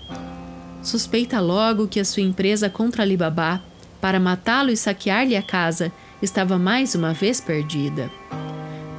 Suspeita 0.83 1.39
logo 1.41 1.87
que 1.87 2.01
a 2.01 2.05
sua 2.05 2.23
empresa 2.23 2.69
contra 2.69 3.05
Alibabá, 3.05 3.61
para 4.01 4.19
matá-lo 4.19 4.71
e 4.71 4.77
saquear-lhe 4.77 5.37
a 5.37 5.43
casa, 5.43 5.93
estava 6.21 6.59
mais 6.59 6.95
uma 6.97 7.13
vez 7.13 7.41
perdida. 7.41 8.11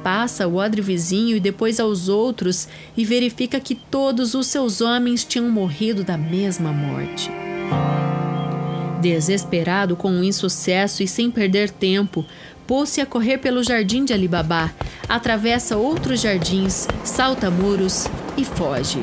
Passa 0.02 0.48
o 0.48 0.56
odre 0.56 0.80
vizinho 0.80 1.36
e 1.36 1.40
depois 1.40 1.78
aos 1.78 2.08
outros 2.08 2.68
e 2.96 3.04
verifica 3.04 3.60
que 3.60 3.74
todos 3.74 4.34
os 4.34 4.46
seus 4.46 4.80
homens 4.80 5.24
tinham 5.24 5.48
morrido 5.50 6.02
da 6.02 6.16
mesma 6.16 6.72
morte. 6.72 7.30
Desesperado 9.00 9.94
com 9.94 10.10
o 10.10 10.24
insucesso 10.24 11.02
e 11.02 11.08
sem 11.08 11.30
perder 11.30 11.70
tempo, 11.70 12.24
pôs-se 12.66 13.02
a 13.02 13.06
correr 13.06 13.38
pelo 13.38 13.62
jardim 13.62 14.06
de 14.06 14.14
Alibabá, 14.14 14.72
atravessa 15.06 15.76
outros 15.76 16.22
jardins, 16.22 16.88
salta 17.04 17.50
muros 17.50 18.06
e 18.38 18.44
foge. 18.44 19.00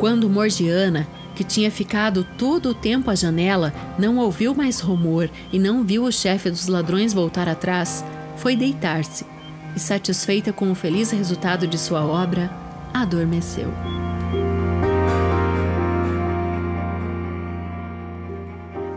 Quando 0.00 0.30
Morgiana, 0.30 1.06
que 1.36 1.44
tinha 1.44 1.70
ficado 1.70 2.26
todo 2.38 2.70
o 2.70 2.74
tempo 2.74 3.10
à 3.10 3.14
janela, 3.14 3.70
não 3.98 4.16
ouviu 4.16 4.54
mais 4.54 4.80
rumor 4.80 5.30
e 5.52 5.58
não 5.58 5.84
viu 5.84 6.04
o 6.04 6.10
chefe 6.10 6.48
dos 6.48 6.66
ladrões 6.68 7.12
voltar 7.12 7.46
atrás, 7.46 8.02
foi 8.38 8.56
deitar-se 8.56 9.26
e, 9.76 9.78
satisfeita 9.78 10.54
com 10.54 10.72
o 10.72 10.74
feliz 10.74 11.10
resultado 11.10 11.66
de 11.66 11.76
sua 11.76 12.02
obra, 12.02 12.50
adormeceu. 12.94 13.68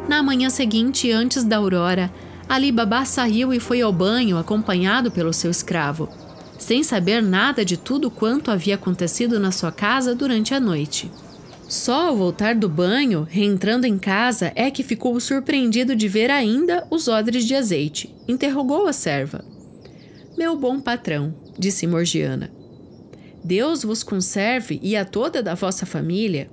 Na 0.07 0.23
manhã 0.23 0.49
seguinte, 0.49 1.11
antes 1.11 1.43
da 1.43 1.57
aurora, 1.57 2.09
Ali 2.47 2.71
Baba 2.71 3.03
saiu 3.03 3.53
e 3.53 3.59
foi 3.59 3.81
ao 3.81 3.91
banho 3.91 4.37
acompanhado 4.37 5.11
pelo 5.11 5.33
seu 5.33 5.51
escravo, 5.51 6.07
sem 6.63 6.81
saber 6.81 7.21
nada 7.21 7.63
de 7.63 7.77
tudo 7.77 8.09
quanto 8.09 8.49
havia 8.49 8.75
acontecido 8.75 9.39
na 9.39 9.51
sua 9.51 9.71
casa 9.71 10.15
durante 10.15 10.53
a 10.53 10.59
noite. 10.59 11.11
Só 11.67 12.07
ao 12.07 12.15
voltar 12.15 12.55
do 12.55 12.69
banho, 12.69 13.27
reentrando 13.29 13.85
em 13.85 13.97
casa, 13.97 14.51
é 14.55 14.71
que 14.71 14.83
ficou 14.83 15.19
surpreendido 15.19 15.95
de 15.95 16.07
ver 16.07 16.31
ainda 16.31 16.87
os 16.89 17.07
odres 17.07 17.45
de 17.45 17.55
azeite. 17.55 18.15
Interrogou 18.27 18.87
a 18.87 18.93
serva. 18.93 19.43
Meu 20.37 20.55
bom 20.55 20.79
patrão, 20.79 21.33
disse 21.57 21.85
Morgiana, 21.85 22.51
Deus 23.43 23.83
vos 23.83 24.01
conserve 24.01 24.79
e 24.81 24.95
a 24.95 25.03
toda 25.03 25.43
da 25.43 25.53
vossa 25.53 25.85
família. 25.85 26.49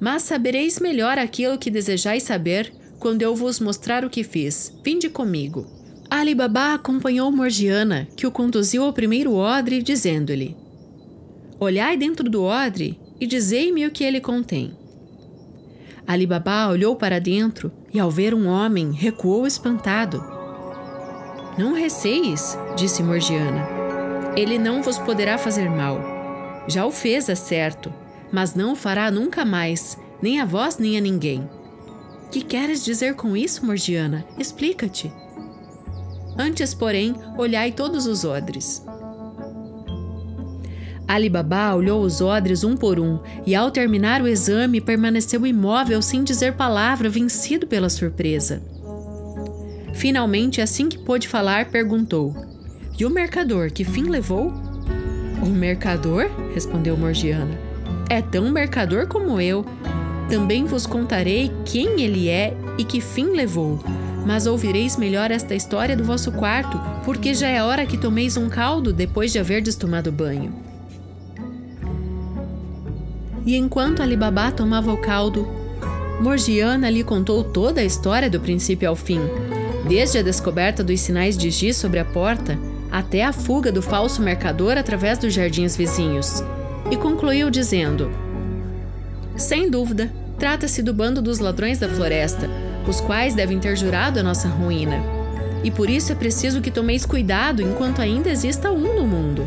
Mas 0.00 0.22
sabereis 0.22 0.78
melhor 0.78 1.18
aquilo 1.18 1.58
que 1.58 1.70
desejais 1.70 2.22
saber 2.22 2.72
quando 2.98 3.22
eu 3.22 3.34
vos 3.34 3.60
mostrar 3.60 4.04
o 4.04 4.10
que 4.10 4.24
fiz. 4.24 4.72
Vinde 4.82 5.10
comigo. 5.10 5.77
Ali 6.10 6.34
Baba 6.34 6.74
acompanhou 6.74 7.30
Morgiana, 7.30 8.08
que 8.16 8.26
o 8.26 8.30
conduziu 8.30 8.82
ao 8.82 8.92
primeiro 8.92 9.34
odre, 9.34 9.82
dizendo-lhe: 9.82 10.56
Olhai 11.60 11.96
dentro 11.96 12.30
do 12.30 12.44
odre 12.44 12.98
e 13.20 13.26
dizei-me 13.26 13.86
o 13.86 13.90
que 13.90 14.04
ele 14.04 14.20
contém. 14.20 14.72
Ali 16.06 16.26
Baba 16.26 16.68
olhou 16.68 16.96
para 16.96 17.20
dentro 17.20 17.70
e, 17.92 18.00
ao 18.00 18.10
ver 18.10 18.32
um 18.32 18.48
homem, 18.48 18.92
recuou 18.92 19.46
espantado. 19.46 20.24
Não 21.58 21.74
receis, 21.74 22.56
disse 22.74 23.02
Morgiana. 23.02 23.68
Ele 24.34 24.58
não 24.58 24.82
vos 24.82 24.98
poderá 24.98 25.36
fazer 25.36 25.68
mal. 25.68 26.00
Já 26.66 26.86
o 26.86 26.90
fez, 26.90 27.28
é 27.28 27.34
certo, 27.34 27.92
mas 28.32 28.54
não 28.54 28.72
o 28.72 28.76
fará 28.76 29.10
nunca 29.10 29.44
mais, 29.44 29.98
nem 30.22 30.40
a 30.40 30.46
vós 30.46 30.78
nem 30.78 30.96
a 30.96 31.00
ninguém. 31.00 31.48
Que 32.30 32.42
queres 32.42 32.84
dizer 32.84 33.14
com 33.14 33.36
isso, 33.36 33.66
Morgiana? 33.66 34.24
Explica-te. 34.38 35.12
Antes, 36.38 36.72
porém, 36.72 37.14
olhai 37.36 37.72
todos 37.72 38.06
os 38.06 38.24
odres. 38.24 38.84
Ali 41.08 41.30
Baba 41.30 41.74
olhou 41.74 42.02
os 42.02 42.20
odres 42.20 42.62
um 42.62 42.76
por 42.76 43.00
um 43.00 43.18
e, 43.46 43.54
ao 43.54 43.70
terminar 43.70 44.20
o 44.20 44.28
exame, 44.28 44.78
permaneceu 44.78 45.46
imóvel 45.46 46.02
sem 46.02 46.22
dizer 46.22 46.52
palavra, 46.52 47.08
vencido 47.08 47.66
pela 47.66 47.88
surpresa. 47.88 48.62
Finalmente, 49.94 50.60
assim 50.60 50.88
que 50.88 50.98
pôde 50.98 51.26
falar, 51.26 51.70
perguntou: 51.70 52.36
E 52.98 53.06
o 53.06 53.10
mercador, 53.10 53.72
que 53.72 53.84
fim 53.84 54.04
levou? 54.04 54.52
O 55.42 55.46
mercador? 55.46 56.30
respondeu 56.52 56.96
Morgiana. 56.96 57.58
É 58.10 58.20
tão 58.20 58.50
mercador 58.50 59.06
como 59.08 59.40
eu. 59.40 59.64
Também 60.28 60.66
vos 60.66 60.86
contarei 60.86 61.50
quem 61.64 62.02
ele 62.02 62.28
é 62.28 62.54
e 62.76 62.84
que 62.84 63.00
fim 63.00 63.30
levou. 63.30 63.82
Mas 64.26 64.46
ouvireis 64.46 64.96
melhor 64.96 65.30
esta 65.30 65.54
história 65.54 65.96
do 65.96 66.04
vosso 66.04 66.30
quarto, 66.32 66.78
porque 67.04 67.34
já 67.34 67.48
é 67.48 67.62
hora 67.62 67.86
que 67.86 67.96
tomeis 67.96 68.36
um 68.36 68.48
caldo 68.48 68.92
depois 68.92 69.32
de 69.32 69.38
haverdes 69.38 69.74
tomado 69.74 70.12
banho. 70.12 70.54
E 73.46 73.56
enquanto 73.56 74.02
Alibabá 74.02 74.50
tomava 74.50 74.92
o 74.92 74.98
caldo, 74.98 75.48
Morgiana 76.20 76.90
lhe 76.90 77.02
contou 77.02 77.42
toda 77.44 77.80
a 77.80 77.84
história 77.84 78.28
do 78.28 78.40
princípio 78.40 78.88
ao 78.88 78.96
fim, 78.96 79.20
desde 79.88 80.18
a 80.18 80.22
descoberta 80.22 80.84
dos 80.84 81.00
sinais 81.00 81.36
de 81.36 81.50
giz 81.50 81.76
sobre 81.76 81.98
a 81.98 82.04
porta 82.04 82.58
até 82.90 83.24
a 83.24 83.32
fuga 83.32 83.70
do 83.70 83.80
falso 83.80 84.20
mercador 84.20 84.76
através 84.76 85.18
dos 85.18 85.32
jardins 85.32 85.76
vizinhos, 85.76 86.42
e 86.90 86.96
concluiu 86.96 87.50
dizendo: 87.50 88.10
Sem 89.36 89.70
dúvida, 89.70 90.12
trata-se 90.38 90.82
do 90.82 90.92
bando 90.92 91.22
dos 91.22 91.38
ladrões 91.38 91.78
da 91.78 91.88
floresta, 91.88 92.50
os 92.88 93.00
quais 93.00 93.34
devem 93.34 93.58
ter 93.58 93.76
jurado 93.76 94.18
a 94.18 94.22
nossa 94.22 94.48
ruína. 94.48 95.02
E 95.62 95.70
por 95.70 95.90
isso 95.90 96.12
é 96.12 96.14
preciso 96.14 96.60
que 96.60 96.70
tomeis 96.70 97.04
cuidado 97.04 97.62
enquanto 97.62 98.00
ainda 98.00 98.30
exista 98.30 98.70
um 98.70 98.94
no 98.94 99.06
mundo. 99.06 99.46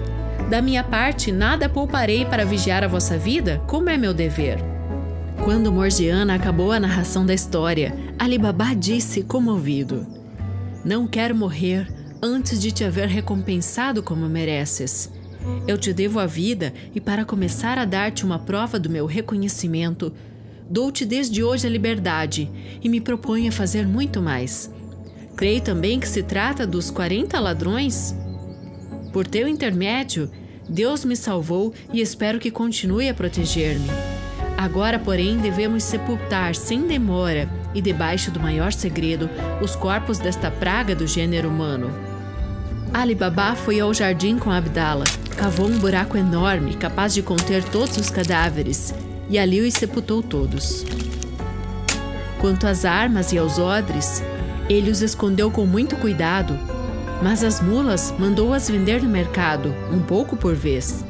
Da 0.50 0.62
minha 0.62 0.84
parte, 0.84 1.32
nada 1.32 1.70
pouparei 1.70 2.26
para 2.26 2.46
vigiar 2.46 2.84
a 2.84 2.88
vossa 2.88 3.18
vida, 3.18 3.62
como 3.68 3.90
é 3.90 3.98
meu 3.98 4.14
dever. 4.14 4.58
Quando 5.44 5.72
Morgiana 5.72 6.36
acabou 6.36 6.72
a 6.72 6.80
narração 6.80 7.26
da 7.26 7.34
história, 7.34 7.96
Alibaba 8.20 8.76
disse 8.76 9.24
comovido: 9.24 10.06
não 10.84 11.06
quero 11.06 11.36
morrer 11.36 11.88
antes 12.24 12.60
de 12.60 12.72
te 12.72 12.84
haver 12.84 13.08
recompensado 13.08 14.02
como 14.02 14.28
mereces. 14.28 15.12
Eu 15.68 15.78
te 15.78 15.94
devo 15.94 16.20
a 16.20 16.26
vida 16.26 16.74
e, 16.94 17.00
para 17.00 17.24
começar 17.24 17.78
a 17.78 17.86
dar-te 17.86 18.26
uma 18.26 18.40
prova 18.40 18.80
do 18.80 18.90
meu 18.90 19.06
reconhecimento, 19.06 20.12
dou-te 20.72 21.04
desde 21.04 21.44
hoje 21.44 21.68
a 21.68 21.70
liberdade 21.70 22.50
e 22.82 22.88
me 22.88 23.02
proponho 23.02 23.50
a 23.50 23.52
fazer 23.52 23.86
muito 23.86 24.22
mais. 24.22 24.72
Creio 25.36 25.60
também 25.60 26.00
que 26.00 26.08
se 26.08 26.24
trata 26.24 26.66
dos 26.66 26.90
40 26.90 27.38
ladrões. 27.40 28.16
Por 29.12 29.28
teu 29.28 29.50
intermédio, 29.50 30.32
Deus 30.70 31.04
me 31.04 31.18
salvou 31.18 31.74
e 31.92 32.00
espero 32.00 32.40
que 32.40 32.50
continue 32.50 33.10
a 33.10 33.14
proteger-me. 33.14 33.90
Agora, 34.58 34.98
porém, 34.98 35.40
devemos 35.40 35.84
sepultar 35.84 36.56
sem 36.56 36.88
demora 36.88 37.50
e 37.74 37.82
debaixo 37.82 38.32
do 38.32 38.40
maior 38.40 38.72
segredo 38.72 39.30
os 39.62 39.76
corpos 39.76 40.20
desta 40.20 40.50
praga 40.50 40.96
do 40.96 41.06
gênero 41.06 41.50
humano. 41.50 41.90
Ali 42.94 43.16
Baba 43.16 43.56
foi 43.56 43.80
ao 43.82 43.94
jardim 43.94 44.38
com 44.38 44.52
Abdala, 44.52 45.06
cavou 45.36 45.68
um 45.68 45.80
buraco 45.80 46.18
enorme 46.18 46.76
capaz 46.76 47.14
de 47.14 47.22
conter 47.22 47.64
todos 47.64 47.98
os 47.98 48.10
cadáveres 48.10 48.94
e 49.32 49.40
ali 49.40 49.62
os 49.62 49.74
sepultou 49.74 50.22
todos. 50.22 50.86
Quanto 52.40 52.68
às 52.68 52.84
armas 52.84 53.32
e 53.32 53.38
aos 53.38 53.58
odres, 53.58 54.22
ele 54.70 54.92
os 54.92 55.02
escondeu 55.02 55.50
com 55.50 55.66
muito 55.66 55.96
cuidado, 55.96 56.60
mas 57.24 57.44
as 57.44 57.62
mulas 57.62 58.14
mandou-as 58.20 58.70
vender 58.70 59.02
no 59.02 59.10
mercado, 59.10 59.74
um 59.92 60.00
pouco 60.00 60.36
por 60.36 60.54
vez. 60.54 61.06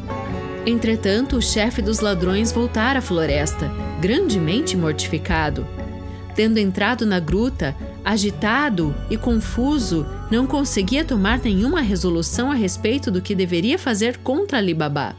Entretanto, 0.65 1.38
o 1.38 1.41
chefe 1.41 1.82
dos 1.82 1.99
ladrões 1.99 2.51
voltara 2.51 2.99
à 2.99 3.01
floresta, 3.01 3.72
grandemente 3.99 4.78
mortificado. 4.78 5.65
Tendo 6.36 6.59
entrado 6.59 7.05
na 7.05 7.19
gruta, 7.19 7.76
agitado 8.05 8.95
e 9.09 9.17
confuso, 9.17 10.05
não 10.30 10.45
conseguia 10.45 11.03
tomar 11.03 11.39
nenhuma 11.39 11.82
resolução 11.82 12.51
a 12.51 12.55
respeito 12.55 13.09
do 13.09 13.22
que 13.22 13.34
deveria 13.34 13.80
fazer 13.80 14.17
contra 14.17 14.59
Alibabá. 14.59 15.15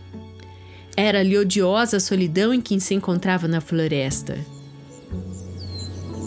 Era-lhe 0.96 1.38
odiosa 1.38 1.96
a 1.96 2.00
solidão 2.00 2.52
em 2.52 2.60
que 2.60 2.78
se 2.80 2.94
encontrava 2.94 3.48
na 3.48 3.60
floresta. 3.60 4.38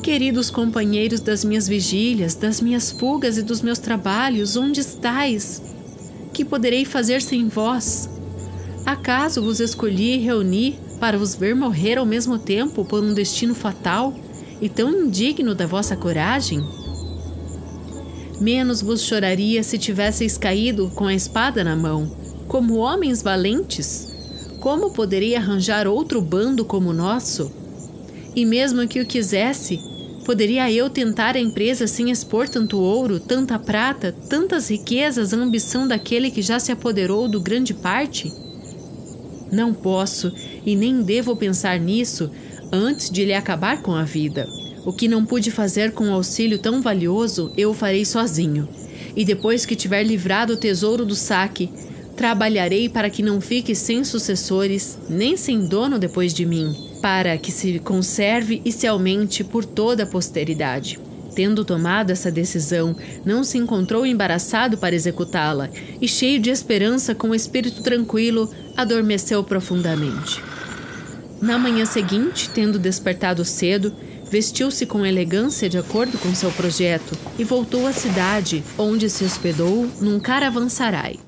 Queridos 0.01 0.49
companheiros 0.49 1.20
das 1.20 1.43
minhas 1.43 1.68
vigílias, 1.68 2.36
das 2.36 2.61
minhas 2.61 2.91
fugas 2.91 3.38
e 3.38 3.41
dos 3.41 3.61
meus 3.61 3.80
trabalhos, 3.80 4.55
onde 4.55 4.80
estais? 4.80 5.61
Que 6.34 6.45
poderei 6.45 6.86
fazer 6.86 7.22
sem 7.22 7.47
vós? 7.47 8.09
Acaso 8.86 9.41
vos 9.41 9.59
escolhi 9.59 10.16
e 10.16 10.20
reuni 10.20 10.80
para 10.99 11.18
vos 11.18 11.36
ver 11.36 11.55
morrer 11.55 11.97
ao 11.97 12.05
mesmo 12.05 12.38
tempo 12.38 12.86
por 12.86 13.03
um 13.03 13.13
destino 13.13 13.55
fatal 13.55 14.13
e 14.61 14.70
tão 14.70 14.91
indigno 14.91 15.55
da 15.55 15.66
vossa 15.66 15.95
coragem? 15.95 16.63
menos 18.39 18.82
vos 18.82 19.01
choraria 19.01 19.63
se 19.63 19.78
tivesseis 19.78 20.38
caído 20.38 20.91
com 20.95 21.05
a 21.05 21.13
espada 21.13 21.63
na 21.63 21.76
mão, 21.76 22.09
como 22.47 22.76
homens 22.76 23.22
valentes. 23.22 24.14
Como 24.66 24.89
poderia 24.89 25.38
arranjar 25.38 25.86
outro 25.86 26.20
bando 26.20 26.66
como 26.66 26.89
o 26.89 26.93
nosso? 26.93 27.51
E 28.36 28.43
mesmo 28.43 28.88
que 28.88 28.99
o 28.99 29.05
quisesse, 29.05 29.80
poderia 30.26 30.72
eu 30.72 30.89
tentar 30.89 31.36
a 31.36 31.39
empresa 31.39 31.86
sem 31.86 32.09
expor 32.09 32.49
tanto 32.49 32.80
ouro, 32.80 33.20
tanta 33.20 33.59
prata, 33.59 34.11
tantas 34.28 34.72
riquezas 34.72 35.36
à 35.36 35.38
ambição 35.38 35.88
daquele 35.88 36.32
que 36.32 36.41
já 36.41 36.57
se 36.57 36.72
apoderou 36.72 37.28
do 37.28 37.39
grande 37.39 37.76
parte? 37.76 38.34
Não 39.51 39.72
posso 39.72 40.34
e 40.66 40.76
nem 40.76 41.03
devo 41.03 41.36
pensar 41.36 41.80
nisso 41.80 42.32
antes 42.72 43.11
de 43.11 43.24
lhe 43.24 43.36
acabar 43.36 43.84
com 43.84 43.93
a 43.93 44.01
vida. 44.03 44.49
O 44.84 44.91
que 44.91 45.07
não 45.07 45.24
pude 45.24 45.51
fazer 45.51 45.91
com 45.91 46.05
um 46.05 46.13
auxílio 46.13 46.57
tão 46.57 46.82
valioso, 46.82 47.53
eu 47.55 47.70
o 47.70 47.76
farei 47.76 48.03
sozinho. 48.03 48.68
E 49.16 49.24
depois 49.24 49.63
que 49.63 49.76
tiver 49.76 50.01
livrado 50.01 50.53
o 50.53 50.57
tesouro 50.57 51.05
do 51.05 51.16
saque, 51.16 51.70
trabalharei 52.16 52.88
para 52.89 53.09
que 53.09 53.22
não 53.22 53.41
fique 53.41 53.76
sem 53.76 54.03
sucessores, 54.03 54.97
nem 55.09 55.36
sem 55.36 55.66
dono 55.66 55.99
depois 55.99 56.34
de 56.34 56.45
mim, 56.45 56.74
para 57.01 57.38
que 57.38 57.51
se 57.51 57.80
conserve 57.80 58.61
e 58.63 58.72
se 58.72 58.88
aumente 58.88 59.43
por 59.43 59.66
toda 59.66 60.03
a 60.03 60.07
posteridade. 60.07 60.99
Tendo 61.36 61.66
tomado 61.66 62.11
essa 62.11 62.32
decisão, 62.32 62.95
não 63.26 63.43
se 63.43 63.57
encontrou 63.57 64.05
embaraçado 64.05 64.78
para 64.78 64.95
executá-la 64.95 65.70
e, 65.99 66.07
cheio 66.07 66.39
de 66.39 66.49
esperança, 66.49 67.13
com 67.13 67.30
o 67.30 67.36
espírito 67.36 67.84
tranquilo, 67.84 68.49
adormeceu 68.78 69.43
profundamente. 69.43 70.41
Na 71.41 71.57
manhã 71.57 71.86
seguinte, 71.86 72.49
tendo 72.49 72.80
despertado 72.80 73.43
cedo, 73.43 73.93
Vestiu-se 74.30 74.86
com 74.86 75.05
elegância 75.05 75.70
de 75.70 75.78
acordo 75.78 76.18
com 76.18 76.34
seu 76.34 76.51
projeto 76.51 77.18
e 77.38 77.43
voltou 77.43 77.86
à 77.86 77.93
cidade, 77.93 78.63
onde 78.78 79.09
se 79.09 79.24
hospedou 79.24 79.88
num 80.01 80.20
caravansarai. 80.20 81.24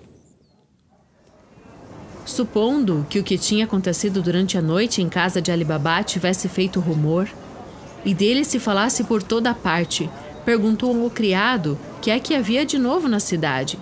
Supondo 2.27 3.07
que 3.09 3.19
o 3.19 3.23
que 3.23 3.37
tinha 3.37 3.63
acontecido 3.63 4.21
durante 4.21 4.57
a 4.57 4.61
noite 4.61 5.01
em 5.01 5.07
casa 5.07 5.41
de 5.41 5.49
Alibaba 5.49 6.03
tivesse 6.03 6.49
feito 6.49 6.81
rumor, 6.81 7.25
e 8.03 8.13
dele 8.13 8.43
se 8.43 8.59
falasse 8.59 9.05
por 9.05 9.23
toda 9.23 9.53
parte, 9.53 10.09
perguntou 10.43 11.01
ao 11.01 11.09
criado 11.09 11.79
que 12.01 12.11
é 12.11 12.19
que 12.19 12.35
havia 12.35 12.65
de 12.65 12.77
novo 12.77 13.07
na 13.07 13.21
cidade. 13.21 13.79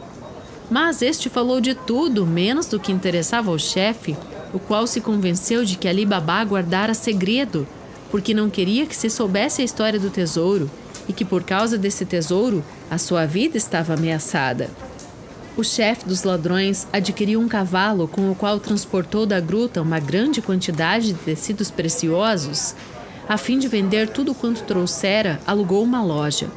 Mas 0.70 1.02
este 1.02 1.28
falou 1.28 1.60
de 1.60 1.74
tudo, 1.74 2.24
menos 2.24 2.68
do 2.68 2.80
que 2.80 2.92
interessava 2.92 3.50
ao 3.50 3.58
chefe, 3.58 4.16
o 4.54 4.60
qual 4.60 4.86
se 4.86 5.02
convenceu 5.02 5.66
de 5.66 5.76
que 5.76 5.88
Alibaba 5.88 6.44
guardara 6.44 6.94
segredo 6.94 7.68
porque 8.12 8.34
não 8.34 8.50
queria 8.50 8.86
que 8.86 8.96
se 8.96 9.10
soubesse 9.10 9.64
a 9.64 9.66
história 9.66 10.00
do 10.00 10.12
tesouro 10.12 10.70
e 11.10 11.14
que 11.14 11.26
por 11.26 11.44
causa 11.44 11.80
desse 11.80 12.06
tesouro 12.06 12.64
a 12.92 13.00
sua 13.00 13.26
vida 13.26 13.58
estava 13.58 13.96
ameaçada. 13.96 14.70
O 15.58 15.64
chefe 15.64 16.06
dos 16.06 16.24
ladrões 16.24 16.86
adquiriu 16.92 17.40
um 17.40 17.48
cavalo 17.48 18.10
com 18.10 18.30
o 18.30 18.36
qual 18.36 18.60
transportou 18.60 19.26
da 19.26 19.40
gruta 19.40 19.82
uma 19.82 20.02
grande 20.02 20.42
quantidade 20.42 21.14
de 21.14 21.14
tecidos 21.14 21.72
preciosos. 21.72 22.76
A 23.28 23.38
fim 23.38 23.58
de 23.58 23.70
vender 23.70 24.10
tudo 24.10 24.36
quanto 24.36 24.64
trouxera, 24.64 25.40
alugou 25.48 25.82
uma 25.82 26.04
loja. 26.04 26.50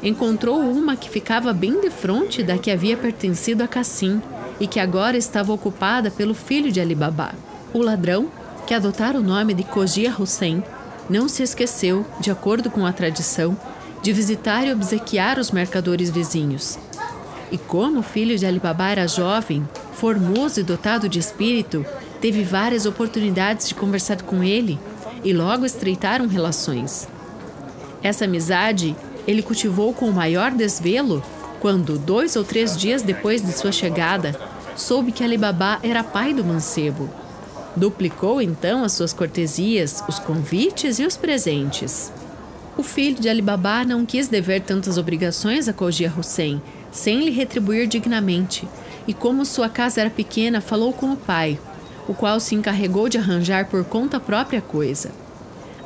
Encontrou 0.00 0.60
uma 0.60 0.94
que 0.94 1.10
ficava 1.10 1.52
bem 1.52 1.80
de 1.80 1.90
frente 1.90 2.44
da 2.44 2.56
que 2.56 2.70
havia 2.70 2.96
pertencido 2.96 3.64
a 3.64 3.66
Cassim 3.66 4.22
e 4.60 4.68
que 4.68 4.78
agora 4.78 5.16
estava 5.16 5.52
ocupada 5.52 6.08
pelo 6.08 6.32
filho 6.32 6.70
de 6.70 6.80
Alibaba. 6.80 7.34
O 7.72 7.82
ladrão, 7.82 8.30
que 8.68 8.72
adotara 8.72 9.18
o 9.18 9.22
nome 9.22 9.52
de 9.52 9.64
Kojia 9.64 10.14
Hussein, 10.16 10.62
não 11.10 11.28
se 11.28 11.42
esqueceu, 11.42 12.06
de 12.20 12.30
acordo 12.30 12.70
com 12.70 12.86
a 12.86 12.92
tradição, 12.92 13.56
de 14.00 14.12
visitar 14.12 14.64
e 14.64 14.72
obsequiar 14.72 15.40
os 15.40 15.50
mercadores 15.50 16.08
vizinhos. 16.08 16.78
E 17.50 17.58
como 17.58 18.00
o 18.00 18.02
filho 18.02 18.38
de 18.38 18.46
Alibaba 18.46 18.88
era 18.88 19.06
jovem, 19.06 19.66
formoso 19.92 20.60
e 20.60 20.62
dotado 20.62 21.08
de 21.08 21.18
espírito, 21.18 21.84
teve 22.20 22.42
várias 22.42 22.86
oportunidades 22.86 23.68
de 23.68 23.74
conversar 23.74 24.22
com 24.22 24.42
ele 24.42 24.78
e 25.22 25.32
logo 25.32 25.64
estreitaram 25.64 26.26
relações. 26.26 27.08
Essa 28.02 28.24
amizade 28.24 28.94
ele 29.26 29.42
cultivou 29.42 29.92
com 29.92 30.08
o 30.08 30.12
maior 30.12 30.50
desvelo 30.50 31.22
quando, 31.60 31.98
dois 31.98 32.36
ou 32.36 32.44
três 32.44 32.76
dias 32.76 33.02
depois 33.02 33.40
de 33.40 33.52
sua 33.52 33.72
chegada, 33.72 34.38
soube 34.76 35.12
que 35.12 35.24
Alibaba 35.24 35.78
era 35.82 36.04
pai 36.04 36.34
do 36.34 36.44
mancebo. 36.44 37.08
Duplicou 37.74 38.40
então 38.40 38.84
as 38.84 38.92
suas 38.92 39.12
cortesias, 39.12 40.04
os 40.06 40.18
convites 40.18 40.98
e 40.98 41.06
os 41.06 41.16
presentes. 41.16 42.12
O 42.76 42.82
filho 42.82 43.18
de 43.18 43.28
Alibaba 43.28 43.84
não 43.84 44.04
quis 44.04 44.28
dever 44.28 44.60
tantas 44.60 44.98
obrigações 44.98 45.68
a 45.68 45.72
Kojia 45.72 46.12
Hussein, 46.16 46.60
sem 46.94 47.24
lhe 47.24 47.30
retribuir 47.30 47.88
dignamente, 47.88 48.66
e 49.06 49.12
como 49.12 49.44
sua 49.44 49.68
casa 49.68 50.00
era 50.00 50.08
pequena, 50.08 50.60
falou 50.60 50.92
com 50.92 51.12
o 51.12 51.16
pai, 51.16 51.58
o 52.08 52.14
qual 52.14 52.40
se 52.40 52.54
encarregou 52.54 53.08
de 53.08 53.18
arranjar 53.18 53.66
por 53.66 53.84
conta 53.84 54.20
própria 54.20 54.62
coisa. 54.62 55.10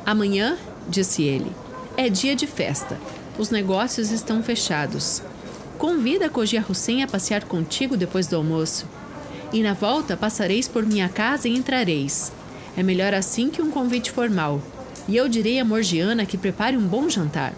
Amanhã, 0.05 0.55
disse 0.87 1.23
ele, 1.23 1.51
é 1.97 2.07
dia 2.07 2.35
de 2.35 2.47
festa. 2.47 2.97
Os 3.37 3.49
negócios 3.49 4.11
estão 4.11 4.43
fechados. 4.43 5.21
Convida 5.77 6.29
Kojia 6.29 6.63
Hussein 6.69 7.03
a 7.03 7.07
passear 7.07 7.43
contigo 7.45 7.97
depois 7.97 8.27
do 8.27 8.35
almoço 8.35 8.85
e 9.51 9.63
na 9.63 9.73
volta 9.73 10.15
passareis 10.15 10.67
por 10.67 10.85
minha 10.85 11.09
casa 11.09 11.47
e 11.47 11.55
entrareis. 11.55 12.31
É 12.77 12.83
melhor 12.83 13.13
assim 13.13 13.49
que 13.49 13.61
um 13.61 13.71
convite 13.71 14.11
formal. 14.11 14.61
E 15.07 15.17
eu 15.17 15.27
direi 15.27 15.59
a 15.59 15.65
Morgiana 15.65 16.25
que 16.25 16.37
prepare 16.37 16.77
um 16.77 16.85
bom 16.85 17.09
jantar. 17.09 17.53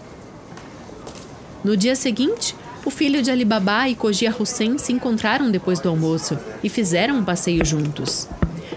No 1.62 1.76
dia 1.76 1.94
seguinte, 1.94 2.56
o 2.84 2.90
filho 2.90 3.22
de 3.22 3.30
Alibaba 3.30 3.88
e 3.88 3.94
Kojia 3.94 4.34
Hussein 4.36 4.76
se 4.76 4.92
encontraram 4.92 5.50
depois 5.50 5.78
do 5.78 5.88
almoço 5.88 6.36
e 6.64 6.68
fizeram 6.68 7.16
um 7.16 7.24
passeio 7.24 7.64
juntos. 7.64 8.28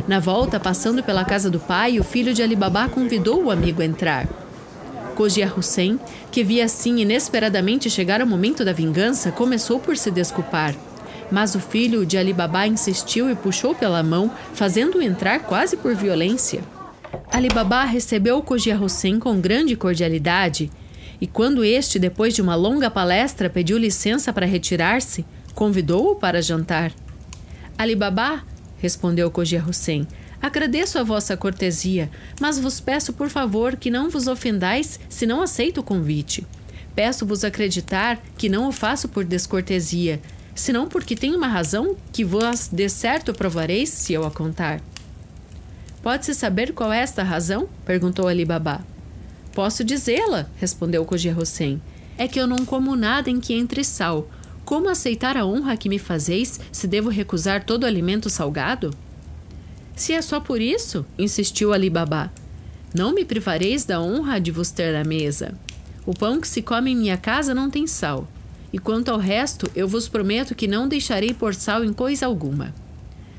Na 0.08 0.20
volta, 0.20 0.60
passando 0.60 1.02
pela 1.02 1.26
casa 1.26 1.50
do 1.50 1.60
pai, 1.60 2.00
o 2.00 2.04
filho 2.04 2.34
de 2.34 2.44
Alibaba 2.44 2.88
convidou 2.88 3.44
o 3.44 3.52
amigo 3.52 3.82
a 3.82 3.86
entrar. 3.86 4.28
Kojia 5.16 5.52
Hussein, 5.56 6.00
que 6.32 6.44
via 6.44 6.66
assim 6.66 7.00
inesperadamente 7.00 7.90
chegar 7.90 8.22
o 8.22 8.28
momento 8.28 8.64
da 8.64 8.74
vingança, 8.74 9.32
começou 9.32 9.80
por 9.80 9.98
se 9.98 10.12
desculpar. 10.12 10.76
Mas 11.32 11.56
o 11.56 11.60
filho 11.60 12.06
de 12.06 12.18
Alibaba 12.18 12.68
insistiu 12.68 13.32
e 13.32 13.36
puxou 13.36 13.74
pela 13.74 14.04
mão, 14.04 14.30
fazendo-o 14.54 15.02
entrar 15.02 15.40
quase 15.40 15.78
por 15.78 15.96
violência. 15.96 16.62
Alibaba 17.32 17.84
recebeu 17.86 18.40
Kojia 18.44 18.80
Hussein 18.80 19.18
com 19.18 19.40
grande 19.40 19.76
cordialidade 19.76 20.70
e, 21.20 21.28
quando 21.28 21.64
este, 21.64 22.00
depois 22.00 22.34
de 22.34 22.42
uma 22.42 22.56
longa 22.56 22.90
palestra, 22.90 23.50
pediu 23.50 23.78
licença 23.78 24.34
para 24.34 24.46
retirar-se, 24.46 25.26
convidou-o 25.54 26.16
para 26.16 26.42
jantar. 26.42 26.92
Alibaba, 27.78 28.44
respondeu 28.78 29.32
Kojia 29.32 29.64
Hussein, 29.68 30.08
agradeço 30.42 31.00
a 31.00 31.04
vossa 31.04 31.36
cortesia, 31.36 32.10
mas 32.40 32.60
vos 32.60 32.80
peço 32.80 33.14
por 33.14 33.30
favor 33.30 33.76
que 33.76 33.90
não 33.90 34.10
vos 34.10 34.28
ofendais 34.28 35.00
se 35.10 35.26
não 35.26 35.42
aceito 35.42 35.80
o 35.80 35.84
convite. 35.84 36.46
Peço-vos 36.94 37.44
acreditar 37.44 38.22
que 38.38 38.48
não 38.48 38.68
o 38.68 38.72
faço 38.72 39.10
por 39.10 39.26
descortesia, 39.26 40.22
senão 40.54 40.88
porque 40.88 41.16
tem 41.16 41.36
uma 41.36 41.48
razão 41.48 41.98
que 42.14 42.24
vos 42.24 42.70
de 42.72 42.88
certo 42.88 43.34
provareis 43.34 43.90
se 43.90 44.14
eu 44.14 44.26
a 44.26 44.32
contar. 44.32 44.80
Pode-se 46.02 46.34
saber 46.34 46.72
qual 46.72 46.94
é 46.94 47.00
esta 47.00 47.24
razão? 47.24 47.68
perguntou 47.84 48.28
Ali 48.28 48.46
Babá. 48.46 48.82
Posso 49.56 49.86
dizê-la, 49.86 50.50
respondeu 50.58 51.06
Kojia 51.06 51.34
Hussein. 51.34 51.82
É 52.18 52.28
que 52.28 52.38
eu 52.38 52.46
não 52.46 52.66
como 52.66 52.94
nada 52.94 53.30
em 53.30 53.40
que 53.40 53.54
entre 53.54 53.86
sal. 53.86 54.30
Como 54.66 54.90
aceitar 54.90 55.38
a 55.38 55.46
honra 55.46 55.78
que 55.78 55.88
me 55.88 55.98
fazeis 55.98 56.60
se 56.74 56.86
devo 56.86 57.08
recusar 57.08 57.64
todo 57.64 57.86
alimento 57.86 58.30
salgado? 58.30 58.94
Se 59.96 60.12
é 60.12 60.22
só 60.22 60.42
por 60.42 60.60
isso, 60.60 61.06
insistiu 61.18 61.72
Ali 61.72 61.90
Babá, 61.90 62.30
não 62.94 63.14
me 63.14 63.24
privareis 63.24 63.86
da 63.86 64.02
honra 64.02 64.40
de 64.40 64.52
vos 64.52 64.72
ter 64.72 64.94
à 64.94 65.06
mesa. 65.06 65.54
O 66.06 66.14
pão 66.14 66.42
que 66.42 66.50
se 66.50 66.62
come 66.62 66.92
em 66.92 66.96
minha 66.98 67.16
casa 67.16 67.54
não 67.54 67.70
tem 67.70 67.88
sal. 67.88 68.28
E 68.74 68.78
quanto 68.78 69.08
ao 69.08 69.18
resto, 69.18 69.72
eu 69.74 69.88
vos 69.88 70.10
prometo 70.10 70.54
que 70.54 70.68
não 70.68 70.86
deixarei 70.86 71.34
por 71.34 71.56
sal 71.56 71.86
em 71.86 71.94
coisa 71.94 72.26
alguma. 72.26 72.76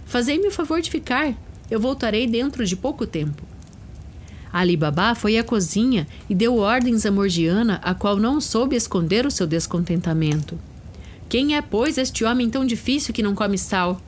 Fazei-me 0.06 0.48
o 0.48 0.52
favor 0.52 0.80
de 0.80 0.90
ficar, 0.90 1.34
eu 1.70 1.78
voltarei 1.78 2.26
dentro 2.26 2.64
de 2.64 2.74
pouco 2.74 3.06
tempo. 3.06 3.45
Ali 4.53 4.76
Babá 4.76 5.14
foi 5.14 5.36
à 5.38 5.44
cozinha 5.44 6.07
e 6.28 6.34
deu 6.34 6.57
ordens 6.57 7.05
a 7.05 7.11
Morgiana, 7.11 7.80
a 7.82 7.94
qual 7.94 8.16
não 8.16 8.40
soube 8.40 8.76
esconder 8.76 9.26
o 9.26 9.30
seu 9.30 9.47
descontentamento. 9.47 10.59
Quem 11.28 11.57
é, 11.57 11.62
pois, 11.62 11.99
este 11.99 12.24
homem 12.24 12.49
tão 12.49 12.64
difícil 12.64 13.12
que 13.12 13.22
não 13.22 13.34
come 13.34 13.59
sal? 13.59 14.01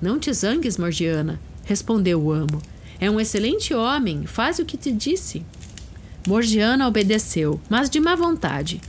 Não 0.00 0.18
te 0.18 0.32
zangues, 0.32 0.78
Morgiana, 0.78 1.40
respondeu 1.64 2.22
o 2.22 2.32
amo. 2.32 2.62
É 3.00 3.10
um 3.10 3.20
excelente 3.20 3.74
homem, 3.74 4.26
faz 4.26 4.58
o 4.58 4.64
que 4.64 4.76
te 4.76 4.92
disse. 4.92 5.44
Morgiana 6.26 6.86
obedeceu, 6.86 7.60
mas 7.68 7.90
de 7.90 8.00
má 8.00 8.14
vontade 8.14 8.80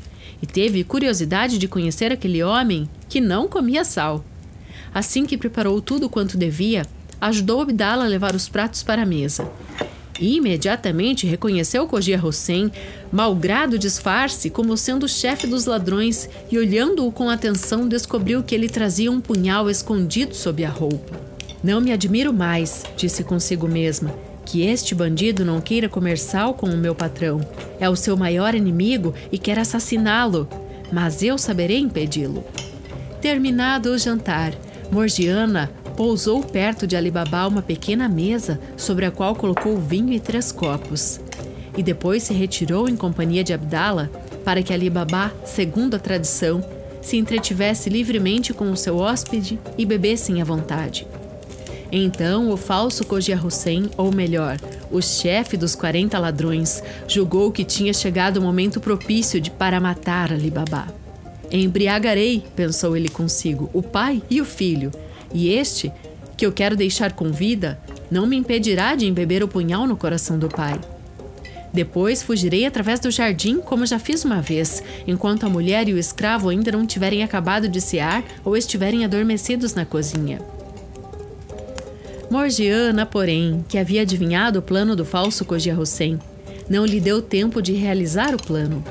e 0.42 0.46
teve 0.46 0.84
curiosidade 0.84 1.58
de 1.58 1.68
conhecer 1.68 2.12
aquele 2.12 2.42
homem 2.44 2.90
que 3.08 3.20
não 3.20 3.48
comia 3.48 3.84
sal. 3.84 4.24
Assim 4.94 5.26
que 5.26 5.38
preparou 5.38 5.82
tudo 5.82 6.10
quanto 6.10 6.38
devia, 6.38 6.86
ajudou 7.20 7.62
Abdala 7.62 8.06
a 8.06 8.08
levar 8.08 8.36
os 8.36 8.48
pratos 8.48 8.82
para 8.82 9.04
a 9.04 9.06
mesa. 9.06 9.50
E 10.20 10.36
imediatamente 10.36 11.26
reconheceu 11.26 11.88
Cogia 11.88 12.20
Hussein, 12.24 12.72
malgrado 13.12 13.80
disfarce, 13.80 14.50
como 14.50 14.76
sendo 14.78 15.06
o 15.06 15.10
chefe 15.10 15.48
dos 15.48 15.66
ladrões 15.66 16.30
e, 16.52 16.58
olhando-o 16.58 17.12
com 17.12 17.30
atenção, 17.30 17.88
descobriu 17.88 18.44
que 18.44 18.54
ele 18.54 18.68
trazia 18.68 19.12
um 19.12 19.22
punhal 19.22 19.70
escondido 19.70 20.36
sob 20.36 20.64
a 20.64 20.70
roupa. 20.70 21.20
Não 21.64 21.82
me 21.82 21.92
admiro 21.92 22.34
mais, 22.34 22.84
disse 22.96 23.24
consigo 23.24 23.68
mesma, 23.68 24.14
que 24.46 24.62
este 24.62 24.96
bandido 24.96 25.46
não 25.46 25.62
queira 25.62 25.90
comer 25.90 26.18
sal 26.18 26.54
com 26.54 26.68
o 26.68 26.78
meu 26.78 26.96
patrão. 26.96 27.40
É 27.80 27.90
o 27.90 27.96
seu 27.96 28.18
maior 28.18 28.56
inimigo 28.56 29.14
e 29.32 29.38
quer 29.38 29.60
assassiná-lo, 29.60 30.48
mas 30.92 31.22
eu 31.22 31.38
saberei 31.38 31.80
impedi-lo. 31.80 32.44
Terminado 33.22 33.90
o 33.90 33.98
jantar, 33.98 34.54
Morgiana 34.92 35.70
pousou 36.00 36.42
perto 36.42 36.88
de 36.88 36.96
Alibaba 36.96 37.46
uma 37.46 37.62
pequena 37.62 38.08
mesa 38.08 38.58
sobre 38.78 39.06
a 39.06 39.12
qual 39.12 39.36
colocou 39.36 39.78
vinho 39.78 40.14
e 40.14 40.20
três 40.22 40.50
copos. 40.50 41.20
E 41.76 41.84
depois 41.84 42.24
se 42.24 42.34
retirou 42.34 42.88
em 42.88 42.96
companhia 42.96 43.44
de 43.44 43.52
Abdala 43.52 44.10
para 44.46 44.64
que 44.64 44.72
Alibaba, 44.72 45.34
segundo 45.44 45.96
a 45.96 46.00
tradição, 46.00 46.64
se 47.02 47.18
entretivesse 47.18 47.90
livremente 47.90 48.54
com 48.54 48.72
o 48.72 48.78
seu 48.78 48.96
hóspede 48.96 49.60
e 49.78 49.86
bebessem 49.86 50.42
à 50.42 50.46
vontade. 50.46 51.06
Então 51.92 52.50
o 52.50 52.56
falso 52.56 53.04
Koji 53.04 53.34
Hussein, 53.34 53.90
ou 53.98 54.10
melhor, 54.10 54.58
o 54.90 55.02
chefe 55.02 55.58
dos 55.58 55.76
40 55.76 56.18
ladrões, 56.18 56.82
julgou 57.10 57.52
que 57.52 57.66
tinha 57.66 57.92
chegado 57.92 58.38
o 58.38 58.42
momento 58.42 58.80
propício 58.80 59.42
de 59.42 59.52
para 59.52 59.82
matar 59.82 60.32
Alibaba. 60.32 60.88
Embriagarei, 61.52 62.42
pensou 62.56 62.96
ele 62.96 63.10
consigo, 63.10 63.70
o 63.74 63.82
pai 63.84 64.24
e 64.30 64.40
o 64.40 64.46
filho, 64.46 64.92
e 65.34 65.50
este, 65.50 65.92
que 66.38 66.46
eu 66.46 66.52
quero 66.52 66.76
deixar 66.76 67.14
com 67.14 67.32
vida, 67.32 67.80
não 68.10 68.26
me 68.26 68.36
impedirá 68.36 68.96
de 68.96 69.06
embeber 69.06 69.44
o 69.44 69.48
punhal 69.48 69.86
no 69.86 69.98
coração 69.98 70.40
do 70.40 70.48
pai. 70.48 70.80
Depois 71.72 72.24
fugirei 72.24 72.66
através 72.66 73.00
do 73.00 73.12
jardim, 73.12 73.60
como 73.60 73.86
já 73.86 74.00
fiz 74.00 74.26
uma 74.26 74.42
vez, 74.42 74.82
enquanto 75.06 75.46
a 75.46 75.50
mulher 75.50 75.88
e 75.88 75.94
o 75.94 76.00
escravo 76.00 76.50
ainda 76.50 76.72
não 76.72 76.86
tiverem 76.86 77.24
acabado 77.24 77.68
de 77.70 77.80
cear 77.80 78.24
ou 78.44 78.58
estiverem 78.58 79.06
adormecidos 79.06 79.76
na 79.76 79.86
cozinha. 79.86 80.40
Morgiana, 82.30 83.06
porém, 83.06 83.64
que 83.68 83.78
havia 83.78 84.02
adivinhado 84.02 84.60
o 84.60 84.62
plano 84.62 84.96
do 84.96 85.06
falso 85.06 85.46
Cogia 85.46 85.80
Hussein, 85.80 86.20
não 86.70 86.86
lhe 86.86 87.00
deu 87.00 87.22
tempo 87.22 87.62
de 87.62 87.74
realizar 87.74 88.34
o 88.34 88.42
plano. 88.42 88.84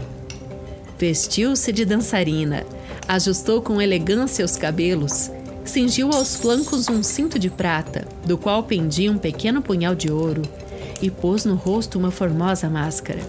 Vestiu-se 0.98 1.72
de 1.72 1.84
dançarina, 1.84 2.64
ajustou 3.06 3.62
com 3.62 3.80
elegância 3.80 4.44
os 4.44 4.56
cabelos 4.56 5.30
cingiu 5.68 6.10
aos 6.12 6.34
flancos 6.34 6.88
um 6.88 7.02
cinto 7.02 7.38
de 7.38 7.50
prata, 7.50 8.06
do 8.24 8.36
qual 8.36 8.62
pendia 8.62 9.12
um 9.12 9.18
pequeno 9.18 9.62
punhal 9.62 9.94
de 9.94 10.10
ouro, 10.10 10.42
e 11.00 11.10
pôs 11.10 11.44
no 11.44 11.54
rosto 11.54 11.98
uma 11.98 12.10
formosa 12.10 12.68
máscara. 12.68 13.20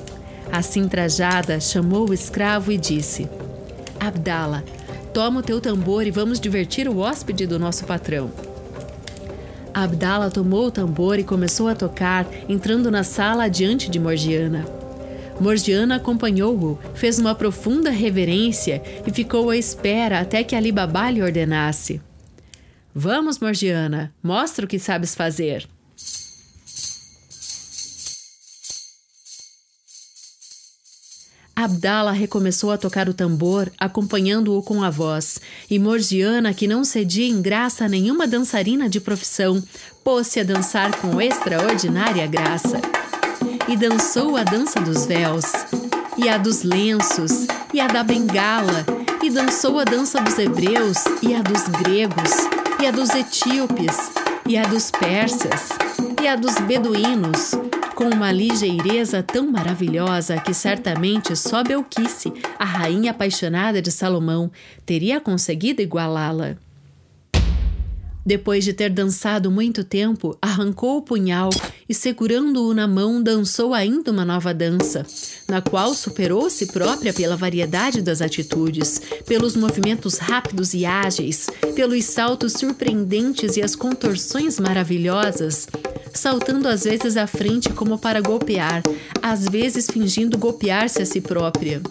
Assim 0.52 0.88
trajada, 0.88 1.60
chamou 1.60 2.10
o 2.10 2.14
escravo 2.14 2.72
e 2.72 2.78
disse: 2.78 3.30
Abdala, 4.00 4.64
toma 5.14 5.42
o 5.42 5.44
teu 5.44 5.62
tambor 5.62 6.08
e 6.08 6.12
vamos 6.12 6.40
divertir 6.40 6.88
o 6.88 6.98
hóspede 6.98 7.46
do 7.46 7.60
nosso 7.60 7.86
patrão. 7.86 8.32
Abdala 9.74 10.32
tomou 10.32 10.66
o 10.68 10.72
tambor 10.72 11.20
e 11.20 11.24
começou 11.24 11.68
a 11.68 11.76
tocar, 11.76 12.28
entrando 12.48 12.90
na 12.90 13.04
sala 13.04 13.44
adiante 13.44 13.90
de 13.90 14.00
Morgiana. 14.00 14.66
Morgiana 15.40 15.96
acompanhou-o, 15.96 16.78
fez 16.96 17.18
uma 17.18 17.34
profunda 17.34 17.90
reverência 17.90 18.82
e 19.08 19.12
ficou 19.12 19.50
à 19.50 19.56
espera 19.56 20.20
até 20.20 20.44
que 20.44 20.56
Ali 20.56 20.72
Baba 20.72 21.10
lhe 21.10 21.22
ordenasse. 21.22 22.02
Vamos, 23.02 23.39
Morgiana, 23.39 24.14
mostra 24.22 24.66
o 24.66 24.68
que 24.68 24.78
sabes 24.78 25.16
fazer. 25.16 25.66
Abdala 31.56 32.12
recomeçou 32.12 32.72
a 32.72 32.78
tocar 32.78 33.08
o 33.08 33.14
tambor, 33.14 33.72
acompanhando-o 33.80 34.62
com 34.62 34.84
a 34.84 34.89
voz, 34.89 35.39
e 35.72 35.80
Morgiana, 35.80 36.54
que 36.54 36.68
não 36.68 36.84
cedia 36.84 37.26
em 37.26 37.41
graça 37.41 37.86
a 37.86 37.88
nenhuma 37.88 38.28
dançarina 38.28 38.89
de 38.89 39.00
profissão, 39.00 39.64
pôs-se 40.04 40.41
a 40.41 40.43
dançar 40.43 40.93
com 40.97 41.22
extraordinária 41.22 42.28
graça. 42.28 42.82
E 43.70 43.78
dançou 43.78 44.36
a 44.36 44.43
dança 44.43 44.82
dos 44.82 45.06
véus, 45.06 45.45
e 46.18 46.28
a 46.28 46.38
dos 46.38 46.64
lenços, 46.64 47.47
e 47.74 47.80
a 47.80 47.88
da 47.88 48.04
bengala, 48.04 48.86
e 49.24 49.30
dançou 49.30 49.80
a 49.80 49.86
dança 49.86 50.20
dos 50.20 50.38
hebreus 50.38 50.97
e 51.22 51.34
a 51.34 51.41
dos 51.41 51.64
gregos, 51.64 52.59
e 52.82 52.88
a 52.88 52.92
dos 52.92 53.10
etíopes, 53.10 54.14
e 54.48 54.58
a 54.58 54.64
dos 54.64 54.90
persas, 54.90 55.70
e 56.22 56.28
a 56.28 56.36
dos 56.36 56.56
beduínos, 56.60 57.52
com 57.94 58.06
uma 58.06 58.32
ligeireza 58.32 59.22
tão 59.22 59.52
maravilhosa 59.52 60.40
que 60.40 60.54
certamente 60.54 61.36
só 61.36 61.62
Belquice, 61.62 62.32
a 62.58 62.64
rainha 62.64 63.12
apaixonada 63.12 63.82
de 63.82 63.92
Salomão, 63.92 64.50
teria 64.86 65.20
conseguido 65.20 65.82
igualá-la. 65.82 66.56
Depois 68.30 68.64
de 68.64 68.74
ter 68.74 68.92
dançado 68.92 69.50
muito 69.50 69.84
tempo, 69.84 70.38
arrancou 70.40 70.98
o 70.98 71.02
punhal 71.02 71.50
e, 71.90 71.96
segurando-o 71.96 72.76
na 72.76 72.88
mão, 72.88 73.24
dançou 73.24 73.74
ainda 73.74 74.12
uma 74.12 74.24
nova 74.24 74.54
dança, 74.54 75.04
na 75.48 75.64
qual 75.64 75.96
superou-se 75.96 76.68
própria 76.68 77.12
pela 77.12 77.36
variedade 77.36 78.04
das 78.04 78.22
atitudes, 78.22 79.02
pelos 79.26 79.56
movimentos 79.56 80.20
rápidos 80.20 80.76
e 80.76 80.86
ágeis, 80.86 81.48
pelos 81.74 82.06
saltos 82.06 82.54
surpreendentes 82.54 83.58
e 83.58 83.64
as 83.64 83.76
contorções 83.76 84.60
maravilhosas, 84.60 85.68
saltando 86.14 86.68
às 86.68 86.84
vezes 86.84 87.18
à 87.18 87.26
frente 87.26 87.70
como 87.70 87.98
para 87.98 88.22
golpear, 88.22 88.84
às 89.24 89.50
vezes 89.50 89.88
fingindo 89.88 90.38
golpear-se 90.38 91.02
a 91.02 91.06
si 91.08 91.20
própria. 91.20 91.82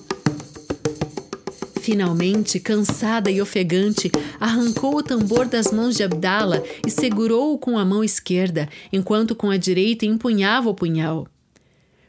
Finalmente, 1.90 2.60
cansada 2.60 3.30
e 3.30 3.40
ofegante, 3.40 4.12
arrancou 4.38 4.98
o 4.98 5.02
tambor 5.02 5.46
das 5.46 5.72
mãos 5.72 5.96
de 5.96 6.02
Abdala 6.02 6.62
e 6.86 6.90
segurou-o 6.90 7.56
com 7.56 7.78
a 7.78 7.84
mão 7.84 8.04
esquerda, 8.04 8.68
enquanto 8.92 9.34
com 9.34 9.48
a 9.48 9.56
direita 9.56 10.04
empunhava 10.04 10.68
o 10.68 10.74
punhal. 10.74 11.26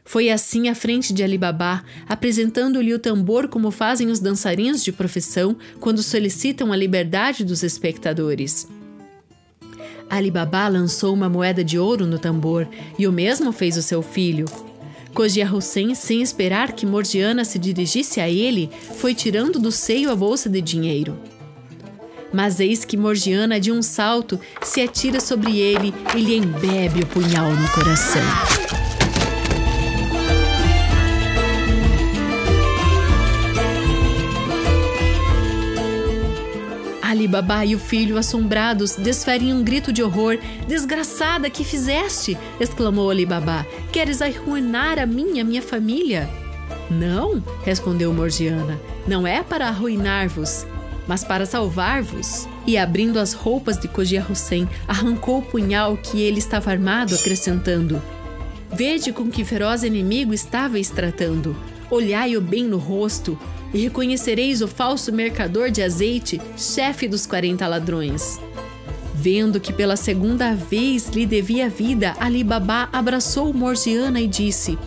Foi 0.04 0.28
assim 0.28 0.68
à 0.68 0.74
frente 0.74 1.14
de 1.14 1.22
Alibabá, 1.22 1.82
apresentando-lhe 2.06 2.92
o 2.92 2.98
tambor 2.98 3.48
como 3.48 3.70
fazem 3.70 4.10
os 4.10 4.20
dançarinos 4.20 4.84
de 4.84 4.92
profissão 4.92 5.56
quando 5.80 6.02
solicitam 6.02 6.74
a 6.74 6.76
liberdade 6.76 7.42
dos 7.42 7.62
espectadores. 7.62 8.68
Alibabá 10.10 10.68
lançou 10.68 11.14
uma 11.14 11.30
moeda 11.30 11.64
de 11.64 11.78
ouro 11.78 12.04
no 12.04 12.18
tambor 12.18 12.68
e 12.98 13.06
o 13.06 13.12
mesmo 13.12 13.50
fez 13.50 13.78
o 13.78 13.82
seu 13.82 14.02
filho, 14.02 14.44
Cogia 15.14 15.50
Hussein, 15.52 15.94
sem 15.94 16.22
esperar 16.22 16.72
que 16.72 16.86
Morgiana 16.86 17.44
se 17.44 17.58
dirigisse 17.58 18.20
a 18.20 18.28
ele, 18.28 18.70
foi 18.96 19.14
tirando 19.14 19.58
do 19.58 19.72
seio 19.72 20.10
a 20.10 20.16
bolsa 20.16 20.48
de 20.48 20.60
dinheiro. 20.60 21.18
Mas 22.32 22.60
eis 22.60 22.84
que 22.84 22.96
Morgiana, 22.96 23.58
de 23.58 23.72
um 23.72 23.82
salto, 23.82 24.38
se 24.62 24.80
atira 24.80 25.20
sobre 25.20 25.58
ele 25.58 25.92
e 26.16 26.20
lhe 26.20 26.36
embebe 26.36 27.02
o 27.02 27.06
punhal 27.06 27.52
no 27.52 27.68
coração. 27.70 28.89
Ali 37.20 37.28
Baba 37.28 37.66
e 37.66 37.74
o 37.74 37.78
filho, 37.78 38.16
assombrados, 38.16 38.96
desferem 38.96 39.52
um 39.52 39.62
grito 39.62 39.92
de 39.92 40.02
horror. 40.02 40.38
Desgraçada, 40.66 41.50
que 41.50 41.62
fizeste? 41.62 42.34
exclamou 42.58 43.10
Ali 43.10 43.26
Baba. 43.26 43.66
Queres 43.92 44.22
arruinar 44.22 44.98
a 44.98 45.04
minha, 45.04 45.44
minha 45.44 45.60
família? 45.60 46.30
Não, 46.90 47.44
respondeu 47.62 48.10
Morgiana. 48.14 48.80
Não 49.06 49.26
é 49.26 49.42
para 49.42 49.68
arruinar-vos, 49.68 50.64
mas 51.06 51.22
para 51.22 51.44
salvar-vos. 51.44 52.48
E 52.66 52.78
abrindo 52.78 53.18
as 53.18 53.34
roupas 53.34 53.76
de 53.76 53.86
Cogia 53.86 54.24
Hussein, 54.26 54.66
arrancou 54.88 55.40
o 55.40 55.42
punhal 55.42 55.98
que 55.98 56.22
ele 56.22 56.38
estava 56.38 56.70
armado, 56.70 57.14
acrescentando: 57.14 58.00
Vede 58.72 59.12
com 59.12 59.30
que 59.30 59.44
feroz 59.44 59.82
inimigo 59.82 60.32
estava 60.32 60.78
tratando. 60.84 61.54
Olhai-o 61.90 62.40
bem 62.40 62.64
no 62.64 62.78
rosto, 62.78 63.38
e 63.72 63.78
reconhecereis 63.78 64.62
o 64.62 64.68
falso 64.68 65.12
mercador 65.12 65.70
de 65.70 65.82
azeite, 65.82 66.40
chefe 66.56 67.06
dos 67.06 67.26
quarenta 67.26 67.66
ladrões. 67.66 68.38
Vendo 69.14 69.60
que 69.60 69.72
pela 69.72 69.96
segunda 69.96 70.54
vez 70.54 71.10
lhe 71.10 71.26
devia 71.26 71.68
vida, 71.68 72.14
Ali 72.18 72.42
Baba 72.42 72.88
abraçou 72.90 73.52
Morgiana 73.52 74.20
e 74.20 74.26
disse: 74.26 74.78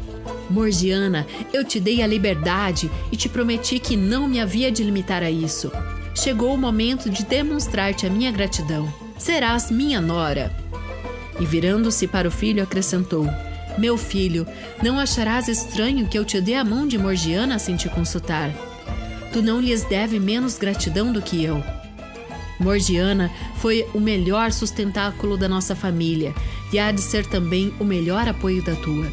Morgiana, 0.50 1.28
eu 1.54 1.64
te 1.64 1.80
dei 1.80 2.02
a 2.02 2.08
liberdade 2.08 2.90
e 3.12 3.16
te 3.16 3.30
prometi 3.30 3.80
que 3.80 3.96
não 3.96 4.28
me 4.28 4.40
havia 4.40 4.72
de 4.72 4.84
limitar 4.84 5.22
a 5.22 5.30
isso. 5.30 5.72
Chegou 6.16 6.54
o 6.54 6.58
momento 6.58 7.10
de 7.10 7.24
demonstrar-te 7.24 8.06
a 8.06 8.10
minha 8.10 8.32
gratidão. 8.32 8.92
Serás 9.18 9.72
minha 9.72 10.02
nora. 10.02 10.52
E 11.40 11.46
virando-se 11.46 12.08
para 12.08 12.28
o 12.28 12.32
filho, 12.32 12.64
acrescentou: 12.64 13.28
Meu 13.78 13.98
filho, 13.98 14.48
não 14.82 15.00
acharás 15.00 15.48
estranho 15.48 16.08
que 16.08 16.18
eu 16.18 16.26
te 16.26 16.42
dê 16.42 16.56
a 16.56 16.64
mão 16.64 16.88
de 16.88 16.98
Morgiana 16.98 17.58
sem 17.58 17.76
te 17.76 17.88
consultar? 17.90 18.52
Tu 19.34 19.42
não 19.42 19.60
lhes 19.60 19.84
deve 19.84 20.20
menos 20.20 20.58
gratidão 20.58 21.12
do 21.12 21.22
que 21.22 21.44
eu. 21.44 21.64
Morgiana 22.60 23.32
foi 23.58 23.86
o 23.94 24.00
melhor 24.00 24.52
sustentáculo 24.52 25.36
da 25.36 25.50
nossa 25.50 25.76
família 25.76 26.34
e 26.72 26.78
há 26.78 26.92
de 26.92 27.02
ser 27.02 27.26
também 27.26 27.74
o 27.80 27.84
melhor 27.84 28.28
apoio 28.28 28.64
da 28.64 28.76
tua. 28.76 29.12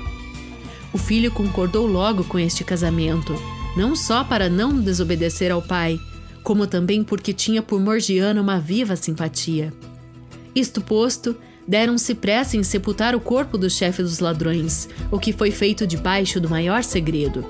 O 0.93 0.99
filho 0.99 1.31
concordou 1.31 1.87
logo 1.87 2.23
com 2.25 2.39
este 2.39 2.63
casamento, 2.63 3.35
não 3.75 3.97
só 3.97 4.23
para 4.23 4.51
não 4.51 4.79
desobedecer 4.79 5.51
ao 5.51 5.63
pai, 5.63 5.99
como 6.43 6.67
também 6.67 7.03
porque 7.03 7.33
tinha 7.33 7.63
por 7.63 7.81
Morgiana 7.81 8.41
uma 8.41 8.59
viva 8.59 8.97
simpatia. 8.97 9.73
Isto 10.55 10.81
posto, 10.81 11.35
deram-se 11.67 12.15
pressa 12.15 12.57
em 12.57 12.63
sepultar 12.63 13.15
o 13.15 13.21
corpo 13.21 13.57
do 13.57 13.71
chefe 13.71 14.03
dos 14.03 14.19
ladrões, 14.19 14.89
o 15.11 15.19
que 15.19 15.33
foi 15.33 15.51
feito 15.51 15.87
debaixo 15.87 16.41
do 16.41 16.51
maior 16.51 16.83
segredo. 16.83 17.47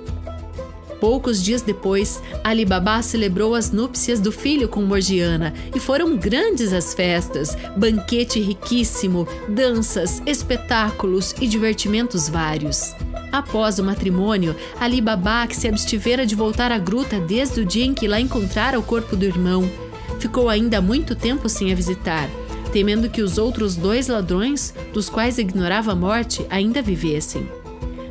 Poucos 1.01 1.43
dias 1.43 1.63
depois, 1.63 2.23
Ali 2.45 2.67
Baba 2.67 3.01
celebrou 3.01 3.55
as 3.55 3.71
núpcias 3.71 4.21
do 4.21 4.31
filho 4.31 4.69
com 4.69 4.83
Morgiana 4.83 5.55
e 5.75 5.81
foram 5.81 6.15
grandes 6.17 6.75
as 6.75 6.93
festas, 6.93 7.57
banquete 7.75 8.39
riquíssimo, 8.39 9.27
danças, 9.49 10.23
espetáculos 10.27 11.35
e 11.41 11.47
divertimentos 11.47 12.29
vários. 12.29 12.95
Após 13.33 13.79
o 13.79 13.85
matrimônio, 13.85 14.55
Ali 14.79 15.01
Baba, 15.01 15.47
que 15.47 15.57
se 15.57 15.67
abstivera 15.67 16.27
de 16.27 16.35
voltar 16.35 16.71
à 16.71 16.79
gruta 16.79 17.19
desde 17.19 17.61
o 17.61 17.65
dia 17.65 17.85
em 17.85 17.95
que 17.95 18.07
lá 18.07 18.21
encontrara 18.21 18.79
o 18.79 18.83
corpo 18.83 19.17
do 19.17 19.25
irmão, 19.25 19.71
ficou 20.19 20.51
ainda 20.51 20.83
muito 20.83 21.15
tempo 21.15 21.49
sem 21.49 21.73
a 21.73 21.75
visitar, 21.75 22.29
temendo 22.73 23.09
que 23.09 23.23
os 23.23 23.39
outros 23.39 23.75
dois 23.75 24.07
ladrões, 24.07 24.75
dos 24.93 25.09
quais 25.09 25.39
ignorava 25.39 25.93
a 25.93 25.97
morte, 25.97 26.45
ainda 26.51 26.83
vivessem. 26.83 27.60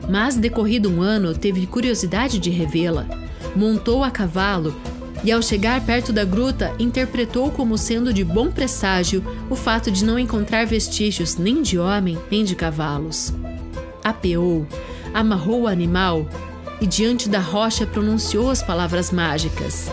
Mas, 0.10 0.36
decorrido 0.36 0.90
um 0.90 1.04
ano, 1.04 1.36
teve 1.36 1.68
curiosidade 1.68 2.40
de 2.40 2.50
revê-la. 2.50 3.06
Montou 3.56 4.04
a 4.04 4.10
cavalo 4.10 4.76
e, 5.24 5.32
ao 5.32 5.42
chegar 5.42 5.86
perto 5.86 6.12
da 6.12 6.26
gruta, 6.26 6.74
interpretou 6.80 7.52
como 7.52 7.78
sendo 7.78 8.12
de 8.12 8.24
bom 8.24 8.50
presságio 8.50 9.24
o 9.50 9.56
fato 9.56 9.92
de 9.92 10.04
não 10.04 10.18
encontrar 10.18 10.66
vestígios 10.66 11.36
nem 11.36 11.62
de 11.62 11.78
homem 11.78 12.18
nem 12.32 12.44
de 12.44 12.56
cavalos. 12.56 13.32
Apeou, 14.04 14.66
amarrou 15.14 15.62
o 15.62 15.68
animal 15.68 16.28
e, 16.82 16.88
diante 16.88 17.30
da 17.30 17.40
rocha, 17.40 17.86
pronunciou 17.86 18.50
as 18.50 18.64
palavras 18.64 19.12
mágicas: 19.12 19.92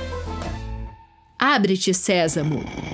Abre-te, 1.39 1.93
Sésamo! 1.93 2.86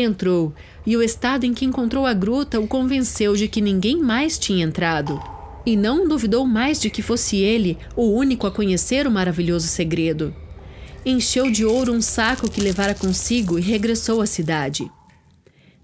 Entrou, 0.00 0.54
e 0.86 0.96
o 0.96 1.02
estado 1.02 1.44
em 1.44 1.52
que 1.52 1.64
encontrou 1.64 2.06
a 2.06 2.14
gruta 2.14 2.60
o 2.60 2.68
convenceu 2.68 3.34
de 3.34 3.48
que 3.48 3.60
ninguém 3.60 4.00
mais 4.00 4.38
tinha 4.38 4.64
entrado. 4.64 5.20
E 5.66 5.76
não 5.76 6.06
duvidou 6.06 6.46
mais 6.46 6.80
de 6.80 6.88
que 6.88 7.02
fosse 7.02 7.38
ele 7.38 7.76
o 7.96 8.12
único 8.12 8.46
a 8.46 8.50
conhecer 8.52 9.08
o 9.08 9.10
maravilhoso 9.10 9.66
segredo. 9.66 10.32
Encheu 11.04 11.50
de 11.50 11.64
ouro 11.64 11.92
um 11.92 12.00
saco 12.00 12.48
que 12.48 12.60
levara 12.60 12.94
consigo 12.94 13.58
e 13.58 13.62
regressou 13.62 14.20
à 14.20 14.26
cidade. 14.26 14.88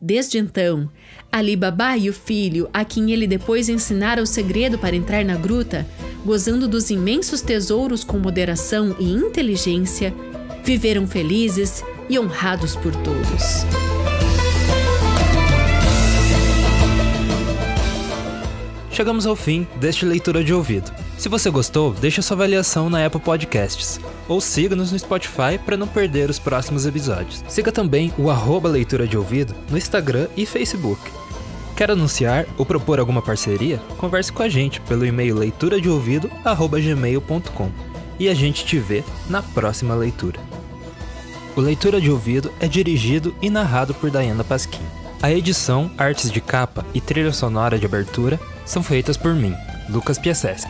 Desde 0.00 0.38
então, 0.38 0.88
Ali 1.32 1.56
Baba 1.56 1.96
e 1.96 2.08
o 2.08 2.12
filho, 2.12 2.68
a 2.72 2.84
quem 2.84 3.10
ele 3.10 3.26
depois 3.26 3.68
ensinara 3.68 4.22
o 4.22 4.26
segredo 4.26 4.78
para 4.78 4.94
entrar 4.94 5.24
na 5.24 5.34
gruta, 5.34 5.84
gozando 6.24 6.68
dos 6.68 6.88
imensos 6.88 7.40
tesouros 7.40 8.04
com 8.04 8.16
moderação 8.20 8.94
e 9.00 9.12
inteligência, 9.12 10.14
viveram 10.62 11.04
felizes 11.04 11.82
e 12.08 12.16
honrados 12.16 12.76
por 12.76 12.94
todos. 12.96 13.93
Chegamos 18.94 19.26
ao 19.26 19.34
fim 19.34 19.66
deste 19.80 20.06
leitura 20.06 20.44
de 20.44 20.54
ouvido. 20.54 20.92
Se 21.18 21.28
você 21.28 21.50
gostou, 21.50 21.92
deixe 21.92 22.22
sua 22.22 22.36
avaliação 22.36 22.88
na 22.88 23.04
Apple 23.04 23.20
Podcasts 23.20 23.98
ou 24.28 24.40
siga-nos 24.40 24.92
no 24.92 24.98
Spotify 25.00 25.58
para 25.66 25.76
não 25.76 25.88
perder 25.88 26.30
os 26.30 26.38
próximos 26.38 26.86
episódios. 26.86 27.42
Siga 27.48 27.72
também 27.72 28.14
o 28.16 28.30
arroba 28.30 28.68
leitura 28.68 29.04
de 29.04 29.18
ouvido 29.18 29.52
no 29.68 29.76
Instagram 29.76 30.28
e 30.36 30.46
Facebook. 30.46 31.00
Quer 31.76 31.90
anunciar 31.90 32.46
ou 32.56 32.64
propor 32.64 33.00
alguma 33.00 33.20
parceria? 33.20 33.78
Converse 33.98 34.32
com 34.32 34.44
a 34.44 34.48
gente 34.48 34.80
pelo 34.82 35.04
e-mail 35.04 35.38
leituradeouvido@gmail.com 35.38 37.70
e 38.20 38.28
a 38.28 38.34
gente 38.34 38.64
te 38.64 38.78
vê 38.78 39.02
na 39.28 39.42
próxima 39.42 39.96
leitura. 39.96 40.38
O 41.56 41.60
Leitura 41.60 42.00
de 42.00 42.12
Ouvido 42.12 42.52
é 42.60 42.68
dirigido 42.68 43.34
e 43.42 43.50
narrado 43.50 43.92
por 43.92 44.08
Diana 44.08 44.44
Pasquim. 44.44 44.84
A 45.20 45.32
edição, 45.32 45.90
artes 45.98 46.30
de 46.30 46.40
capa 46.40 46.86
e 46.94 47.00
trilha 47.00 47.32
sonora 47.32 47.76
de 47.76 47.86
abertura 47.86 48.38
são 48.64 48.82
feitas 48.82 49.16
por 49.16 49.34
mim, 49.34 49.54
Lucas 49.88 50.18
Piaseschi. 50.18 50.68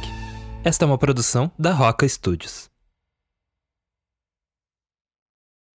Esta 0.62 0.84
é 0.84 0.86
uma 0.86 0.98
produção 0.98 1.50
da 1.58 1.72
Roca 1.72 2.08
Studios. 2.08 2.73